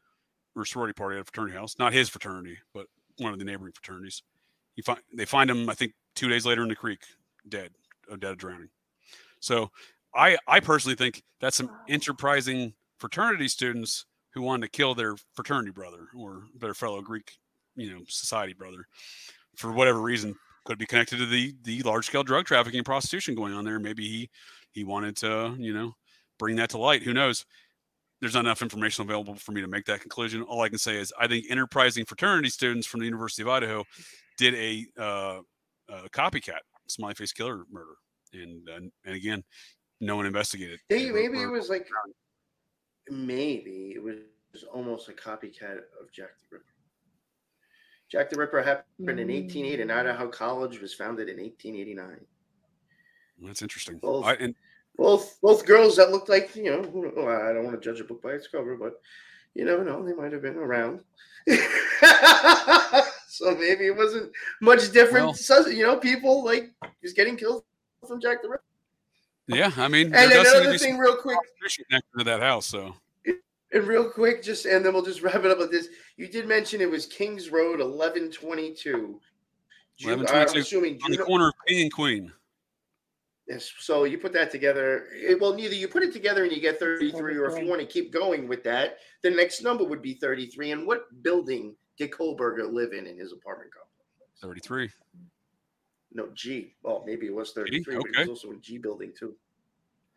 [0.57, 1.77] or sorority party at a fraternity house.
[1.79, 2.87] Not his fraternity, but
[3.19, 4.23] one of the neighboring fraternities.
[4.75, 7.01] He find they find him, I think, two days later in the creek,
[7.49, 7.71] dead,
[8.19, 8.71] dead of drowning.
[9.41, 9.71] So
[10.15, 15.71] I I personally think that's some enterprising fraternity students who wanted to kill their fraternity
[15.71, 17.33] brother or their fellow Greek
[17.77, 18.87] you know society brother
[19.57, 20.35] for whatever reason
[20.65, 23.79] could be connected to the the large scale drug trafficking and prostitution going on there.
[23.79, 24.31] Maybe he
[24.73, 25.93] he wanted to you know
[26.39, 27.03] bring that to light.
[27.03, 27.45] Who knows?
[28.21, 30.43] There's not enough information available for me to make that conclusion.
[30.43, 33.85] All i can say is i think enterprising fraternity students from the university of idaho
[34.37, 35.41] did a, uh,
[35.89, 37.95] a copycat smiley face killer murder.
[38.33, 39.43] And uh, and again
[40.01, 40.81] no one investigated.
[40.89, 41.87] Maybe, maybe it was like
[43.11, 44.17] maybe it was
[44.73, 46.65] almost a copycat of Jack the Ripper.
[48.11, 49.99] Jack the Ripper happened in 1880, and hmm.
[49.99, 52.21] Idaho College was founded in 1889.
[53.43, 54.27] that's interesting Both.
[54.27, 54.55] I, and
[54.97, 56.81] Both both girls that looked like you know,
[57.29, 59.01] I don't want to judge a book by its cover, but
[59.55, 61.03] you never know, they might have been around.
[63.29, 64.31] so maybe it wasn't
[64.61, 65.39] much different.
[65.49, 66.73] Well- you know, people like
[67.03, 67.65] just getting killed
[68.07, 68.65] from Jack the Ripper.
[69.51, 72.67] Yeah i mean And there does another thing, real quick, prostitution connected to that house
[72.67, 72.95] so
[73.73, 75.89] And real quick, just and then we'll just wrap it up with this.
[76.17, 79.21] You did mention it was Kings Road, eleven twenty two.
[80.05, 82.33] I'm 1122 assuming on the Juno- corner of king and queen
[83.51, 83.73] Yes.
[83.79, 85.09] So you put that together.
[85.13, 87.69] It, well, neither you put it together and you get thirty three, or if you
[87.69, 90.71] want to keep going with that, the next number would be thirty three.
[90.71, 94.41] And what building did Kohberger live in in his apartment complex?
[94.41, 94.89] 33
[96.13, 96.75] No, G.
[96.85, 98.21] Oh, maybe it was thirty three, but it Okay.
[98.31, 99.35] was also a G building too.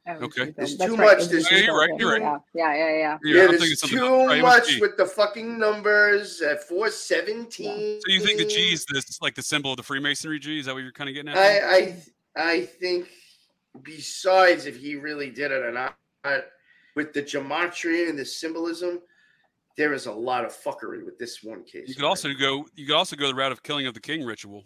[0.07, 0.47] Oh, Okay.
[0.47, 0.95] G There's building.
[0.97, 2.21] too That's much, there's- was G Yeah, you're right, you're right.
[2.21, 2.75] Yeah, yeah, yeah.
[2.75, 3.17] yeah.
[3.23, 4.25] Yeah, Yeah, I'm there's too.
[4.27, 4.81] Right, much G.
[4.81, 8.01] with the fucking numbers at four seventeen.
[8.01, 10.59] So you think the G is this like the symbol of the Freemasonry G?
[10.59, 11.37] Is that what you're kind of getting at?
[11.37, 11.95] I, I
[12.35, 13.07] I think
[13.83, 15.95] besides if he really did it or not,
[16.95, 19.01] with the gematria and the symbolism,
[19.77, 21.87] there is a lot of fuckery with this one case.
[21.87, 22.65] you could also go.
[22.75, 24.65] You could also go the route of killing of the king ritual,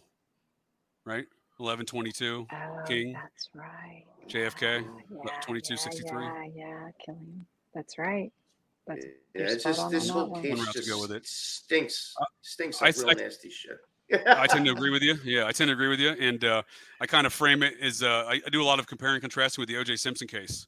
[1.07, 1.25] right?
[1.59, 4.03] Eleven twenty-two, Oh, King, that's right.
[4.27, 6.21] JFK, Yeah, 2263.
[6.21, 7.45] Yeah, yeah, killing.
[7.73, 8.31] That's right.
[8.85, 10.43] That's yeah, it's just this whole one.
[10.43, 11.25] case One to just go with it.
[11.25, 13.77] stinks, Uh, stinks I- real I- nasty shit.
[14.27, 15.15] I tend to agree with you.
[15.25, 16.61] Yeah, I tend to agree with you, and uh,
[17.01, 19.21] I kind of frame it as uh, I, I do a lot of comparing and
[19.21, 19.95] contrasting with the O.J.
[19.97, 20.67] Simpson case,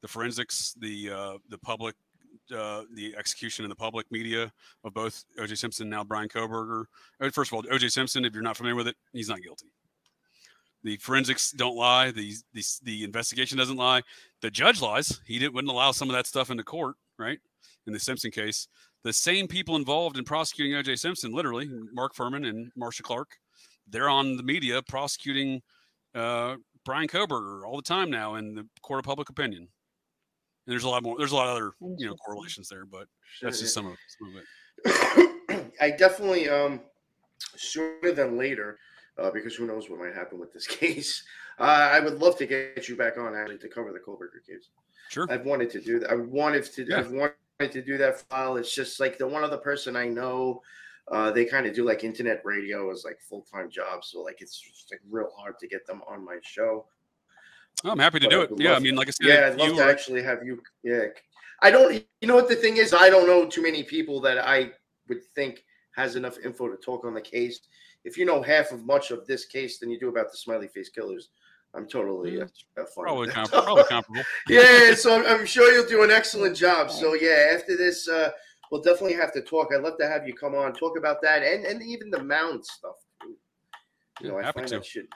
[0.00, 1.94] the forensics, the uh, the public,
[2.52, 4.52] uh, the execution in the public media
[4.84, 5.54] of both O.J.
[5.54, 6.84] Simpson and now Brian Kohberger.
[7.32, 7.88] First of all, O.J.
[7.88, 9.66] Simpson, if you're not familiar with it, he's not guilty.
[10.82, 12.10] The forensics don't lie.
[12.10, 14.02] The the the investigation doesn't lie.
[14.40, 15.20] The judge lies.
[15.26, 17.38] He didn't wouldn't allow some of that stuff into court, right?
[17.86, 18.66] In the Simpson case,
[19.04, 20.96] the same people involved in prosecuting O.J.
[20.96, 23.36] Simpson, literally Mark Fuhrman and Marcia Clark,
[23.88, 25.60] they're on the media prosecuting
[26.14, 29.68] uh, Brian Kohberger all the time now in the court of public opinion.
[30.70, 31.18] And there's a lot more.
[31.18, 33.08] There's a lot of other you know correlations there, but
[33.42, 35.26] that's just some of, some of
[35.58, 35.72] it.
[35.80, 36.78] I definitely um
[37.56, 38.78] sooner than later,
[39.18, 41.24] uh, because who knows what might happen with this case.
[41.58, 44.68] Uh, I would love to get you back on actually to cover the Kohberger case.
[45.08, 45.26] Sure.
[45.28, 46.10] I've wanted to do that.
[46.12, 46.86] I wanted to.
[46.88, 47.00] Yeah.
[47.00, 48.56] I've wanted to do that file.
[48.56, 50.62] It's just like the one other person I know.
[51.10, 54.40] Uh, they kind of do like internet radio as like full time jobs, so like
[54.40, 56.86] it's just like real hard to get them on my show.
[57.84, 58.50] Oh, I'm happy to But do it.
[58.58, 60.62] Yeah, I mean, like I said, Yeah, I'd love you to actually have you.
[60.82, 61.04] Yeah,
[61.62, 61.94] I don't.
[62.20, 62.92] You know what the thing is?
[62.92, 64.72] I don't know too many people that I
[65.08, 65.64] would think
[65.96, 67.60] has enough info to talk on the case.
[68.04, 70.68] If you know half of much of this case than you do about the smiley
[70.68, 71.30] face killers,
[71.74, 74.28] I'm totally Mm, uh, fine probably, probably comparable.
[74.48, 76.90] yeah, so I'm, I'm sure you'll do an excellent job.
[76.90, 78.30] So yeah, after this, uh,
[78.70, 79.68] we'll definitely have to talk.
[79.74, 82.64] I'd love to have you come on, talk about that, and and even the mound
[82.64, 82.96] stuff.
[84.20, 84.76] You know, Yeah, I find to.
[84.76, 85.06] that shit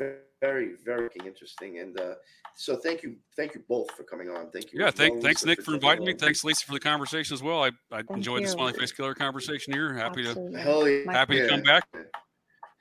[0.00, 1.78] very, very, very interesting.
[1.78, 2.14] And uh,
[2.56, 4.50] so thank you, thank you both for coming on.
[4.50, 4.80] Thank you.
[4.80, 6.12] Yeah, thank, well, thanks Liza, Nick for jumping inviting me.
[6.12, 6.18] on.
[6.18, 7.62] Thanks Liza for the conversation as well.
[7.62, 8.52] I, I Thank enjoyed the you.
[8.52, 9.92] smiley face killer conversation here.
[9.92, 11.04] Happy to Hell yeah.
[11.04, 11.84] My happy to come back.
[11.92, 12.04] Happy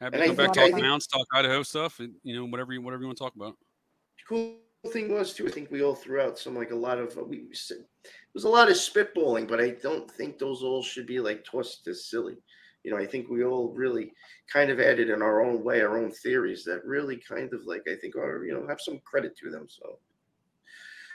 [0.01, 2.45] And to come back think- I talk think- mounds, talk Idaho stuff, and you know
[2.45, 3.55] whatever you whatever you want to talk about.
[4.27, 4.55] cool
[4.93, 5.45] thing was too.
[5.45, 7.79] I think we all threw out some like a lot of uh, we we said
[8.05, 11.43] it was a lot of spitballing, but I don't think those all should be like
[11.43, 12.37] tossed as silly.
[12.83, 14.13] You know, I think we all really
[14.51, 17.83] kind of added in our own way, our own theories that really kind of like
[17.87, 19.67] I think are you know have some credit to them.
[19.69, 19.99] So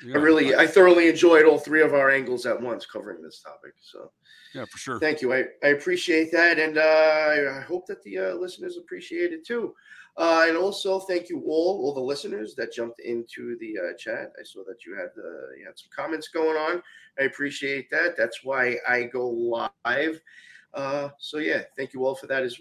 [0.04, 3.40] Yeah, I really I thoroughly enjoyed all three of our angles at once covering this
[3.40, 3.74] topic.
[3.80, 4.10] So
[4.54, 5.00] yeah, for sure.
[5.00, 5.34] Thank you.
[5.34, 6.58] I, I appreciate that.
[6.58, 9.74] And uh, I hope that the uh, listeners appreciate it too.
[10.16, 14.30] Uh, and also, thank you all, all the listeners that jumped into the uh, chat.
[14.38, 16.80] I saw that you had uh, you had some comments going on.
[17.18, 18.16] I appreciate that.
[18.16, 20.20] That's why I go live.
[20.74, 22.58] Uh, so yeah, thank you all for that as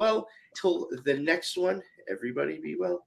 [0.00, 0.28] well.
[0.60, 3.04] Till the next one, everybody be well.